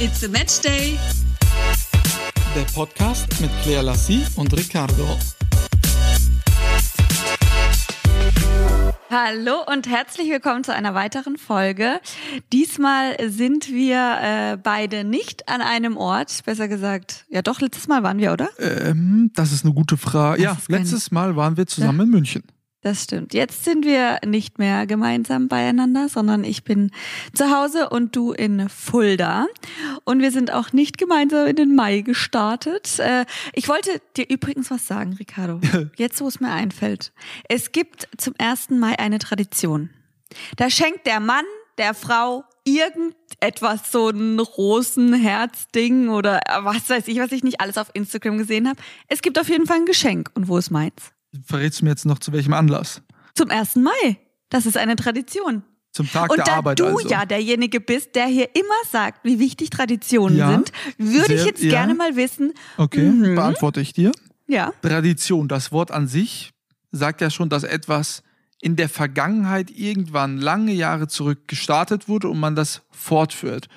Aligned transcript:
It's 0.00 0.22
a 0.22 0.28
Match 0.28 0.60
Day. 0.60 0.96
Der 2.54 2.62
Podcast 2.72 3.26
mit 3.40 3.50
Claire 3.64 3.82
Lassie 3.82 4.24
und 4.36 4.56
Ricardo. 4.56 5.04
Hallo 9.10 9.54
und 9.66 9.88
herzlich 9.88 10.30
willkommen 10.30 10.62
zu 10.62 10.72
einer 10.72 10.94
weiteren 10.94 11.36
Folge. 11.36 12.00
Diesmal 12.52 13.16
sind 13.28 13.70
wir 13.70 14.18
äh, 14.22 14.56
beide 14.56 15.02
nicht 15.02 15.48
an 15.48 15.62
einem 15.62 15.96
Ort, 15.96 16.44
besser 16.44 16.68
gesagt, 16.68 17.24
ja 17.28 17.42
doch, 17.42 17.60
letztes 17.60 17.88
Mal 17.88 18.04
waren 18.04 18.18
wir, 18.18 18.32
oder? 18.32 18.50
Ähm, 18.60 19.32
das 19.34 19.50
ist 19.50 19.64
eine 19.64 19.74
gute 19.74 19.96
Frage. 19.96 20.44
Das 20.44 20.68
ja, 20.68 20.76
letztes 20.76 21.10
Mal 21.10 21.34
waren 21.34 21.56
wir 21.56 21.66
zusammen 21.66 22.02
in 22.02 22.10
München. 22.10 22.44
Das 22.80 23.02
stimmt. 23.02 23.34
Jetzt 23.34 23.64
sind 23.64 23.84
wir 23.84 24.20
nicht 24.24 24.58
mehr 24.58 24.86
gemeinsam 24.86 25.48
beieinander, 25.48 26.08
sondern 26.08 26.44
ich 26.44 26.62
bin 26.62 26.92
zu 27.34 27.50
Hause 27.50 27.88
und 27.88 28.14
du 28.14 28.30
in 28.32 28.68
Fulda. 28.68 29.48
Und 30.04 30.20
wir 30.20 30.30
sind 30.30 30.52
auch 30.52 30.72
nicht 30.72 30.96
gemeinsam 30.96 31.48
in 31.48 31.56
den 31.56 31.74
Mai 31.74 32.02
gestartet. 32.02 33.00
Äh, 33.00 33.24
Ich 33.52 33.68
wollte 33.68 34.00
dir 34.16 34.30
übrigens 34.30 34.70
was 34.70 34.86
sagen, 34.86 35.14
Ricardo. 35.14 35.60
Jetzt, 35.96 36.20
wo 36.20 36.28
es 36.28 36.38
mir 36.38 36.52
einfällt. 36.52 37.12
Es 37.48 37.72
gibt 37.72 38.08
zum 38.16 38.34
1. 38.38 38.70
Mai 38.70 38.96
eine 38.96 39.18
Tradition. 39.18 39.90
Da 40.56 40.70
schenkt 40.70 41.04
der 41.06 41.18
Mann 41.18 41.44
der 41.78 41.94
Frau 41.94 42.44
irgendetwas, 42.64 43.90
so 43.90 44.10
ein 44.10 44.38
Rosenherzding 44.38 46.10
oder 46.10 46.40
was 46.60 46.88
weiß 46.90 47.08
ich, 47.08 47.18
was 47.18 47.32
ich 47.32 47.42
nicht 47.42 47.60
alles 47.60 47.78
auf 47.78 47.90
Instagram 47.94 48.38
gesehen 48.38 48.68
habe. 48.68 48.78
Es 49.08 49.22
gibt 49.22 49.38
auf 49.38 49.48
jeden 49.48 49.66
Fall 49.66 49.78
ein 49.78 49.86
Geschenk. 49.86 50.30
Und 50.34 50.46
wo 50.48 50.58
ist 50.58 50.70
meins? 50.70 51.12
Verrätst 51.44 51.80
du 51.80 51.84
mir 51.84 51.90
jetzt 51.90 52.06
noch 52.06 52.18
zu 52.18 52.32
welchem 52.32 52.52
Anlass? 52.54 53.02
Zum 53.34 53.50
1. 53.50 53.76
Mai. 53.76 54.18
Das 54.48 54.66
ist 54.66 54.76
eine 54.76 54.96
Tradition. 54.96 55.62
Zum 55.92 56.10
Tag 56.10 56.30
Und 56.30 56.38
der 56.38 56.44
da 56.46 56.52
Arbeit 56.56 56.78
du 56.80 56.86
also. 56.86 57.08
ja 57.08 57.24
derjenige 57.26 57.80
bist, 57.80 58.14
der 58.14 58.26
hier 58.26 58.48
immer 58.54 58.74
sagt, 58.90 59.24
wie 59.24 59.38
wichtig 59.38 59.70
Traditionen 59.70 60.36
Ja, 60.38 60.50
sind, 60.50 60.72
würde 60.98 61.34
ich 61.34 61.44
jetzt 61.44 61.62
ja. 61.62 61.70
gerne 61.70 61.94
mal 61.94 62.14
wissen, 62.16 62.52
Okay, 62.76 63.02
Mhm. 63.02 63.34
beantworte 63.34 63.80
ich 63.80 63.92
dir. 63.92 64.12
ja, 64.46 64.72
Tradition, 64.82 65.48
das 65.48 65.72
Wort 65.72 65.90
an 65.90 66.06
sich 66.06 66.50
sagt 66.92 67.20
ja 67.20 67.30
schon, 67.30 67.48
dass 67.48 67.64
etwas 67.64 68.22
in 68.60 68.76
der 68.76 68.88
Vergangenheit 68.88 69.70
irgendwann 69.70 70.38
lange 70.38 70.72
Jahre 70.72 71.08
zurück 71.08 71.46
gestartet 71.48 72.08
wurde 72.08 72.28
und 72.28 72.38
man 72.40 72.54
das 72.54 72.82
fortführt. 72.90 73.68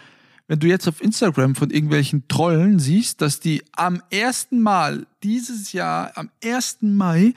Wenn 0.51 0.59
du 0.59 0.67
jetzt 0.67 0.85
auf 0.89 1.01
Instagram 1.01 1.55
von 1.55 1.69
irgendwelchen 1.69 2.27
Trollen 2.27 2.77
siehst, 2.77 3.21
dass 3.21 3.39
die 3.39 3.63
am 3.71 4.03
ersten 4.09 4.61
Mal 4.61 5.07
dieses 5.23 5.71
Jahr, 5.71 6.11
am 6.15 6.29
1. 6.43 6.79
Mai, 6.81 7.33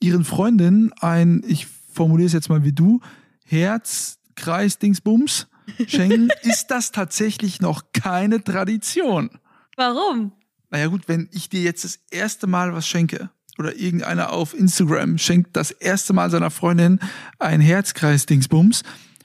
ihren 0.00 0.24
Freundinnen 0.24 0.92
ein, 0.94 1.44
ich 1.46 1.68
formuliere 1.68 2.26
es 2.26 2.32
jetzt 2.32 2.48
mal 2.48 2.64
wie 2.64 2.72
du, 2.72 3.00
Herz, 3.44 4.18
Kreis, 4.34 4.80
Dingsbums 4.80 5.46
schenken, 5.86 6.30
ist 6.42 6.66
das 6.72 6.90
tatsächlich 6.90 7.60
noch 7.60 7.92
keine 7.92 8.42
Tradition. 8.42 9.30
warum? 9.76 10.32
Naja 10.68 10.88
gut, 10.88 11.02
wenn 11.06 11.28
ich 11.30 11.48
dir 11.48 11.62
jetzt 11.62 11.84
das 11.84 12.00
erste 12.10 12.48
Mal 12.48 12.74
was 12.74 12.88
schenke 12.88 13.30
oder 13.56 13.76
irgendeiner 13.76 14.32
auf 14.32 14.52
Instagram 14.52 15.18
schenkt 15.18 15.54
das 15.54 15.70
erste 15.70 16.12
Mal 16.12 16.28
seiner 16.28 16.50
Freundin 16.50 16.98
ein 17.38 17.60
Herzkreis-Dingsbums, 17.60 18.82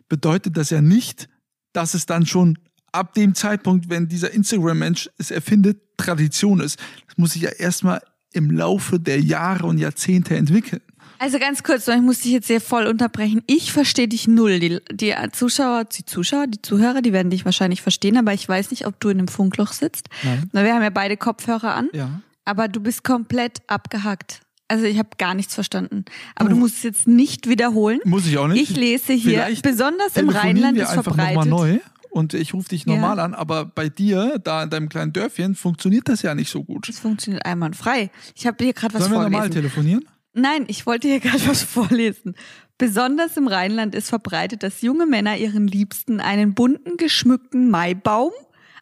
bedeutet 0.07 0.55
das 0.55 0.69
ja 0.69 0.81
nicht, 0.81 1.29
dass 1.71 1.95
es 1.95 2.05
dann 2.05 2.27
schon 2.27 2.59
ab 2.93 3.13
dem 3.13 3.35
Zeitpunkt, 3.35 3.89
wenn 3.89 4.07
dieser 4.07 4.31
Instagram-Mensch 4.31 5.09
es 5.17 5.31
erfindet, 5.31 5.79
Tradition 5.97 6.59
ist. 6.59 6.79
Das 7.07 7.17
muss 7.17 7.33
sich 7.33 7.41
ja 7.43 7.49
erstmal 7.49 8.01
im 8.31 8.49
Laufe 8.51 8.99
der 8.99 9.19
Jahre 9.19 9.67
und 9.67 9.77
Jahrzehnte 9.77 10.35
entwickeln. 10.35 10.81
Also 11.19 11.39
ganz 11.39 11.63
kurz, 11.63 11.87
ich 11.87 12.01
muss 12.01 12.19
dich 12.19 12.31
jetzt 12.31 12.47
sehr 12.47 12.59
voll 12.59 12.85
unterbrechen. 12.87 13.41
Ich 13.47 13.71
verstehe 13.71 14.07
dich 14.07 14.27
null. 14.27 14.59
Die, 14.59 14.79
die 14.91 15.13
Zuschauer, 15.31 15.85
die 15.85 16.03
Zuschauer, 16.05 16.47
die 16.47 16.61
Zuhörer, 16.61 17.01
die 17.01 17.13
werden 17.13 17.29
dich 17.29 17.45
wahrscheinlich 17.45 17.81
verstehen, 17.81 18.17
aber 18.17 18.33
ich 18.33 18.49
weiß 18.49 18.71
nicht, 18.71 18.87
ob 18.87 18.99
du 18.99 19.09
in 19.09 19.19
einem 19.19 19.27
Funkloch 19.27 19.71
sitzt. 19.71 20.09
Nein. 20.23 20.49
Na, 20.51 20.63
wir 20.65 20.73
haben 20.73 20.81
ja 20.81 20.89
beide 20.89 21.15
Kopfhörer 21.15 21.75
an, 21.75 21.89
Ja. 21.93 22.21
aber 22.43 22.67
du 22.67 22.79
bist 22.81 23.03
komplett 23.03 23.59
abgehackt. 23.67 24.41
Also 24.67 24.85
ich 24.85 24.97
habe 24.97 25.09
gar 25.17 25.33
nichts 25.35 25.53
verstanden. 25.53 26.03
Aber 26.35 26.49
Du- 26.49 26.55
du 26.55 26.59
musst 26.61 26.77
es 26.77 26.83
jetzt 26.83 27.07
nicht 27.07 27.47
wiederholen. 27.47 27.99
Muss 28.05 28.25
ich 28.25 28.37
auch 28.37 28.47
nicht. 28.47 28.71
Ich 28.71 28.75
lese 28.75 29.13
hier, 29.13 29.43
Vielleicht 29.43 29.61
besonders 29.61 30.15
im 30.17 30.29
Rheinland 30.29 30.77
ist 30.77 30.91
verbreitet. 30.91 31.35
nochmal 31.35 31.45
neu 31.47 31.79
und 32.13 32.33
ich 32.33 32.53
rufe 32.53 32.69
dich 32.69 32.85
Ja. 32.85 32.93
normal 32.93 33.19
an, 33.19 33.33
aber 33.33 33.65
bei 33.65 33.89
dir, 33.89 34.39
da 34.43 34.63
in 34.63 34.69
deinem 34.69 34.89
kleinen 34.89 35.11
Dörfchen, 35.13 35.55
funktioniert 35.55 36.07
das 36.07 36.21
ja 36.21 36.35
nicht 36.35 36.49
so 36.49 36.63
gut. 36.63 36.87
Das 36.87 36.99
funktioniert 36.99 37.45
einwandfrei. 37.45 38.11
Ich 38.35 38.47
habe 38.47 38.63
hier 38.63 38.73
gerade 38.73 38.93
was 38.93 39.01
Sollen 39.03 39.13
wir 39.13 39.23
normal 39.23 39.49
telefonieren? 39.49 40.05
Nein, 40.33 40.65
ich 40.67 40.85
wollte 40.85 41.07
hier 41.07 41.19
gerade 41.19 41.45
was 41.47 41.61
vorlesen. 41.63 42.35
Besonders 42.77 43.37
im 43.37 43.47
Rheinland 43.47 43.93
ist 43.93 44.09
verbreitet, 44.09 44.63
dass 44.63 44.81
junge 44.81 45.05
Männer 45.05 45.37
ihren 45.37 45.67
Liebsten 45.67 46.19
einen 46.19 46.53
bunten, 46.53 46.97
geschmückten 46.97 47.69
Maibaum, 47.69 48.31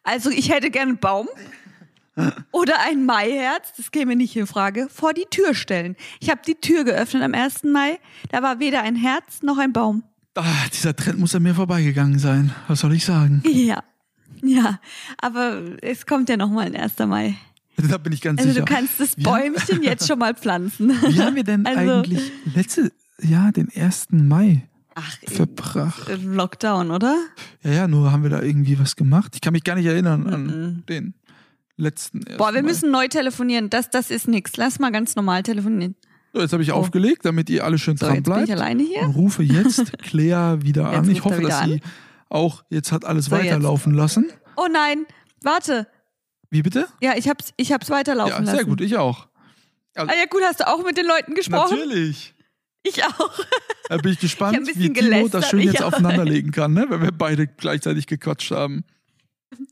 also 0.02 0.30
ich 0.30 0.50
hätte 0.52 0.70
gern 0.70 0.88
einen 0.88 0.98
Baum, 0.98 1.28
oder 2.50 2.74
ein 2.86 3.06
Maiherz, 3.06 3.72
das 3.76 3.90
käme 3.90 4.16
nicht 4.16 4.36
in 4.36 4.46
Frage, 4.46 4.88
vor 4.90 5.14
die 5.14 5.24
Tür 5.30 5.54
stellen. 5.54 5.96
Ich 6.20 6.28
habe 6.30 6.40
die 6.46 6.56
Tür 6.56 6.84
geöffnet 6.84 7.22
am 7.22 7.32
1. 7.34 7.64
Mai, 7.64 7.98
da 8.30 8.42
war 8.42 8.58
weder 8.58 8.82
ein 8.82 8.96
Herz 8.96 9.42
noch 9.42 9.56
ein 9.58 9.72
Baum. 9.72 10.02
Ah, 10.34 10.66
dieser 10.72 10.96
Trend 10.96 11.18
muss 11.18 11.34
an 11.34 11.42
mir 11.42 11.54
vorbeigegangen 11.54 12.18
sein. 12.18 12.52
Was 12.68 12.80
soll 12.80 12.94
ich 12.94 13.04
sagen? 13.04 13.42
Ja, 13.46 13.82
ja, 14.42 14.80
aber 15.18 15.62
es 15.82 16.06
kommt 16.06 16.28
ja 16.28 16.36
nochmal 16.36 16.66
ein 16.66 16.76
1. 16.76 16.98
Mai. 17.06 17.36
Da 17.76 17.98
bin 17.98 18.12
ich 18.12 18.20
ganz 18.20 18.40
Also 18.40 18.52
sicher. 18.52 18.64
du 18.64 18.72
kannst 18.74 18.98
das 19.00 19.14
Bäumchen 19.16 19.82
jetzt 19.82 20.06
schon 20.06 20.18
mal 20.18 20.34
pflanzen. 20.34 20.90
Wie 20.90 21.20
haben 21.20 21.36
wir 21.36 21.44
denn 21.44 21.66
Also- 21.66 21.80
eigentlich 22.00 22.32
letzte 22.54 22.92
Jahr 23.20 23.52
den 23.52 23.68
1. 23.74 24.06
Mai 24.26 24.68
Ach, 24.94 25.16
verbracht? 25.26 26.10
Lockdown, 26.22 26.90
oder? 26.90 27.16
Ja, 27.62 27.70
ja, 27.72 27.88
nur 27.88 28.10
haben 28.12 28.22
wir 28.22 28.30
da 28.30 28.42
irgendwie 28.42 28.78
was 28.78 28.96
gemacht. 28.96 29.32
Ich 29.34 29.40
kann 29.40 29.52
mich 29.52 29.64
gar 29.64 29.74
nicht 29.76 29.86
erinnern 29.86 30.26
an 30.26 30.82
den 30.88 31.14
letzten 31.76 32.26
1. 32.26 32.36
Boah, 32.38 32.52
wir 32.54 32.62
Mai. 32.62 32.68
müssen 32.68 32.90
neu 32.90 33.08
telefonieren. 33.08 33.70
Das, 33.70 33.90
das 33.90 34.10
ist 34.10 34.28
nix. 34.28 34.56
Lass 34.56 34.78
mal 34.78 34.90
ganz 34.92 35.14
normal 35.16 35.42
telefonieren. 35.42 35.94
So, 36.32 36.40
jetzt 36.40 36.52
habe 36.52 36.62
ich 36.62 36.72
aufgelegt, 36.72 37.24
damit 37.24 37.50
ihr 37.50 37.64
alle 37.64 37.78
schön 37.78 37.96
So, 37.96 38.06
dran 38.06 38.14
jetzt 38.16 38.24
bin 38.24 38.32
bleibt. 38.32 38.48
ich 38.48 38.54
alleine 38.54 38.82
hier. 38.82 39.02
Und 39.02 39.14
rufe 39.16 39.42
jetzt 39.42 39.98
Claire 40.02 40.62
wieder 40.62 40.88
an. 40.88 41.04
Jetzt 41.04 41.12
Ich 41.18 41.24
hoffe, 41.24 41.42
dass 41.42 41.64
wieder 41.66 41.74
sie 41.74 41.80
auch 42.30 42.64
jetzt 42.70 42.90
hat 42.92 43.04
alles 43.04 43.26
So, 43.26 43.36
jetzt. 43.36 43.46
weiterlaufen 43.46 43.92
lassen. 43.92 44.30
Oh 44.56 44.66
nein, 44.72 45.04
warte. 45.42 45.86
Wie 46.50 46.62
bitte? 46.62 46.86
Ja, 47.00 47.14
ich 47.16 47.28
hab's, 47.28 47.52
ich 47.56 47.72
hab's 47.72 47.90
weiterlaufen 47.90 48.30
Ja, 48.32 48.38
lassen. 48.40 48.56
sehr 48.56 48.64
gut, 48.64 48.80
ich 48.80 48.96
auch. 48.96 49.28
Ah 49.94 50.04
ja 50.06 50.24
gut, 50.30 50.40
hast 50.42 50.60
du 50.60 50.68
auch 50.68 50.82
mit 50.84 50.96
den 50.96 51.06
Leuten 51.06 51.34
gesprochen? 51.34 51.76
Natürlich. 51.78 52.34
Ich 52.82 53.04
auch. 53.04 53.30
Da 53.88 53.98
bin 53.98 54.12
ich 54.12 54.16
Ich 54.16 54.20
gespannt, 54.22 54.56
ein 54.56 54.66
wie 54.66 54.90
Timo 54.90 55.28
das 55.28 55.50
schön 55.50 55.58
ich 55.60 55.66
jetzt 55.66 55.82
aufeinanderlegen 55.82 56.50
kann, 56.50 56.72
ne? 56.72 56.86
wenn 56.88 57.02
wir 57.02 57.12
beide 57.12 57.46
gleichzeitig 57.46 58.06
gequatscht 58.06 58.50
haben. 58.52 58.84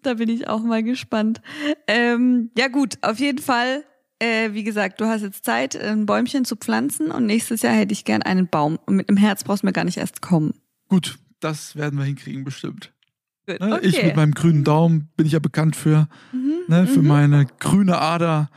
Da 0.03 0.15
bin 0.15 0.29
ich 0.29 0.47
auch 0.49 0.61
mal 0.61 0.83
gespannt. 0.83 1.41
Ähm, 1.87 2.51
ja 2.59 2.69
gut, 2.69 2.99
auf 3.01 3.19
jeden 3.19 3.39
Fall. 3.39 3.85
Äh, 4.21 4.53
wie 4.53 4.63
gesagt, 4.65 5.01
du 5.01 5.07
hast 5.07 5.23
jetzt 5.23 5.45
Zeit, 5.45 5.75
ein 5.77 6.07
Bäumchen 6.07 6.45
zu 6.45 6.55
pflanzen 6.57 7.11
und 7.11 7.27
nächstes 7.27 7.63
Jahr 7.63 7.73
hätte 7.75 7.93
ich 7.93 8.05
gern 8.05 8.23
einen 8.23 8.49
Baum. 8.49 8.79
Und 8.87 8.97
mit 8.97 9.09
einem 9.09 9.17
Herz 9.17 9.43
brauchst 9.45 9.63
du 9.63 9.67
mir 9.67 9.73
gar 9.73 9.85
nicht 9.85 9.97
erst 9.97 10.21
kommen. 10.23 10.53
Gut, 10.89 11.19
das 11.41 11.75
werden 11.77 11.99
wir 11.99 12.05
hinkriegen 12.05 12.45
bestimmt. 12.45 12.93
Gut, 13.47 13.61
Ne? 13.61 13.75
okay. 13.77 13.87
Ich 13.87 14.03
mit 14.03 14.15
meinem 14.17 14.33
grünen 14.35 14.63
Daumen 14.63 15.09
bin 15.17 15.27
ich 15.27 15.33
ja 15.33 15.39
bekannt 15.39 15.75
für, 15.75 16.07
Mhm, 16.33 16.53
ne, 16.69 16.87
für 16.87 17.01
mhm. 17.03 17.09
meine 17.09 17.47
grüne 17.59 17.99
Ader. 17.99 18.51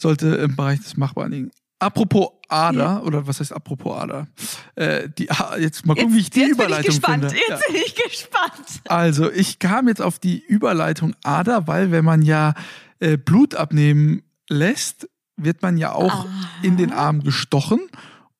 Sollte 0.00 0.28
im 0.36 0.56
Bereich 0.56 0.80
des 0.80 0.96
Machbaren 0.96 1.30
liegen. 1.30 1.50
Apropos 1.78 2.28
Ader, 2.48 3.04
oder 3.04 3.26
was 3.26 3.40
heißt 3.40 3.52
apropos 3.52 3.96
Ader? 3.96 4.26
Äh, 4.74 5.08
die, 5.18 5.30
A- 5.30 5.56
jetzt 5.58 5.84
mal 5.86 5.94
gucken, 5.94 6.14
wie 6.14 6.20
ich 6.20 6.30
die 6.30 6.40
jetzt 6.40 6.52
Überleitung 6.52 6.82
bin 6.82 6.90
ich 6.92 7.00
gespannt. 7.00 7.24
finde. 7.30 7.36
Jetzt 7.48 7.66
bin 7.68 7.76
ich 7.76 7.94
gespannt. 8.10 8.80
Also, 8.88 9.30
ich 9.30 9.58
kam 9.58 9.88
jetzt 9.88 10.00
auf 10.02 10.18
die 10.18 10.42
Überleitung 10.44 11.14
Ader, 11.24 11.66
weil 11.66 11.90
wenn 11.92 12.04
man 12.04 12.22
ja 12.22 12.54
äh, 13.00 13.16
Blut 13.16 13.54
abnehmen 13.54 14.22
lässt, 14.52 15.08
wird 15.36 15.62
man 15.62 15.76
ja 15.76 15.92
auch 15.92 16.26
Aha. 16.26 16.28
in 16.62 16.76
den 16.76 16.92
Arm 16.92 17.22
gestochen 17.24 17.80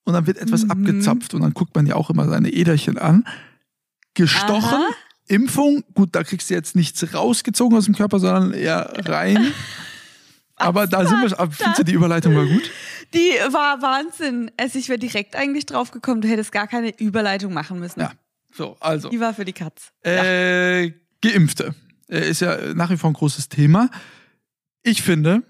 und 0.04 0.12
dann 0.12 0.26
wird 0.26 0.38
etwas 0.38 0.64
Mhm. 0.64 0.70
abgezapft 0.70 1.34
und 1.34 1.42
dann 1.42 1.54
guckt 1.54 1.74
man 1.74 1.86
ja 1.86 1.96
auch 1.96 2.10
immer 2.10 2.28
seine 2.28 2.50
Äderchen 2.52 2.98
an. 2.98 3.24
Gestochen, 4.14 4.68
Aha. 4.74 4.90
Impfung, 5.28 5.84
gut, 5.94 6.10
da 6.14 6.22
kriegst 6.22 6.50
du 6.50 6.54
jetzt 6.54 6.76
nichts 6.76 7.14
rausgezogen 7.14 7.76
aus 7.78 7.86
dem 7.86 7.94
Körper, 7.94 8.18
sondern 8.18 8.52
eher 8.52 8.92
rein. 9.08 9.52
Aber 10.56 10.86
da 10.86 11.04
sind 11.06 11.22
wir, 11.22 11.40
aber 11.40 11.50
findest 11.50 11.80
du 11.80 11.84
die 11.84 11.92
Überleitung 11.94 12.36
war 12.36 12.46
gut? 12.46 12.70
Die 13.14 13.32
war 13.52 13.82
Wahnsinn. 13.82 14.48
Also 14.56 14.78
ich 14.78 14.88
wäre 14.88 14.98
direkt 14.98 15.34
eigentlich 15.34 15.66
drauf 15.66 15.90
gekommen, 15.90 16.20
du 16.20 16.28
hättest 16.28 16.52
gar 16.52 16.68
keine 16.68 16.96
Überleitung 17.00 17.52
machen 17.52 17.80
müssen. 17.80 17.98
Ja. 17.98 18.12
So, 18.52 18.76
also. 18.78 19.08
Die 19.08 19.18
war 19.18 19.34
für 19.34 19.44
die 19.44 19.54
Katz. 19.54 19.90
Äh, 20.02 20.92
Geimpfte 21.20 21.74
äh, 22.08 22.28
ist 22.30 22.40
ja 22.40 22.74
nach 22.74 22.90
wie 22.90 22.96
vor 22.96 23.10
ein 23.10 23.14
großes 23.14 23.48
Thema. 23.48 23.90
Ich 24.84 25.02
finde, 25.02 25.42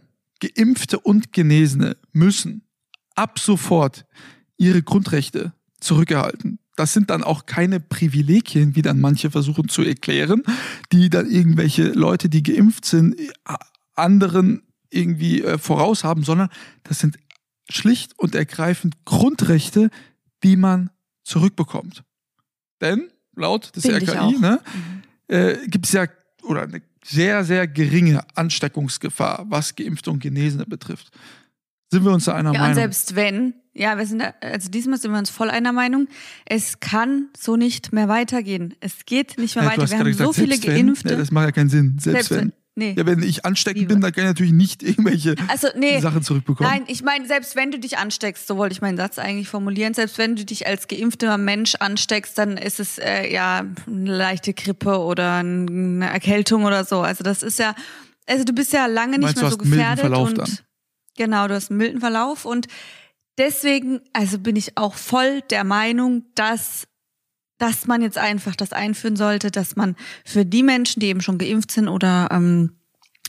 Geimpfte 0.42 0.98
und 0.98 1.32
Genesene 1.32 1.96
müssen 2.12 2.62
ab 3.14 3.38
sofort 3.38 4.06
ihre 4.56 4.82
Grundrechte 4.82 5.52
zurückerhalten. 5.80 6.58
Das 6.74 6.92
sind 6.92 7.10
dann 7.10 7.22
auch 7.22 7.46
keine 7.46 7.80
Privilegien, 7.80 8.74
wie 8.74 8.82
dann 8.82 9.00
manche 9.00 9.30
versuchen 9.30 9.68
zu 9.68 9.82
erklären, 9.82 10.42
die 10.90 11.10
dann 11.10 11.30
irgendwelche 11.30 11.88
Leute, 11.88 12.28
die 12.28 12.42
geimpft 12.42 12.86
sind, 12.86 13.14
anderen 13.94 14.62
irgendwie 14.90 15.42
äh, 15.42 15.58
voraus 15.58 16.02
haben, 16.02 16.24
sondern 16.24 16.48
das 16.82 16.98
sind 16.98 17.18
schlicht 17.68 18.18
und 18.18 18.34
ergreifend 18.34 19.04
Grundrechte, 19.04 19.90
die 20.42 20.56
man 20.56 20.90
zurückbekommt. 21.24 22.02
Denn 22.80 23.10
laut 23.34 23.76
des 23.76 23.84
Finde 23.84 23.98
ich 23.98 24.10
RKI 24.10 24.38
ne, 24.38 24.60
äh, 25.28 25.68
gibt 25.68 25.86
es 25.86 25.92
ja 25.92 26.06
oder 26.42 26.62
eine 26.62 26.82
sehr, 27.04 27.44
sehr 27.44 27.66
geringe 27.66 28.22
Ansteckungsgefahr, 28.34 29.46
was 29.48 29.74
Geimpfte 29.74 30.10
und 30.10 30.20
Genesene 30.20 30.66
betrifft. 30.66 31.10
Sind 31.90 32.04
wir 32.04 32.12
uns 32.12 32.24
da 32.24 32.34
einer 32.34 32.52
Ja, 32.54 32.60
und 32.60 32.60
Meinung? 32.60 32.74
selbst 32.74 33.16
wenn, 33.16 33.54
ja, 33.74 33.98
wir 33.98 34.06
sind 34.06 34.20
da, 34.20 34.32
also 34.40 34.70
diesmal 34.70 34.98
sind 34.98 35.10
wir 35.12 35.18
uns 35.18 35.28
voll 35.30 35.50
einer 35.50 35.72
Meinung, 35.72 36.08
es 36.46 36.80
kann 36.80 37.28
so 37.38 37.56
nicht 37.56 37.92
mehr 37.92 38.08
weitergehen. 38.08 38.74
Es 38.80 39.04
geht 39.04 39.36
nicht 39.38 39.56
mehr 39.56 39.64
Ja, 39.64 39.70
weiter. 39.72 39.90
Wir 39.90 39.98
haben 39.98 40.12
so 40.12 40.28
gesagt, 40.30 40.34
viele 40.36 40.48
selbst 40.56 40.66
wenn, 40.68 40.86
Geimpfte. 40.86 41.10
Ja, 41.10 41.16
das 41.16 41.30
macht 41.30 41.46
ja 41.46 41.52
keinen 41.52 41.68
Sinn. 41.68 41.98
Selbst, 41.98 42.28
selbst 42.28 42.44
wenn. 42.44 42.52
Nee. 42.74 42.94
Ja, 42.96 43.04
wenn 43.04 43.22
ich 43.22 43.44
ansteckend 43.44 43.88
bin, 43.88 44.00
dann 44.00 44.12
kann 44.12 44.24
ich 44.24 44.28
natürlich 44.28 44.52
nicht 44.52 44.82
irgendwelche 44.82 45.34
Also, 45.48 45.68
nee. 45.76 46.00
Sachen 46.00 46.22
zurückbekommen. 46.22 46.70
Nein, 46.70 46.84
ich 46.86 47.02
meine, 47.02 47.26
selbst 47.26 47.54
wenn 47.54 47.70
du 47.70 47.78
dich 47.78 47.98
ansteckst, 47.98 48.46
so 48.46 48.56
wollte 48.56 48.72
ich 48.72 48.80
meinen 48.80 48.96
Satz 48.96 49.18
eigentlich 49.18 49.48
formulieren, 49.48 49.92
selbst 49.92 50.16
wenn 50.16 50.36
du 50.36 50.44
dich 50.44 50.66
als 50.66 50.88
geimpfter 50.88 51.36
Mensch 51.36 51.74
ansteckst, 51.74 52.38
dann 52.38 52.56
ist 52.56 52.80
es 52.80 52.96
äh, 52.98 53.30
ja 53.30 53.66
eine 53.86 54.16
leichte 54.16 54.54
Grippe 54.54 54.98
oder 55.00 55.34
eine 55.34 56.08
Erkältung 56.10 56.64
oder 56.64 56.84
so. 56.84 57.00
Also 57.00 57.22
das 57.22 57.42
ist 57.42 57.58
ja, 57.58 57.74
also 58.26 58.44
du 58.44 58.54
bist 58.54 58.72
ja 58.72 58.86
lange 58.86 59.18
nicht 59.18 59.36
Meinst, 59.36 59.36
du 59.36 59.42
mehr 59.42 59.50
hast 59.50 59.56
so 59.56 59.60
einen 59.60 59.70
milden 59.70 59.78
gefährdet 59.78 60.00
Verlauf 60.00 60.28
und 60.28 60.38
dann? 60.38 60.58
genau, 61.18 61.48
du 61.48 61.54
hast 61.54 61.70
einen 61.70 61.78
milden 61.78 62.00
Verlauf 62.00 62.46
und 62.46 62.68
deswegen, 63.36 64.00
also 64.14 64.38
bin 64.38 64.56
ich 64.56 64.78
auch 64.78 64.94
voll 64.94 65.42
der 65.50 65.64
Meinung, 65.64 66.24
dass 66.34 66.86
dass 67.62 67.86
man 67.86 68.02
jetzt 68.02 68.18
einfach 68.18 68.56
das 68.56 68.72
einführen 68.72 69.14
sollte, 69.14 69.52
dass 69.52 69.76
man 69.76 69.94
für 70.24 70.44
die 70.44 70.64
Menschen, 70.64 70.98
die 70.98 71.06
eben 71.06 71.20
schon 71.20 71.38
geimpft 71.38 71.70
sind 71.70 71.86
oder 71.86 72.28
ähm, 72.32 72.72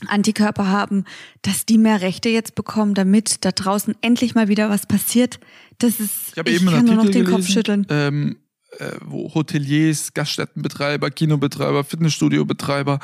Antikörper 0.08 0.66
haben, 0.66 1.04
dass 1.42 1.66
die 1.66 1.78
mehr 1.78 2.00
Rechte 2.00 2.30
jetzt 2.30 2.56
bekommen, 2.56 2.94
damit 2.94 3.44
da 3.44 3.52
draußen 3.52 3.94
endlich 4.00 4.34
mal 4.34 4.48
wieder 4.48 4.68
was 4.70 4.86
passiert. 4.86 5.38
Das 5.78 6.00
ist, 6.00 6.36
Ich 6.36 6.42
ich 6.46 6.56
eben 6.56 6.66
kann 6.66 6.84
nur 6.84 6.96
noch 6.96 7.08
den 7.08 7.24
Kopf 7.24 7.34
gelesen, 7.36 7.52
schütteln. 7.52 7.86
Ähm, 7.90 8.36
äh, 8.80 8.90
wo 9.04 9.32
Hoteliers, 9.32 10.14
Gaststättenbetreiber, 10.14 11.12
Kinobetreiber, 11.12 11.84
Fitnessstudiobetreiber 11.84 12.98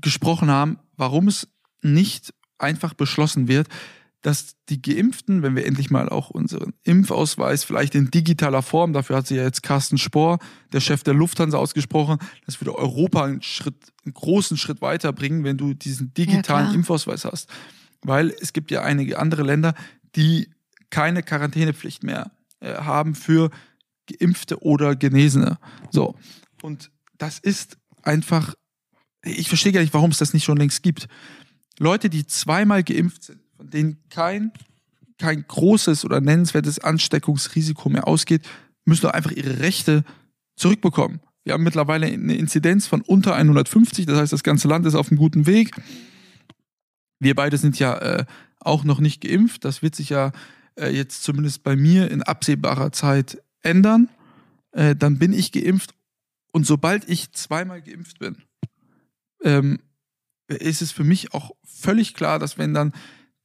gesprochen 0.00 0.50
haben, 0.50 0.78
warum 0.96 1.26
es 1.26 1.48
nicht 1.82 2.32
einfach 2.58 2.94
beschlossen 2.94 3.48
wird, 3.48 3.66
dass 4.26 4.56
die 4.70 4.82
Geimpften, 4.82 5.44
wenn 5.44 5.54
wir 5.54 5.64
endlich 5.64 5.88
mal 5.88 6.08
auch 6.08 6.30
unseren 6.30 6.72
Impfausweis 6.82 7.62
vielleicht 7.62 7.94
in 7.94 8.10
digitaler 8.10 8.60
Form, 8.60 8.92
dafür 8.92 9.14
hat 9.14 9.28
sich 9.28 9.36
ja 9.36 9.44
jetzt 9.44 9.62
Carsten 9.62 9.98
Spohr, 9.98 10.40
der 10.72 10.80
Chef 10.80 11.04
der 11.04 11.14
Lufthansa, 11.14 11.56
ausgesprochen, 11.56 12.18
das 12.44 12.60
würde 12.60 12.76
Europa 12.76 13.24
einen 13.24 13.40
Schritt, 13.40 13.76
einen 14.04 14.14
großen 14.14 14.56
Schritt 14.56 14.82
weiterbringen, 14.82 15.44
wenn 15.44 15.58
du 15.58 15.74
diesen 15.74 16.12
digitalen 16.12 16.64
klar. 16.64 16.74
Impfausweis 16.74 17.24
hast. 17.24 17.48
Weil 18.02 18.34
es 18.40 18.52
gibt 18.52 18.72
ja 18.72 18.82
einige 18.82 19.20
andere 19.20 19.44
Länder, 19.44 19.74
die 20.16 20.50
keine 20.90 21.22
Quarantänepflicht 21.22 22.02
mehr 22.02 22.32
äh, 22.58 22.74
haben 22.74 23.14
für 23.14 23.50
Geimpfte 24.06 24.60
oder 24.60 24.96
Genesene. 24.96 25.60
So. 25.92 26.16
Und 26.62 26.90
das 27.16 27.38
ist 27.38 27.78
einfach, 28.02 28.54
ich 29.22 29.46
verstehe 29.46 29.70
gar 29.70 29.82
nicht, 29.82 29.94
warum 29.94 30.10
es 30.10 30.18
das 30.18 30.34
nicht 30.34 30.42
schon 30.42 30.56
längst 30.56 30.82
gibt. 30.82 31.06
Leute, 31.78 32.10
die 32.10 32.26
zweimal 32.26 32.82
geimpft 32.82 33.22
sind, 33.22 33.45
von 33.56 33.70
denen 33.70 33.98
kein, 34.10 34.52
kein 35.18 35.44
großes 35.46 36.04
oder 36.04 36.20
nennenswertes 36.20 36.78
Ansteckungsrisiko 36.78 37.88
mehr 37.88 38.06
ausgeht, 38.06 38.46
müssen 38.84 39.02
doch 39.02 39.12
einfach 39.12 39.32
ihre 39.32 39.60
Rechte 39.60 40.04
zurückbekommen. 40.56 41.20
Wir 41.44 41.52
haben 41.52 41.64
mittlerweile 41.64 42.06
eine 42.06 42.34
Inzidenz 42.34 42.86
von 42.86 43.02
unter 43.02 43.34
150, 43.34 44.06
das 44.06 44.18
heißt, 44.18 44.32
das 44.32 44.42
ganze 44.42 44.68
Land 44.68 44.86
ist 44.86 44.94
auf 44.94 45.10
einem 45.10 45.18
guten 45.18 45.46
Weg. 45.46 45.76
Wir 47.20 47.34
beide 47.34 47.56
sind 47.56 47.78
ja 47.78 47.96
äh, 47.98 48.24
auch 48.60 48.84
noch 48.84 49.00
nicht 49.00 49.20
geimpft. 49.20 49.64
Das 49.64 49.80
wird 49.80 49.94
sich 49.94 50.10
ja 50.10 50.32
äh, 50.78 50.88
jetzt 50.88 51.22
zumindest 51.22 51.62
bei 51.62 51.76
mir 51.76 52.10
in 52.10 52.22
absehbarer 52.22 52.92
Zeit 52.92 53.42
ändern. 53.62 54.08
Äh, 54.72 54.96
dann 54.96 55.18
bin 55.18 55.32
ich 55.32 55.52
geimpft 55.52 55.94
und 56.52 56.66
sobald 56.66 57.08
ich 57.08 57.32
zweimal 57.32 57.82
geimpft 57.82 58.18
bin, 58.18 58.36
ähm, 59.42 59.78
ist 60.48 60.82
es 60.82 60.92
für 60.92 61.04
mich 61.04 61.34
auch 61.34 61.52
völlig 61.64 62.14
klar, 62.14 62.38
dass 62.38 62.58
wenn 62.58 62.74
dann 62.74 62.92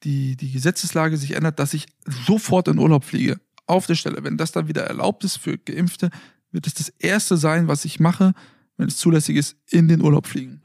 die, 0.04 0.36
die 0.36 0.52
Gesetzeslage 0.52 1.18
sich 1.18 1.36
ändert, 1.36 1.60
dass 1.60 1.74
ich 1.74 1.88
sofort 2.06 2.68
in 2.68 2.80
Urlaub 2.80 3.04
fliege. 3.04 3.40
Auf 3.68 3.86
der 3.86 3.96
Stelle. 3.96 4.24
Wenn 4.24 4.38
das 4.38 4.52
dann 4.52 4.68
wieder 4.68 4.84
erlaubt 4.84 5.24
ist 5.24 5.38
für 5.38 5.58
Geimpfte, 5.58 6.10
wird 6.52 6.68
es 6.68 6.74
das 6.74 6.90
Erste 6.90 7.38
sein, 7.38 7.68
was 7.68 7.86
ich 7.86 8.00
mache, 8.00 8.34
wenn 8.78 8.88
es 8.88 8.98
zulässig 8.98 9.38
ist, 9.38 9.56
in 9.70 9.88
den 9.88 10.02
Urlaub 10.02 10.28
fliegen. 10.28 10.62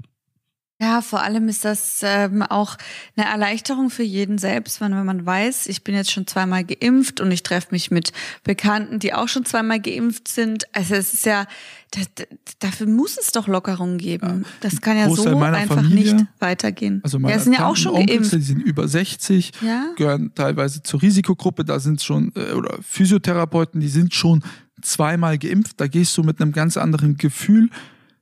Ja, 0.79 1.01
vor 1.01 1.23
allem 1.23 1.49
ist 1.49 1.65
das 1.65 2.01
ähm, 2.03 2.43
auch 2.43 2.77
eine 3.17 3.27
Erleichterung 3.27 3.89
für 3.89 4.03
jeden 4.03 4.37
selbst, 4.37 4.83
wenn, 4.83 4.95
wenn 4.95 5.07
man 5.07 5.25
weiß, 5.25 5.69
ich 5.69 5.83
bin 5.85 5.95
jetzt 5.95 6.11
schon 6.11 6.27
zweimal 6.27 6.65
geimpft 6.65 7.19
und 7.23 7.31
ich 7.31 7.43
treffe 7.43 7.69
mich 7.71 7.91
mit 7.91 8.13
Bekannten, 8.45 8.99
die 8.99 9.15
auch 9.15 9.29
schon 9.29 9.47
zweimal 9.47 9.81
geimpft 9.81 10.29
sind. 10.29 10.65
Also 10.75 10.95
es 10.95 11.15
ist 11.15 11.25
ja, 11.25 11.47
das, 11.93 12.27
dafür 12.59 12.87
muss 12.89 13.17
es 13.17 13.33
doch 13.33 13.49
Lockerungen 13.49 13.97
geben. 13.97 14.45
Das 14.61 14.83
kann 14.83 14.99
ja 14.99 15.07
Großteil 15.07 15.33
so 15.33 15.39
einfach 15.41 15.77
Familie, 15.77 16.15
nicht 16.15 16.27
weitergehen. 16.41 17.01
Also 17.03 17.19
meine 17.19 17.33
ja, 17.33 17.41
sind 17.41 17.55
ja 17.55 17.67
auch 17.67 17.77
schon 17.77 17.93
Onkels, 17.93 18.11
geimpft. 18.11 18.33
Die 18.35 18.41
sind 18.43 18.61
über 18.61 18.87
60, 18.87 19.53
Ja? 19.63 19.95
gehören 19.97 20.35
teilweise 20.35 20.83
zur 20.83 21.01
Risikogruppe. 21.01 21.65
Da 21.65 21.81
sind 21.81 22.03
schon, 22.03 22.33
äh, 22.37 22.53
oder 22.53 22.77
Physiotherapeuten, 22.83 23.81
die 23.81 23.89
sind 23.89 24.13
schon 24.13 24.45
zweimal 24.83 25.39
geimpft. 25.39 25.81
Da 25.81 25.87
gehst 25.87 26.15
du 26.19 26.23
mit 26.23 26.39
einem 26.39 26.53
ganz 26.53 26.77
anderen 26.77 27.17
Gefühl 27.17 27.71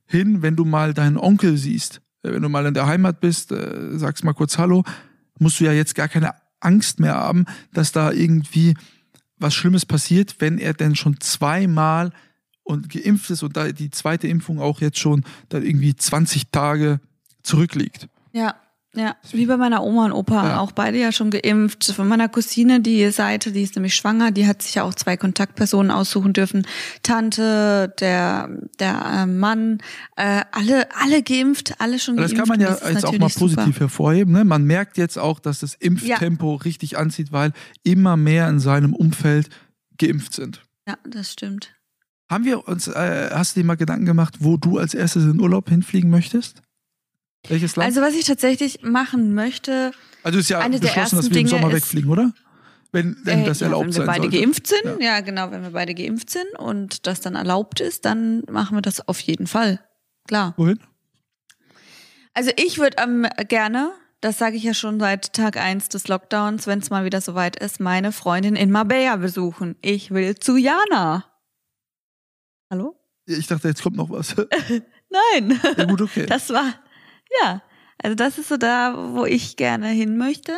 hin, 0.05 0.41
wenn 0.41 0.55
du 0.55 0.63
mal 0.63 0.93
deinen 0.93 1.17
Onkel 1.17 1.57
siehst. 1.57 1.99
Äh, 2.25 2.33
Wenn 2.33 2.41
du 2.41 2.49
mal 2.49 2.65
in 2.65 2.73
der 2.73 2.87
Heimat 2.87 3.19
bist, 3.19 3.51
äh, 3.51 3.97
sagst 3.97 4.23
mal 4.23 4.33
kurz 4.33 4.57
Hallo, 4.57 4.83
musst 5.39 5.59
du 5.59 5.65
ja 5.65 5.71
jetzt 5.71 5.95
gar 5.95 6.07
keine 6.07 6.33
Angst 6.59 6.99
mehr 6.99 7.15
haben, 7.15 7.45
dass 7.73 7.91
da 7.91 8.11
irgendwie 8.11 8.75
was 9.37 9.53
Schlimmes 9.53 9.85
passiert, 9.85 10.35
wenn 10.39 10.57
er 10.57 10.73
denn 10.73 10.95
schon 10.95 11.19
zweimal 11.19 12.11
und 12.63 12.89
geimpft 12.89 13.29
ist 13.29 13.43
und 13.43 13.57
da 13.57 13.71
die 13.71 13.91
zweite 13.91 14.27
Impfung 14.27 14.59
auch 14.59 14.81
jetzt 14.81 14.97
schon 14.97 15.23
dann 15.49 15.63
irgendwie 15.63 15.95
20 15.95 16.49
Tage 16.51 16.99
zurückliegt. 17.43 18.07
Ja, 18.31 18.55
ja. 18.95 19.15
Wie 19.31 19.45
bei 19.45 19.57
meiner 19.57 19.83
Oma 19.83 20.05
und 20.05 20.11
Opa, 20.13 20.47
Ja. 20.47 20.59
auch 20.59 20.71
beide 20.71 20.97
ja 20.99 21.11
schon 21.11 21.29
geimpft. 21.29 21.85
Von 21.95 22.07
meiner 22.07 22.29
Cousine, 22.29 22.79
die 22.81 23.09
Seite, 23.11 23.51
die 23.51 23.61
ist 23.61 23.75
nämlich 23.75 23.95
schwanger, 23.95 24.31
die 24.31 24.47
hat 24.47 24.61
sich 24.61 24.75
ja 24.75 24.83
auch 24.83 24.93
zwei 24.93 25.17
Kontaktpersonen 25.17 25.91
aussuchen 25.91 26.33
dürfen. 26.33 26.65
Tante, 27.03 27.93
der, 27.99 28.49
der 28.79 29.05
äh, 29.05 29.25
Mann, 29.25 29.79
äh, 30.15 30.41
alle, 30.51 30.87
alle 30.99 31.23
geimpft, 31.23 31.75
alle 31.79 31.99
schon 31.99 32.15
Aber 32.15 32.23
Das 32.23 32.31
geimpft. 32.31 32.49
kann 32.49 32.59
man 32.59 32.67
ja 32.67 32.89
jetzt 32.91 33.05
auch 33.05 33.11
mal 33.17 33.29
positiv 33.29 33.65
super. 33.65 33.79
hervorheben. 33.79 34.33
Ne? 34.33 34.43
Man 34.43 34.63
merkt 34.63 34.97
jetzt 34.97 35.17
auch, 35.17 35.39
dass 35.39 35.59
das 35.59 35.75
Impftempo 35.75 36.55
richtig 36.55 36.97
anzieht, 36.97 37.31
weil 37.31 37.53
immer 37.83 38.17
mehr 38.17 38.49
in 38.49 38.59
seinem 38.59 38.93
Umfeld 38.93 39.49
geimpft 39.97 40.33
sind. 40.33 40.61
Ja, 40.87 40.95
das 41.09 41.31
stimmt. 41.31 41.71
Haben 42.29 42.43
wir 42.45 42.67
uns, 42.67 42.87
äh, 42.87 43.29
hast 43.31 43.55
du 43.55 43.59
dir 43.61 43.65
mal 43.67 43.75
Gedanken 43.77 44.05
gemacht, 44.05 44.37
wo 44.39 44.57
du 44.57 44.77
als 44.79 44.93
erstes 44.93 45.23
in 45.25 45.39
Urlaub 45.39 45.69
hinfliegen 45.69 46.09
möchtest? 46.09 46.61
Welches 47.49 47.75
Land? 47.75 47.87
Also 47.87 48.01
was 48.01 48.13
ich 48.15 48.25
tatsächlich 48.25 48.81
machen 48.81 49.33
möchte, 49.33 49.91
Also 50.23 50.39
ist 50.39 50.49
ja 50.49 50.59
eine 50.59 50.79
der 50.79 50.87
beschlossen, 50.87 51.15
dass 51.17 51.25
ersten 51.25 51.33
wir 51.35 51.41
im 51.41 51.47
Dinge 51.47 51.49
Sommer 51.61 51.67
ist- 51.69 51.75
wegfliegen, 51.83 52.09
oder? 52.09 52.33
Wenn, 52.91 53.17
wenn 53.23 53.41
äh, 53.41 53.45
das 53.45 53.59
ja, 53.59 53.67
erlaubt 53.67 53.87
wenn 53.87 53.95
wir 53.95 54.05
beide 54.05 54.21
sollte. 54.23 54.37
geimpft 54.39 54.67
sind, 54.67 54.85
Ja. 54.85 54.97
ja. 54.99 55.19
genau, 55.19 55.51
wenn 55.51 55.63
wir 55.63 55.71
beide 55.71 55.93
geimpft 55.93 56.29
sind 56.29 56.47
und 56.57 57.05
das 57.07 57.19
dann 57.19 57.35
erlaubt 57.35 57.81
ist, 57.81 58.05
dann 58.05 58.43
machen 58.49 58.77
wir 58.77 58.81
das 58.81 59.05
auf 59.07 59.19
jeden 59.19 59.47
Fall. 59.47 59.81
Klar. 60.27 60.53
Wohin? 60.55 60.79
Also 62.33 62.51
ich 62.55 62.77
würde 62.79 62.97
ähm, 63.03 63.27
gerne, 63.49 63.91
das 64.21 64.37
sage 64.37 64.55
ich 64.55 64.63
ja 64.63 64.73
schon 64.73 64.99
seit 64.99 65.33
Tag 65.33 65.57
eins 65.57 65.89
des 65.89 66.07
Lockdowns, 66.07 66.67
wenn 66.67 66.79
es 66.79 66.89
mal 66.89 67.03
wieder 67.05 67.19
soweit 67.21 67.57
ist, 67.61 67.79
meine 67.81 68.11
Freundin 68.13 68.55
in 68.55 68.71
Marbella 68.71 69.17
besuchen. 69.17 69.75
Ich 69.81 70.11
will 70.11 70.35
zu 70.35 70.55
Jana. 70.55 71.25
Hallo? 72.71 72.95
Ich 73.25 73.47
dachte, 73.47 73.67
jetzt 73.67 73.81
kommt 73.83 73.97
noch 73.97 74.09
was. 74.09 74.35
Nein. 75.09 75.59
ja 75.77 75.83
gut, 75.85 76.01
okay. 76.01 76.25
Das 76.27 76.49
war, 76.49 76.73
ja. 77.43 77.61
Also 78.01 78.15
das 78.15 78.37
ist 78.37 78.49
so 78.49 78.57
da, 78.57 79.13
wo 79.13 79.25
ich 79.25 79.55
gerne 79.55 79.87
hin 79.87 80.17
möchte. 80.17 80.53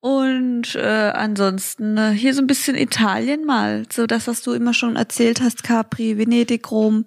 Und 0.00 0.74
äh, 0.76 1.10
ansonsten 1.14 1.96
äh, 1.96 2.10
hier 2.12 2.34
so 2.34 2.40
ein 2.42 2.46
bisschen 2.46 2.76
Italien 2.76 3.44
mal. 3.44 3.84
So 3.90 4.06
das, 4.06 4.26
was 4.26 4.42
du 4.42 4.52
immer 4.52 4.74
schon 4.74 4.96
erzählt 4.96 5.40
hast, 5.40 5.62
Capri, 5.64 6.18
Venedig, 6.18 6.70
Rom. 6.70 7.06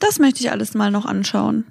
Das 0.00 0.18
möchte 0.18 0.40
ich 0.40 0.50
alles 0.50 0.74
mal 0.74 0.90
noch 0.90 1.04
anschauen. 1.04 1.64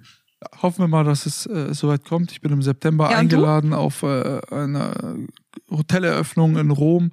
Hoffen 0.61 0.83
wir 0.83 0.87
mal, 0.87 1.03
dass 1.03 1.25
es 1.25 1.45
äh, 1.45 1.73
soweit 1.73 2.05
kommt. 2.05 2.31
Ich 2.31 2.41
bin 2.41 2.51
im 2.51 2.61
September 2.61 3.11
Ja, 3.11 3.19
und 3.19 3.31
du? 3.31 3.37
eingeladen 3.37 3.73
auf 3.73 4.03
äh, 4.03 4.39
eine 4.51 5.27
Hoteleröffnung 5.69 6.57
in 6.57 6.71
Rom 6.71 7.11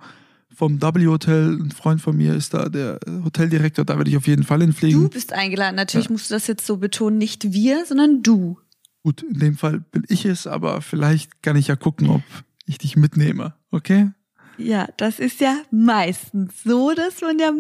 vom 0.54 0.80
W 0.82 1.06
Hotel. 1.06 1.58
Ein 1.60 1.70
Freund 1.70 2.00
von 2.00 2.16
mir 2.16 2.34
ist 2.34 2.54
da 2.54 2.68
der 2.68 2.98
Hoteldirektor. 3.24 3.84
Da 3.84 3.96
werde 3.98 4.10
ich 4.10 4.16
auf 4.16 4.26
jeden 4.26 4.44
Fall 4.44 4.58
Du 4.58 4.64
hinfliegen. 4.66 5.10
bist 5.10 5.32
eingeladen. 5.32 5.76
Natürlich 5.76 6.06
Ja. 6.06 6.12
musst 6.12 6.30
du 6.30 6.34
das 6.34 6.46
jetzt 6.46 6.66
so 6.66 6.76
betonen, 6.76 7.18
nicht 7.18 7.52
wir, 7.52 7.84
sondern 7.86 8.22
du. 8.22 8.58
Gut, 9.04 9.22
in 9.22 9.38
dem 9.38 9.56
Fall 9.56 9.80
bin 9.80 10.04
ich 10.08 10.24
es, 10.24 10.46
aber 10.46 10.80
vielleicht 10.82 11.42
kann 11.42 11.56
ich 11.56 11.68
ja 11.68 11.76
gucken, 11.76 12.08
ob 12.10 12.22
ich 12.66 12.78
dich 12.78 12.96
mitnehme. 12.96 13.54
Okay? 13.70 14.10
Ja, 14.58 14.88
das 14.96 15.18
ist 15.18 15.40
ja 15.40 15.56
meistens 15.70 16.62
so, 16.64 16.92
dass 16.94 17.20
man 17.20 17.38
ja 17.38 17.52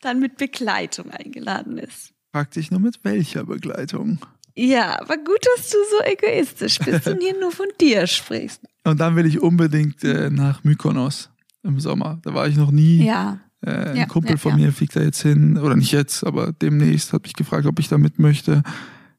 dann 0.00 0.20
mit 0.20 0.36
Begleitung 0.36 1.10
eingeladen 1.10 1.78
ist. 1.78 2.12
Frag 2.32 2.50
dich 2.52 2.70
nur 2.70 2.80
mit 2.80 3.00
welcher 3.04 3.44
Begleitung. 3.44 4.18
Ja, 4.54 5.00
aber 5.00 5.16
gut, 5.16 5.38
dass 5.56 5.70
du 5.70 5.76
so 5.96 6.04
egoistisch 6.04 6.78
bist 6.80 7.06
und 7.08 7.20
hier 7.22 7.38
nur 7.40 7.52
von 7.52 7.66
dir 7.80 8.06
sprichst. 8.06 8.60
Und 8.84 8.98
dann 8.98 9.14
will 9.14 9.26
ich 9.26 9.38
unbedingt 9.40 10.02
äh, 10.02 10.28
nach 10.28 10.64
Mykonos 10.64 11.30
im 11.62 11.78
Sommer. 11.78 12.18
Da 12.24 12.34
war 12.34 12.48
ich 12.48 12.56
noch 12.56 12.72
nie. 12.72 13.04
Ja, 13.06 13.38
Äh, 13.64 13.70
ein 13.70 13.96
Ja, 13.96 14.06
Kumpel 14.06 14.32
ja, 14.32 14.36
von 14.38 14.58
ja. 14.58 14.66
mir 14.66 14.72
fliegt 14.72 14.96
da 14.96 15.00
jetzt 15.00 15.22
hin, 15.22 15.56
oder 15.56 15.76
nicht 15.76 15.92
jetzt, 15.92 16.24
aber 16.24 16.52
demnächst 16.52 17.12
hat 17.12 17.22
mich 17.22 17.34
gefragt, 17.34 17.64
ob 17.66 17.78
ich 17.78 17.86
da 17.88 17.96
mit 17.96 18.18
möchte. 18.18 18.64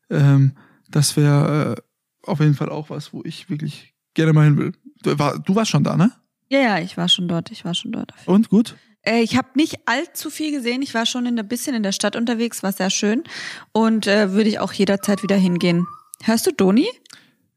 Ähm, 0.10 0.52
das 0.94 1.18
wäre 1.18 1.84
auf 2.22 2.40
jeden 2.40 2.54
Fall 2.54 2.70
auch 2.70 2.90
was, 2.90 3.14
wo 3.14 3.22
ich 3.26 3.50
wirklich 3.50 3.94
gerne 4.14 4.34
mal 4.34 4.46
hin 4.46 4.58
will. 4.58 4.72
Du, 5.02 5.18
war, 5.20 5.40
du 5.40 5.56
warst 5.56 5.72
schon 5.72 5.84
da, 5.84 5.98
ne? 5.98 6.12
Ja, 6.50 6.60
ja, 6.60 6.80
ich 6.80 6.98
war 6.98 7.10
schon 7.10 7.28
dort, 7.28 7.52
ich 7.52 7.66
war 7.66 7.74
schon 7.74 7.92
dort. 7.92 8.14
Und 8.26 8.50
gut? 8.50 8.76
Äh, 9.02 9.22
ich 9.22 9.36
habe 9.36 9.50
nicht 9.56 9.88
allzu 9.88 10.30
viel 10.30 10.52
gesehen. 10.52 10.82
Ich 10.82 10.94
war 10.94 11.06
schon 11.06 11.26
ein 11.26 11.48
bisschen 11.48 11.76
in 11.76 11.84
der 11.84 11.92
Stadt 11.92 12.16
unterwegs, 12.16 12.64
war 12.64 12.72
sehr 12.72 12.90
schön. 12.90 13.24
Und 13.72 14.08
äh, 14.08 14.32
würde 14.34 14.50
ich 14.50 14.60
auch 14.60 14.72
jederzeit 14.72 15.24
wieder 15.24 15.36
hingehen. 15.36 15.88
Hörst 16.22 16.46
du 16.46 16.52
Doni? 16.52 16.88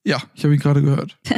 Ja, 0.02 0.23
ich 0.35 0.45
habe 0.45 0.55
ihn 0.55 0.61
gerade 0.61 0.83
gehört. 0.83 1.19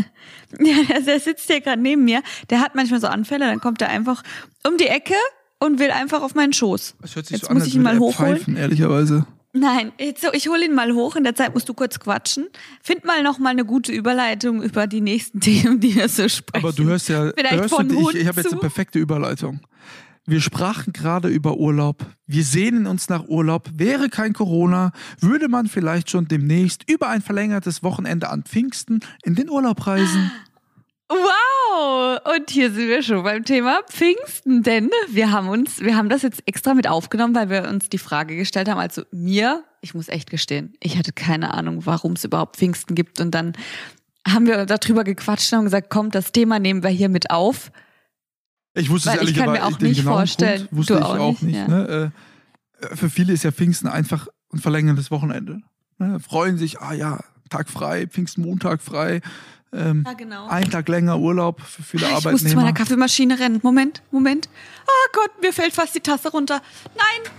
ja, 0.61 1.01
der 1.01 1.21
sitzt 1.21 1.51
hier 1.51 1.61
gerade 1.61 1.83
neben 1.83 2.05
mir. 2.05 2.23
Der 2.51 2.61
hat 2.61 2.75
manchmal 2.75 3.01
so 3.01 3.09
Anfälle, 3.09 3.47
dann 3.47 3.61
kommt 3.61 3.83
er 3.83 3.89
einfach 3.89 4.23
um 4.67 4.77
die 4.77 4.87
Ecke 4.87 5.15
und 5.59 5.79
will 5.79 5.91
einfach 5.91 6.23
auf 6.23 6.35
meinen 6.35 6.53
Schoß. 6.53 6.97
Das 7.01 7.17
hört 7.17 7.27
sich 7.27 7.39
Jetzt 7.39 7.47
so 7.47 7.49
an, 7.49 7.55
muss 7.55 7.65
als 7.65 7.69
ich 7.71 7.75
ihn 7.75 7.83
mal 7.83 7.95
er 7.95 8.01
hochholen. 8.01 8.37
Pfeifen, 8.37 8.57
ehrlicherweise. 8.57 9.27
Nein, 9.53 9.93
jetzt 9.99 10.21
so, 10.21 10.29
ich 10.33 10.49
hole 10.49 10.65
ihn 10.65 10.75
mal 10.75 10.93
hoch. 10.93 11.17
In 11.17 11.25
der 11.25 11.35
Zeit 11.35 11.55
musst 11.55 11.69
du 11.69 11.75
kurz 11.75 11.99
quatschen. 11.99 12.49
Find 12.83 13.05
mal 13.05 13.23
noch 13.23 13.39
mal 13.39 13.51
eine 13.51 13.65
gute 13.65 13.93
Überleitung 13.93 14.63
über 14.63 14.87
die 14.87 15.01
nächsten 15.01 15.41
Themen, 15.41 15.81
die 15.81 15.95
wir 15.95 16.09
so 16.09 16.29
sprechen. 16.29 16.65
Aber 16.65 16.73
du 16.73 16.85
hörst 16.85 17.09
ja, 17.09 17.33
Vielleicht 17.35 17.55
hörst 17.55 17.75
von 17.75 17.89
du, 17.89 17.95
ich, 17.95 18.07
Hund 18.07 18.15
ich 18.15 18.27
habe 18.27 18.41
jetzt 18.41 18.53
eine 18.53 18.61
perfekte 18.61 18.99
Überleitung. 18.99 19.61
Wir 20.27 20.43
sprachen 20.43 20.93
gerade 20.93 21.29
über 21.29 21.57
Urlaub. 21.57 22.05
Wir 22.27 22.45
sehnen 22.45 22.87
uns 22.87 23.09
nach 23.09 23.27
Urlaub. 23.29 23.71
Wäre 23.73 24.11
kein 24.11 24.35
Corona, 24.35 24.93
würde 25.21 25.49
man 25.49 25.69
vielleicht 25.69 26.11
schon 26.11 26.29
demnächst 26.29 26.85
über 26.87 27.09
ein 27.09 27.23
verlängertes 27.23 27.83
Wochenende 27.83 28.29
an 28.29 28.43
Pfingsten 28.43 29.01
in 29.25 29.37
den 29.37 29.49
Urlaub 29.49 29.87
reisen. 29.87 30.31
Wow! 31.09 32.19
Und 32.37 32.51
hier 32.51 32.71
sind 32.71 32.89
wir 32.89 33.03
schon 33.03 33.23
beim 33.23 33.45
Thema 33.45 33.81
Pfingsten, 33.89 34.63
denn 34.63 34.91
wir 35.09 35.31
haben 35.33 35.49
uns, 35.49 35.81
wir 35.81 35.97
haben 35.97 36.09
das 36.09 36.23
jetzt 36.23 36.43
extra 36.47 36.75
mit 36.75 36.87
aufgenommen, 36.87 37.35
weil 37.35 37.49
wir 37.49 37.69
uns 37.69 37.89
die 37.89 37.99
Frage 37.99 38.37
gestellt 38.37 38.69
haben, 38.69 38.79
also 38.79 39.03
mir, 39.11 39.65
ich 39.81 39.95
muss 39.95 40.09
echt 40.09 40.31
gestehen, 40.31 40.75
ich 40.81 40.99
hatte 40.99 41.13
keine 41.13 41.55
Ahnung, 41.55 41.87
warum 41.87 42.13
es 42.13 42.25
überhaupt 42.25 42.57
Pfingsten 42.57 42.95
gibt 42.95 43.21
und 43.21 43.31
dann 43.31 43.55
haben 44.27 44.47
wir 44.47 44.67
darüber 44.67 45.05
gequatscht 45.05 45.53
und 45.53 45.59
haben 45.59 45.65
gesagt, 45.65 45.89
komm, 45.89 46.11
das 46.11 46.33
Thema 46.33 46.59
nehmen 46.59 46.83
wir 46.83 46.91
hier 46.91 47.09
mit 47.09 47.31
auf. 47.31 47.71
Ich 48.75 48.91
wusste 48.91 49.11
es 49.11 49.19
Weil 49.19 49.29
ich 49.29 49.35
kann 49.35 49.51
mir 49.53 49.65
auch 49.65 49.79
nicht 49.79 50.03
vorstellen. 50.03 50.67
Grund 50.67 50.77
wusste 50.77 50.95
Du 50.95 50.99
ich 50.99 51.05
auch 51.05 51.19
auch 51.19 51.31
nicht, 51.31 51.43
nicht. 51.43 51.57
ja. 51.57 51.69
ne? 51.69 52.13
Äh, 52.81 52.97
Für 52.97 53.09
viele 53.09 53.33
ist 53.33 53.45
ja 53.45 53.51
Pfingsten 53.51 53.89
einfach 53.89 54.29
ein 54.53 54.59
verlängertes 54.59 55.11
Wochenende. 55.11 55.63
Ne? 55.99 56.21
Freuen 56.21 56.59
sich, 56.59 56.81
ah 56.81 56.93
ja, 56.93 57.21
Tag 57.49 57.71
frei, 57.71 58.07
Pfingstmontag 58.07 58.83
frei. 58.83 59.21
Ähm, 59.73 60.03
Ja, 60.07 60.13
genau. 60.15 60.47
Ein 60.49 60.71
Tag 60.71 60.89
länger 60.89 61.19
Urlaub 61.19 61.61
für 61.61 61.83
viele 61.83 62.07
Ich 62.07 62.11
muss 62.13 62.23
zu 62.23 62.29
Arbeitnehmer. 62.29 62.63
meiner 62.63 62.73
Kaffeemaschine 62.75 63.39
rennen. 63.39 63.61
Moment, 63.63 64.03
Moment. 64.11 64.49
Ah 64.87 65.11
Gott, 65.13 65.31
mir 65.43 65.53
fällt 65.53 65.73
fast 65.75 65.95
die 65.95 66.01
Tasse 66.01 66.31
runter. 66.31 66.63
Nein. 66.97 67.33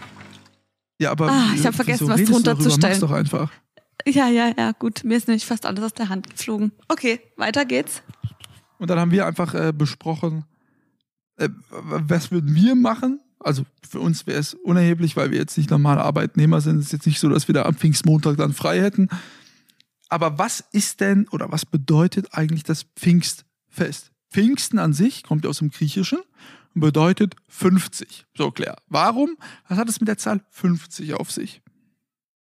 Ja, 0.99 1.11
aber 1.11 1.29
Ah, 1.31 1.47
ich 1.55 1.61
äh, 1.63 1.67
hab 1.67 1.75
vergessen, 1.75 2.07
wieso 2.07 2.13
was 2.13 2.29
drunter 2.29 2.51
zu 2.59 2.69
darüber? 2.69 2.71
stellen. 2.71 2.91
Mach's 2.91 2.99
doch 2.99 3.11
einfach. 3.11 3.51
Ja, 4.07 4.27
ja, 4.27 4.51
ja, 4.57 4.71
gut. 4.73 5.03
Mir 5.03 5.17
ist 5.17 5.27
nämlich 5.27 5.45
fast 5.45 5.65
alles 5.65 5.83
aus 5.83 5.93
der 5.93 6.09
Hand 6.09 6.29
geflogen. 6.29 6.71
Okay, 6.87 7.19
weiter 7.37 7.65
geht's. 7.65 8.01
Und 8.77 8.89
dann 8.89 8.99
haben 8.99 9.11
wir 9.11 9.25
einfach 9.25 9.53
äh, 9.53 9.73
besprochen, 9.75 10.45
äh, 11.37 11.49
was 11.69 12.31
würden 12.31 12.53
wir 12.55 12.75
machen? 12.75 13.19
Also 13.41 13.63
für 13.89 13.99
uns 14.01 14.27
wäre 14.27 14.39
es 14.39 14.53
unerheblich, 14.53 15.15
weil 15.15 15.31
wir 15.31 15.37
jetzt 15.37 15.57
nicht 15.57 15.69
normale 15.69 16.01
Arbeitnehmer 16.01 16.59
sind. 16.61 16.79
Es 16.79 16.87
ist 16.87 16.91
jetzt 16.93 17.05
nicht 17.07 17.19
so, 17.19 17.29
dass 17.29 17.47
wir 17.47 17.53
da 17.55 17.63
am 17.63 17.75
Pfingstmontag 17.75 18.37
dann 18.37 18.53
frei 18.53 18.81
hätten. 18.81 19.07
Aber 20.09 20.39
was 20.39 20.63
ist 20.71 21.01
denn 21.01 21.27
oder 21.29 21.51
was 21.51 21.65
bedeutet 21.65 22.33
eigentlich 22.33 22.63
das 22.63 22.83
Pfingstfest? 22.95 24.11
Pfingsten 24.31 24.79
an 24.79 24.93
sich 24.93 25.23
kommt 25.23 25.43
ja 25.43 25.49
aus 25.49 25.59
dem 25.59 25.69
Griechischen 25.69 26.19
und 26.75 26.81
bedeutet 26.81 27.35
50. 27.47 28.25
So, 28.35 28.51
Claire. 28.51 28.77
Warum? 28.87 29.37
Was 29.67 29.77
hat 29.77 29.89
es 29.89 29.99
mit 29.99 30.07
der 30.07 30.17
Zahl 30.17 30.41
50 30.49 31.13
auf 31.13 31.31
sich? 31.31 31.61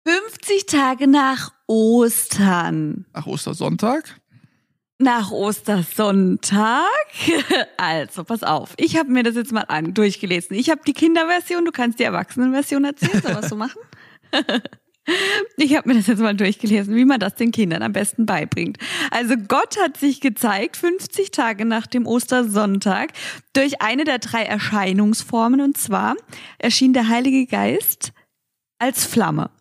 50 0.07 0.67
Tage 0.67 1.07
nach 1.07 1.53
Ostern. 1.67 3.05
Nach 3.13 3.25
Ostersonntag? 3.25 4.19
Nach 4.99 5.31
Ostersonntag. 5.31 6.85
Also, 7.77 8.23
pass 8.23 8.41
auf. 8.43 8.73
Ich 8.77 8.97
habe 8.97 9.11
mir 9.11 9.23
das 9.23 9.35
jetzt 9.35 9.51
mal 9.51 9.63
an, 9.63 9.93
durchgelesen. 9.93 10.55
Ich 10.55 10.69
habe 10.69 10.81
die 10.87 10.93
Kinderversion, 10.93 11.65
du 11.65 11.71
kannst 11.71 11.99
die 11.99 12.03
Erwachsenenversion 12.03 12.85
erzählen. 12.85 13.21
Soll 13.21 13.35
was 13.35 13.49
so 13.49 13.55
machen? 13.57 13.79
Ich 15.57 15.75
habe 15.75 15.89
mir 15.89 15.95
das 15.95 16.07
jetzt 16.07 16.19
mal 16.19 16.35
durchgelesen, 16.35 16.95
wie 16.95 17.05
man 17.05 17.19
das 17.19 17.35
den 17.35 17.51
Kindern 17.51 17.83
am 17.83 17.93
besten 17.93 18.25
beibringt. 18.25 18.77
Also 19.11 19.35
Gott 19.37 19.77
hat 19.79 19.97
sich 19.97 20.19
gezeigt, 20.19 20.77
50 20.77 21.31
Tage 21.31 21.65
nach 21.65 21.87
dem 21.87 22.07
Ostersonntag, 22.07 23.11
durch 23.53 23.81
eine 23.81 24.03
der 24.03 24.19
drei 24.19 24.43
Erscheinungsformen. 24.43 25.61
Und 25.61 25.77
zwar 25.77 26.15
erschien 26.57 26.93
der 26.93 27.07
Heilige 27.07 27.45
Geist 27.45 28.13
als 28.79 29.05
Flamme. 29.05 29.51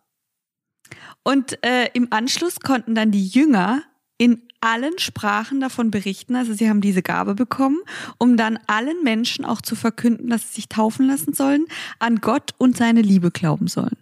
Und 1.23 1.65
äh, 1.65 1.89
im 1.95 2.09
Anschluss 2.11 2.61
konnten 2.61 2.95
dann 2.95 3.11
die 3.11 3.27
Jünger 3.27 3.83
in 4.19 4.43
allen 4.61 4.99
Sprachen 4.99 5.61
davon 5.61 5.91
berichten. 5.91 6.37
Also 6.37 6.55
sie 6.55 6.69
haben 6.69 6.81
diese 6.81 7.03
Gabe 7.03 7.35
bekommen, 7.35 7.79
um 8.19 8.37
dann 8.37 8.59
allen 8.67 9.03
Menschen 9.03 9.45
auch 9.45 9.61
zu 9.61 9.77
verkünden, 9.77 10.31
dass 10.31 10.49
sie 10.49 10.55
sich 10.57 10.69
taufen 10.69 11.07
lassen 11.07 11.35
sollen, 11.35 11.67
an 11.99 12.21
Gott 12.21 12.53
und 12.59 12.77
seine 12.77 13.03
Liebe 13.03 13.31
glauben 13.31 13.69
sollen. 13.69 13.97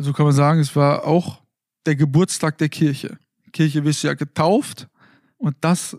Also 0.00 0.14
kann 0.14 0.24
man 0.24 0.34
sagen, 0.34 0.60
es 0.60 0.74
war 0.74 1.04
auch 1.04 1.42
der 1.84 1.94
Geburtstag 1.94 2.56
der 2.56 2.70
Kirche. 2.70 3.18
Die 3.44 3.50
Kirche 3.50 3.84
wirst 3.84 4.02
ja 4.02 4.14
getauft 4.14 4.88
und 5.36 5.58
das 5.60 5.94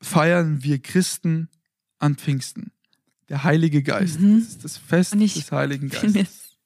feiern 0.00 0.62
wir 0.62 0.78
Christen 0.78 1.48
an 1.98 2.14
Pfingsten. 2.14 2.70
Der 3.28 3.42
Heilige 3.42 3.82
Geist. 3.82 4.20
Mhm. 4.20 4.38
Das 4.38 4.48
ist 4.50 4.62
das 4.64 4.76
Fest 4.76 5.14
des 5.14 5.50
Heiligen 5.50 5.88
Bin 5.88 6.12
mir, 6.12 6.22
Geistes. 6.22 6.56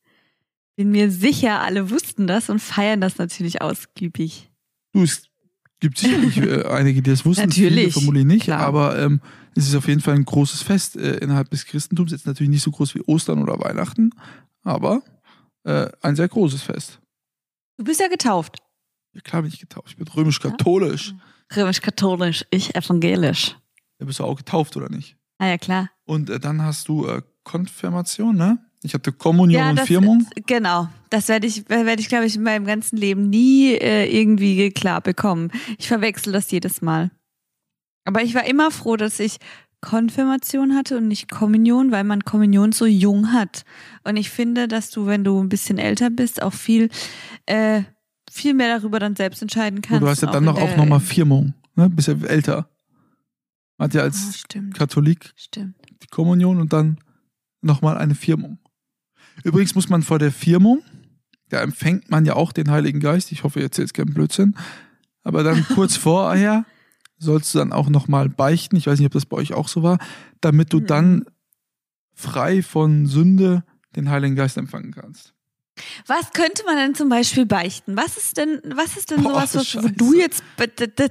bin 0.77 0.91
mir 0.91 1.11
sicher, 1.11 1.63
alle 1.63 1.89
wussten 1.89 2.27
das 2.27 2.51
und 2.51 2.59
feiern 2.59 3.01
das 3.01 3.17
natürlich 3.17 3.63
ausgiebig. 3.63 4.51
Du, 4.93 5.05
es 5.05 5.31
gibt 5.81 5.97
sicherlich 5.97 6.37
äh, 6.37 6.65
einige, 6.69 7.01
die 7.01 7.09
das 7.13 7.25
wussten, 7.25 7.51
viele 7.51 7.71
Natürlich, 7.71 7.95
vermutlich 7.95 8.27
nicht, 8.27 8.45
klar. 8.45 8.61
aber 8.61 8.99
ähm, 8.99 9.23
es 9.55 9.67
ist 9.67 9.75
auf 9.75 9.89
jeden 9.89 10.03
Fall 10.03 10.17
ein 10.17 10.27
großes 10.27 10.61
Fest 10.61 10.97
äh, 10.97 11.17
innerhalb 11.17 11.49
des 11.49 11.65
Christentums. 11.65 12.13
Jetzt 12.13 12.27
natürlich 12.27 12.51
nicht 12.51 12.63
so 12.63 12.73
groß 12.73 12.95
wie 12.95 13.01
Ostern 13.07 13.41
oder 13.43 13.59
Weihnachten, 13.59 14.11
aber 14.65 15.03
äh, 15.65 15.89
ein 16.01 16.17
sehr 16.17 16.29
großes 16.29 16.63
Fest. 16.63 17.01
Du 17.77 17.85
bist 17.85 18.01
ja 18.01 18.09
getauft. 18.09 18.59
Ja, 19.15 19.21
klar 19.21 19.43
bin 19.43 19.51
ich 19.53 19.61
getauft. 19.61 19.89
Ich 19.89 19.97
bin 19.97 20.09
römisch-katholisch. 20.09 21.15
Römisch-katholisch, 21.55 22.45
ich 22.51 22.75
evangelisch. 22.75 23.57
Da 23.99 24.07
bist 24.07 24.19
du 24.19 24.25
auch 24.25 24.37
getauft, 24.37 24.77
oder 24.77 24.89
nicht? 24.89 25.17
Ah 25.39 25.47
ja, 25.47 25.59
klar. 25.59 25.91
Und 26.05 26.31
äh, 26.31 26.41
dann 26.41 26.63
hast 26.63 26.89
du 26.89 27.07
äh, 27.07 27.23
Konfirmation, 27.43 28.37
ne? 28.37 28.59
Ich 28.83 28.93
hatte 28.93 29.13
Kommunion 29.13 29.61
ja, 29.63 29.71
und 29.71 29.77
das, 29.77 29.87
Firmung. 29.87 30.27
Genau. 30.47 30.89
Das 31.09 31.29
werde 31.29 31.47
ich, 31.47 31.69
werde 31.71 32.01
ich, 32.01 32.09
glaube 32.09 32.27
ich, 32.27 32.37
in 32.37 32.43
meinem 32.43 32.67
ganzen 32.67 32.99
Leben 32.99 33.31
nie 33.31 33.73
äh, 33.73 34.05
irgendwie 34.05 34.71
klar 34.71 35.01
bekommen. 35.01 35.51
Ich 35.79 35.89
verwechsel 35.89 36.35
das 36.35 36.51
jedes 36.51 36.83
Mal. 36.83 37.11
Aber 38.05 38.23
ich 38.23 38.35
war 38.35 38.45
immer 38.45 38.71
froh, 38.71 38.97
dass 38.97 39.21
ich 39.21 39.39
Konfirmation 39.85 40.75
hatte 40.75 40.97
und 40.97 41.09
nicht 41.09 41.31
Kommunion, 41.31 41.93
weil 41.93 42.05
man 42.05 42.25
Kommunion 42.25 42.73
so 42.73 42.87
jung 42.87 43.33
hat. 43.33 43.65
Und 44.03 44.17
ich 44.17 44.31
finde, 44.31 44.67
dass 44.67 44.91
du, 44.91 45.07
wenn 45.07 45.25
du 45.25 45.41
ein 45.43 45.51
bisschen 45.51 45.77
älter 45.77 46.09
bist, 46.09 46.43
auch 46.43 46.55
viel, 46.55 46.89
äh, 47.45 47.83
viel 48.31 48.55
mehr 48.55 48.79
darüber 48.79 48.99
dann 48.99 49.15
selbst 49.15 49.43
entscheiden 49.43 49.83
kannst. 49.83 50.01
Und 50.01 50.07
du 50.07 50.09
hast 50.09 50.23
ja 50.23 50.31
dann 50.31 50.45
in 50.45 50.47
noch 50.47 50.59
auch 50.59 50.77
nochmal 50.77 51.01
Firmung, 51.01 51.53
ne? 51.77 51.91
Bist 51.91 52.09
ja 52.09 52.15
älter. 52.15 52.71
Man 53.77 53.87
hat 53.87 53.95
ja 53.95 54.03
als 54.03 54.39
stimmt, 54.39 54.75
Katholik 54.75 55.35
stimmt. 55.37 55.77
die 56.03 56.07
Kommunion 56.07 56.61
und 56.61 56.73
dann 56.73 56.99
nochmal 57.61 57.99
eine 57.99 58.15
Firmung. 58.15 58.59
Übrigens 59.43 59.75
muss 59.75 59.91
man 59.91 60.03
vor 60.03 60.19
der 60.19 60.33
Firmung, 60.33 60.83
da 61.51 61.61
empfängt 61.61 62.11
man 62.11 62.25
ja 62.25 62.37
auch 62.37 62.53
den 62.53 62.71
Heiligen 62.71 63.01
Geist. 63.01 63.33
Ich 63.33 63.45
hoffe, 63.45 63.59
ihr 63.59 63.67
erzählt 63.67 63.93
keinen 63.93 64.15
Blödsinn. 64.15 64.55
Aber 65.25 65.43
dann 65.43 65.63
kurz 65.75 65.97
vorher 65.97 66.65
sollst 67.19 67.55
du 67.55 67.59
dann 67.59 67.73
auch 67.73 67.89
nochmal 67.89 68.29
beichten. 68.29 68.77
Ich 68.77 68.87
weiß 68.87 68.99
nicht, 68.99 69.07
ob 69.07 69.13
das 69.13 69.27
bei 69.27 69.37
euch 69.37 69.53
auch 69.55 69.69
so 69.69 69.83
war, 69.83 69.99
damit 70.41 70.73
du 70.73 70.81
Mhm. 70.81 70.87
dann 70.87 71.25
frei 72.15 72.63
von 72.63 73.07
Sünde 73.07 73.65
den 73.97 74.11
Heiligen 74.11 74.35
Geist 74.37 74.57
empfangen 74.57 74.93
kannst. 74.93 75.33
Was 76.07 76.33
könnte 76.33 76.63
man 76.67 76.77
denn 76.77 76.95
zum 76.95 77.09
Beispiel 77.09 77.47
beichten? 77.47 77.97
Was 77.97 78.17
ist 78.17 78.37
denn, 78.37 78.61
was 78.77 78.97
ist 78.97 79.11
denn 79.11 79.23
Boah, 79.25 79.45
sowas, 79.47 79.75
was, 79.75 79.83
wo 79.85 79.89
du 79.89 80.15
jetzt, 80.15 80.45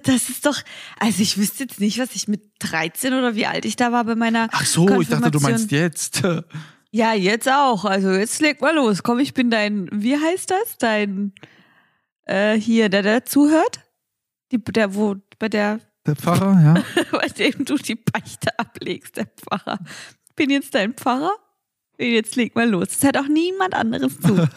das 0.06 0.30
ist 0.30 0.46
doch, 0.46 0.62
also 1.00 1.22
ich 1.22 1.38
wüsste 1.38 1.64
jetzt 1.64 1.82
nicht, 1.82 2.00
was 2.00 2.16
ich 2.16 2.30
mit 2.30 2.44
13 2.60 3.14
oder 3.14 3.36
wie 3.36 3.46
alt 3.46 3.66
ich 3.66 3.76
da 3.76 3.92
war 3.92 4.06
bei 4.06 4.16
meiner 4.16 4.48
Ach 4.54 4.66
so, 4.66 5.02
ich 5.02 5.10
dachte, 5.10 5.32
du 5.32 5.40
meinst 5.40 5.72
jetzt. 5.72 6.24
Ja, 6.96 7.12
jetzt 7.16 7.50
auch. 7.50 7.86
Also 7.86 8.12
jetzt 8.12 8.40
leg 8.40 8.62
mal 8.62 8.76
los. 8.76 9.02
Komm, 9.02 9.18
ich 9.18 9.34
bin 9.34 9.50
dein, 9.50 9.90
wie 9.92 10.16
heißt 10.16 10.52
das? 10.52 10.78
Dein, 10.78 11.34
äh, 12.26 12.54
hier, 12.54 12.88
der, 12.88 13.02
der 13.02 13.26
zuhört? 13.26 13.80
Die, 14.52 14.64
der, 14.64 14.94
wo, 14.94 15.16
bei 15.40 15.50
der, 15.50 15.80
Der 16.06 16.16
Pfarrer, 16.16 16.62
ja. 16.62 16.84
bei 17.12 17.28
dem 17.28 17.66
du 17.66 17.78
die 17.78 17.96
Beichte 17.96 18.58
ablegst, 18.60 19.18
der 19.18 19.28
Pfarrer. 19.28 19.80
Bin 20.36 20.50
jetzt 20.50 20.76
dein 20.76 20.94
Pfarrer? 20.94 21.34
Jetzt 21.98 22.36
leg 22.36 22.56
mal 22.56 22.70
los. 22.70 22.90
Es 22.92 23.04
hört 23.04 23.18
auch 23.18 23.28
niemand 23.28 23.76
anderes 23.76 24.20
zu. 24.20 24.36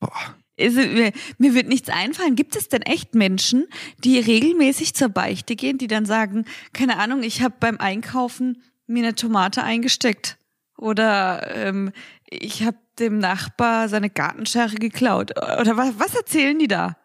Boah. 0.00 0.36
Ist, 0.56 0.76
mir, 0.76 1.12
mir 1.38 1.54
wird 1.54 1.68
nichts 1.68 1.88
einfallen. 1.88 2.36
Gibt 2.36 2.56
es 2.56 2.68
denn 2.68 2.82
echt 2.82 3.14
Menschen, 3.14 3.66
die 4.04 4.18
regelmäßig 4.18 4.94
zur 4.94 5.08
Beichte 5.08 5.56
gehen, 5.56 5.78
die 5.78 5.86
dann 5.86 6.04
sagen, 6.04 6.44
keine 6.72 6.98
Ahnung, 6.98 7.22
ich 7.22 7.42
habe 7.42 7.54
beim 7.58 7.78
Einkaufen 7.78 8.62
mir 8.86 9.04
eine 9.04 9.14
Tomate 9.14 9.62
eingesteckt 9.62 10.36
oder 10.76 11.56
ähm, 11.56 11.92
ich 12.28 12.64
habe 12.64 12.76
dem 12.98 13.18
Nachbar 13.18 13.88
seine 13.88 14.10
Gartenschere 14.10 14.74
geklaut 14.74 15.30
oder 15.36 15.76
was, 15.76 15.98
was 15.98 16.14
erzählen 16.14 16.58
die 16.58 16.68
da? 16.68 16.96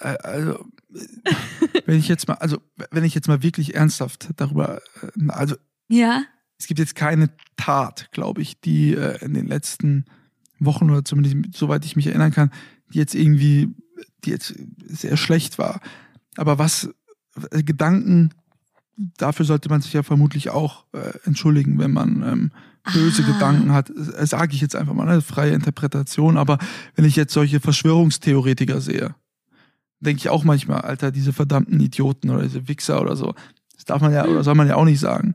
Äh, 0.00 0.16
Also, 0.22 0.64
wenn 1.86 1.98
ich 1.98 2.08
jetzt 2.08 2.28
mal, 2.28 2.34
also, 2.34 2.58
wenn 2.90 3.04
ich 3.04 3.14
jetzt 3.14 3.28
mal 3.28 3.42
wirklich 3.42 3.74
ernsthaft 3.74 4.28
darüber, 4.36 4.80
äh, 5.02 5.28
also, 5.28 5.56
Ja. 5.88 6.22
es 6.58 6.66
gibt 6.66 6.78
jetzt 6.80 6.94
keine 6.94 7.30
Tat, 7.56 8.08
glaube 8.12 8.42
ich, 8.42 8.60
die 8.60 8.94
äh, 8.94 9.22
in 9.24 9.34
den 9.34 9.46
letzten 9.46 10.04
Wochen 10.60 10.90
oder 10.90 11.04
zumindest 11.04 11.56
soweit 11.56 11.84
ich 11.84 11.96
mich 11.96 12.06
erinnern 12.08 12.32
kann, 12.32 12.50
die 12.92 12.98
jetzt 12.98 13.14
irgendwie, 13.14 13.74
die 14.24 14.30
jetzt 14.30 14.54
sehr 14.86 15.16
schlecht 15.16 15.58
war. 15.58 15.80
Aber 16.36 16.58
was 16.58 16.88
äh, 17.52 17.62
Gedanken, 17.62 18.30
dafür 18.96 19.44
sollte 19.46 19.68
man 19.68 19.80
sich 19.80 19.92
ja 19.92 20.02
vermutlich 20.02 20.50
auch 20.50 20.84
äh, 20.92 21.12
entschuldigen, 21.24 21.78
wenn 21.78 21.92
man 21.92 22.22
ähm, 22.22 22.52
böse 22.92 23.22
Ah. 23.24 23.32
Gedanken 23.32 23.72
hat. 23.72 23.90
Äh, 23.90 24.26
Sage 24.26 24.54
ich 24.54 24.60
jetzt 24.60 24.74
einfach 24.74 24.94
mal, 24.94 25.04
ne? 25.04 25.20
freie 25.22 25.52
Interpretation. 25.52 26.36
Aber 26.36 26.58
wenn 26.96 27.04
ich 27.04 27.14
jetzt 27.16 27.32
solche 27.34 27.60
Verschwörungstheoretiker 27.60 28.80
sehe, 28.80 29.14
denke 30.00 30.20
ich 30.20 30.28
auch 30.28 30.44
manchmal, 30.44 30.82
Alter, 30.82 31.10
diese 31.10 31.32
verdammten 31.32 31.80
Idioten 31.80 32.30
oder 32.30 32.42
diese 32.42 32.68
Wichser 32.68 33.00
oder 33.00 33.16
so. 33.16 33.34
Das 33.74 33.84
darf 33.84 34.00
man 34.00 34.12
ja, 34.12 34.26
oder 34.26 34.44
soll 34.44 34.54
man 34.54 34.68
ja 34.68 34.76
auch 34.76 34.84
nicht 34.84 35.00
sagen. 35.00 35.34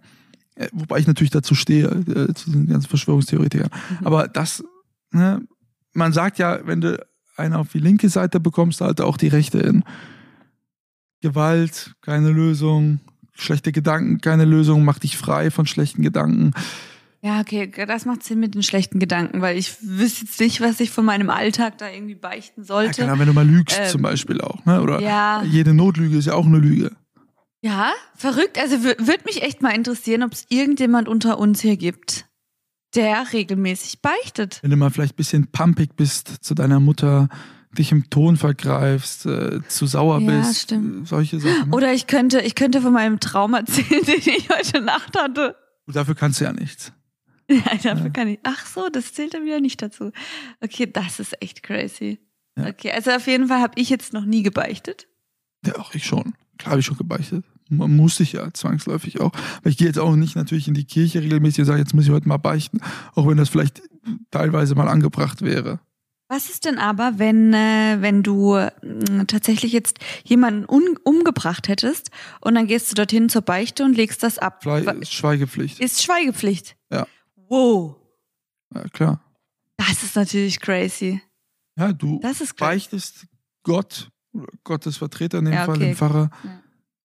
Äh, 0.56 0.68
Wobei 0.72 1.00
ich 1.00 1.08
natürlich 1.08 1.32
dazu 1.32 1.56
stehe, 1.56 1.88
äh, 1.88 2.34
zu 2.34 2.52
diesen 2.52 2.68
ganzen 2.68 2.90
Verschwörungstheoretikern. 2.90 3.70
Mhm. 4.00 4.08
Aber 4.08 4.28
das, 4.28 4.64
ne, 5.12 5.42
man 5.94 6.14
sagt 6.14 6.40
ja, 6.40 6.60
wenn 6.66 6.82
du 6.82 7.06
einen 7.36 7.56
auf 7.56 7.70
die 7.70 7.80
linke 7.80 8.10
Seite 8.10 8.40
bekommst, 8.40 8.82
halt 8.82 9.02
auch 9.02 9.18
die 9.18 9.28
rechte 9.28 9.60
in. 9.60 9.84
Gewalt, 11.22 11.96
keine 12.02 12.32
Lösung. 12.32 13.00
Schlechte 13.34 13.72
Gedanken, 13.72 14.20
keine 14.20 14.46
Lösung. 14.46 14.84
Mach 14.86 15.00
dich 15.00 15.18
frei 15.18 15.50
von 15.50 15.66
schlechten 15.66 16.04
Gedanken. 16.04 16.52
Ja, 17.26 17.40
okay, 17.40 17.72
das 17.88 18.04
macht 18.06 18.22
Sinn 18.24 18.42
mit 18.42 18.54
den 18.54 18.64
schlechten 18.64 19.00
Gedanken, 19.00 19.40
weil 19.42 19.58
ich 19.58 19.78
wüsste 19.82 20.26
jetzt 20.26 20.40
nicht, 20.42 20.60
was 20.60 20.82
ich 20.82 20.92
von 20.92 21.06
meinem 21.06 21.30
Alltag 21.30 21.78
da 21.78 21.90
irgendwie 21.90 22.16
beichten 22.16 22.62
Ja, 22.62 22.68
sollte. 22.68 23.02
genau, 23.02 23.18
wenn 23.18 23.28
du 23.28 23.34
mal 23.34 23.48
lügst 23.48 23.80
Ähm, 23.80 23.88
zum 23.90 24.02
Beispiel 24.02 24.42
auch. 24.42 24.66
Ne? 24.66 24.82
Oder 24.82 25.00
ja. 25.00 25.42
jede 25.44 25.74
Notlüge 25.74 26.18
ist 26.18 26.26
ja 26.26 26.34
auch 26.34 26.46
eine 26.46 26.58
Lüge. 26.58 26.92
Ja, 27.62 27.94
verrückt. 28.16 28.58
Also 28.60 28.84
würde 28.84 29.24
mich 29.26 29.42
echt 29.42 29.62
mal 29.62 29.70
interessieren, 29.70 30.24
ob 30.24 30.34
es 30.34 30.46
irgendjemand 30.50 31.08
unter 31.08 31.40
uns 31.40 31.62
hier 31.62 31.78
gibt, 31.78 32.26
der 32.94 33.32
regelmäßig 33.32 34.02
beichtet. 34.02 34.60
Wenn 34.62 34.72
du 34.72 34.76
mal 34.76 34.90
vielleicht 34.90 35.14
ein 35.14 35.16
bisschen 35.16 35.48
pumpig 35.48 35.96
bist 35.96 36.44
zu 36.44 36.54
deiner 36.56 36.82
Mutter, 36.82 37.30
dich 37.72 37.94
im 37.94 38.10
Ton 38.10 38.36
vergreifst, 38.36 39.26
äh, 39.28 39.62
zu 39.70 39.88
sauer 39.88 40.20
Ja, 40.20 40.28
bist, 40.42 40.64
stimmt. 40.64 41.08
solche 41.08 41.40
Sachen. 41.40 41.70
ne? 41.70 41.76
Oder 41.76 41.94
ich 41.94 42.08
könnte, 42.08 42.42
ich 42.42 42.56
könnte 42.56 42.82
von 42.82 42.92
meinem 42.92 43.22
Traum 43.22 43.54
erzählen, 43.54 44.04
den 44.06 44.18
ich 44.20 44.50
heute 44.50 44.82
Nacht 44.82 45.18
hatte. 45.18 45.56
Und 45.88 45.96
dafür 45.96 46.16
kannst 46.16 46.42
du 46.42 46.44
ja 46.44 46.52
nichts. 46.52 46.92
Ja, 47.50 47.76
dafür 47.84 48.06
Ja. 48.06 48.10
kann 48.10 48.28
ich. 48.30 48.40
Ach 48.44 48.66
so, 48.66 48.90
das 48.90 49.14
zählt 49.14 49.34
dann 49.34 49.46
wieder 49.46 49.60
nicht 49.60 49.82
dazu. 49.82 50.12
Okay, 50.62 50.90
das 50.92 51.20
ist 51.20 51.42
echt 51.42 51.62
crazy. 51.64 52.20
Ja. 52.58 52.68
Okay, 52.68 52.92
also 52.92 53.12
auf 53.12 53.28
jeden 53.28 53.48
Fall 53.48 53.62
habe 53.62 53.74
ich 53.80 53.90
jetzt 53.90 54.14
noch 54.14 54.26
nie 54.26 54.44
gebeichtet. 54.44 55.08
Ja, 55.66 55.78
auch 55.78 55.94
ich 55.94 56.06
schon. 56.06 56.34
Klar 56.58 56.72
habe 56.72 56.80
ich 56.82 56.86
schon 56.86 56.98
gebeichtet. 56.98 57.44
Man 57.70 57.96
muss 57.96 58.20
ich 58.20 58.34
ja 58.34 58.54
zwangsläufig 58.54 59.20
auch. 59.22 59.32
Aber 59.58 59.70
ich 59.70 59.78
gehe 59.78 59.88
jetzt 59.88 59.98
auch 60.00 60.16
nicht 60.16 60.36
natürlich 60.36 60.68
in 60.68 60.74
die 60.74 60.84
Kirche 60.86 61.22
regelmäßig 61.22 61.60
und 61.60 61.66
sage, 61.66 61.80
jetzt 61.80 61.94
muss 61.94 62.06
ich 62.06 62.12
heute 62.12 62.28
mal 62.28 62.38
beichten. 62.38 62.80
Auch 63.16 63.28
wenn 63.28 63.38
das 63.38 63.50
vielleicht 63.50 63.82
teilweise 64.32 64.76
mal 64.76 64.88
angebracht 64.88 65.42
wäre. 65.42 65.80
Was 66.30 66.50
ist 66.50 66.66
denn 66.66 66.78
aber, 66.80 67.14
wenn, 67.20 67.54
äh, 67.54 67.98
wenn 68.02 68.24
du 68.24 68.54
mh, 68.56 69.26
tatsächlich 69.28 69.72
jetzt 69.72 70.00
jemanden 70.24 70.66
umgebracht 71.04 71.68
hättest 71.68 72.10
und 72.42 72.56
dann 72.56 72.68
gehst 72.68 72.92
du 72.92 72.96
dorthin 72.96 73.30
zur 73.30 73.42
Beichte 73.44 73.84
und 73.84 73.96
legst 73.96 74.24
das 74.24 74.38
ab? 74.40 74.64
Fle 74.64 74.86
Wa- 74.86 74.96
Schweigepflicht. 75.06 75.80
Ist 75.80 76.02
Schweigepflicht. 76.04 76.76
Ja. 76.92 77.08
Wow. 77.54 77.96
Ja, 78.74 78.84
klar. 78.90 79.22
Das 79.78 80.02
ist 80.04 80.16
natürlich 80.16 80.60
crazy. 80.60 81.22
Ja, 81.78 81.94
du 81.94 82.20
Das 82.22 82.42
ist 82.42 82.56
crazy. 82.58 82.72
beichtest 82.72 83.26
Gott, 83.64 84.10
Gottes 84.64 84.98
Vertreter 84.98 85.38
in 85.40 85.46
dem 85.46 85.54
Ja, 85.54 85.66
Fall, 85.66 85.76
okay. 85.76 85.86
den 85.88 85.96
Pfarrer, 85.96 86.30
Ja. 86.44 86.62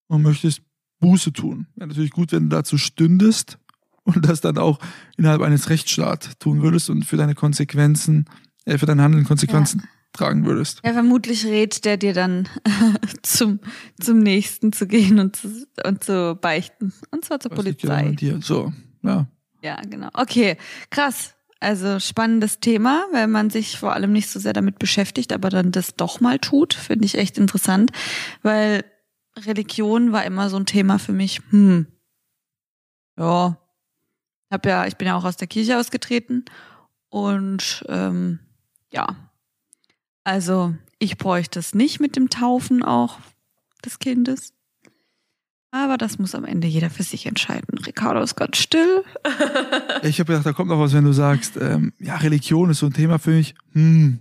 und 0.08 0.22
möchtest 0.22 0.62
Buße 1.00 1.32
tun. 1.32 1.66
Wäre 1.76 1.88
natürlich 1.88 2.11
gut, 2.12 2.32
wenn 2.32 2.44
du 2.44 2.56
dazu 2.56 2.78
stündest 2.78 3.58
und 4.04 4.24
das 4.26 4.40
dann 4.40 4.56
auch 4.58 4.78
innerhalb 5.18 5.42
eines 5.42 5.68
Rechtsstaats 5.68 6.38
tun 6.38 6.62
würdest 6.62 6.88
und 6.90 7.04
für 7.04 7.16
deine 7.18 7.34
Konsequenzen, 7.34 8.24
äh, 8.64 8.78
für 8.78 8.87
dein 8.87 9.00
Handeln 9.02 9.24
Konsequenzen 9.24 9.82
tragen 10.14 10.46
würdest. 10.46 10.80
Ja, 10.84 10.94
vermutlich 10.94 11.44
rät 11.44 11.84
der 11.84 11.98
dir 11.98 12.14
dann 12.14 12.48
zum, 13.22 13.61
zum 14.00 14.18
nächsten 14.20 14.72
zu 14.72 14.87
gehen 14.87 15.18
und 15.20 15.37
zu, 15.37 15.66
und 15.84 16.02
zu 16.02 16.37
beichten. 16.40 16.92
Und 17.11 17.24
zwar 17.26 17.38
zur 17.38 17.50
ja 17.50 17.56
Polizei. 17.56 18.06
an 18.08 18.16
dir? 18.16 18.40
So, 18.42 18.72
ja. 19.02 19.28
Ja, 19.62 19.81
genau. 19.83 20.09
Okay, 20.14 20.57
krass. 20.90 21.35
Also 21.61 21.99
spannendes 21.99 22.61
Thema, 22.61 23.05
weil 23.12 23.27
man 23.27 23.51
sich 23.51 23.79
vor 23.79 23.92
allem 23.92 24.12
nicht 24.12 24.31
so 24.31 24.38
sehr 24.38 24.53
damit 24.53 24.79
beschäftigt, 24.79 25.33
aber 25.33 25.51
dann 25.51 25.73
das 25.73 25.97
doch 25.97 26.21
mal 26.21 26.38
tut, 26.38 26.75
finde 26.75 27.05
ich 27.05 27.16
echt 27.16 27.37
interessant, 27.37 27.90
weil 28.42 28.85
Religion 29.37 30.12
war 30.12 30.25
immer 30.25 30.51
so 30.51 30.57
ein 30.57 30.66
Thema 30.66 30.99
für 30.99 31.12
mich. 31.12 31.40
Hm. 31.51 31.87
Ja. 33.18 33.59
Hab 34.51 34.66
ja, 34.66 34.87
ich 34.87 34.97
bin 34.97 35.09
ja 35.09 35.16
auch 35.16 35.25
aus 35.25 35.37
der 35.37 35.49
Kirche 35.49 35.79
ausgetreten 35.79 36.44
und 37.09 37.85
ähm, 37.88 38.38
ja. 38.92 39.16
Also 40.25 40.75
ich 40.99 41.18
bräuchte 41.18 41.59
es 41.59 41.75
nicht 41.75 42.01
mit 42.01 42.16
dem 42.16 42.31
Taufen 42.31 42.83
auch 42.83 43.18
des 43.85 43.99
Kindes. 43.99 44.53
Aber 45.70 45.98
das 45.98 46.18
muss 46.18 46.35
am 46.35 46.44
Ende 46.46 46.66
jeder 46.66 46.88
für 46.88 47.02
sich 47.02 47.26
entscheiden. 47.26 47.78
Ricardo 47.87 48.20
ist 48.22 48.37
ganz 48.37 48.57
still. 48.57 49.04
Ich 50.02 50.20
habe 50.20 50.28
gedacht, 50.33 50.46
da 50.46 50.52
kommt 50.52 50.70
noch 50.70 50.78
was, 50.78 50.92
wenn 50.94 51.04
du 51.04 51.12
sagst, 51.12 51.57
ähm, 51.61 51.92
ja, 51.98 52.16
Religion 52.16 52.70
ist 52.70 52.78
so 52.78 52.87
ein 52.87 52.92
Thema 52.92 53.18
für 53.18 53.31
mich. 53.33 53.54
Hm, 53.72 54.20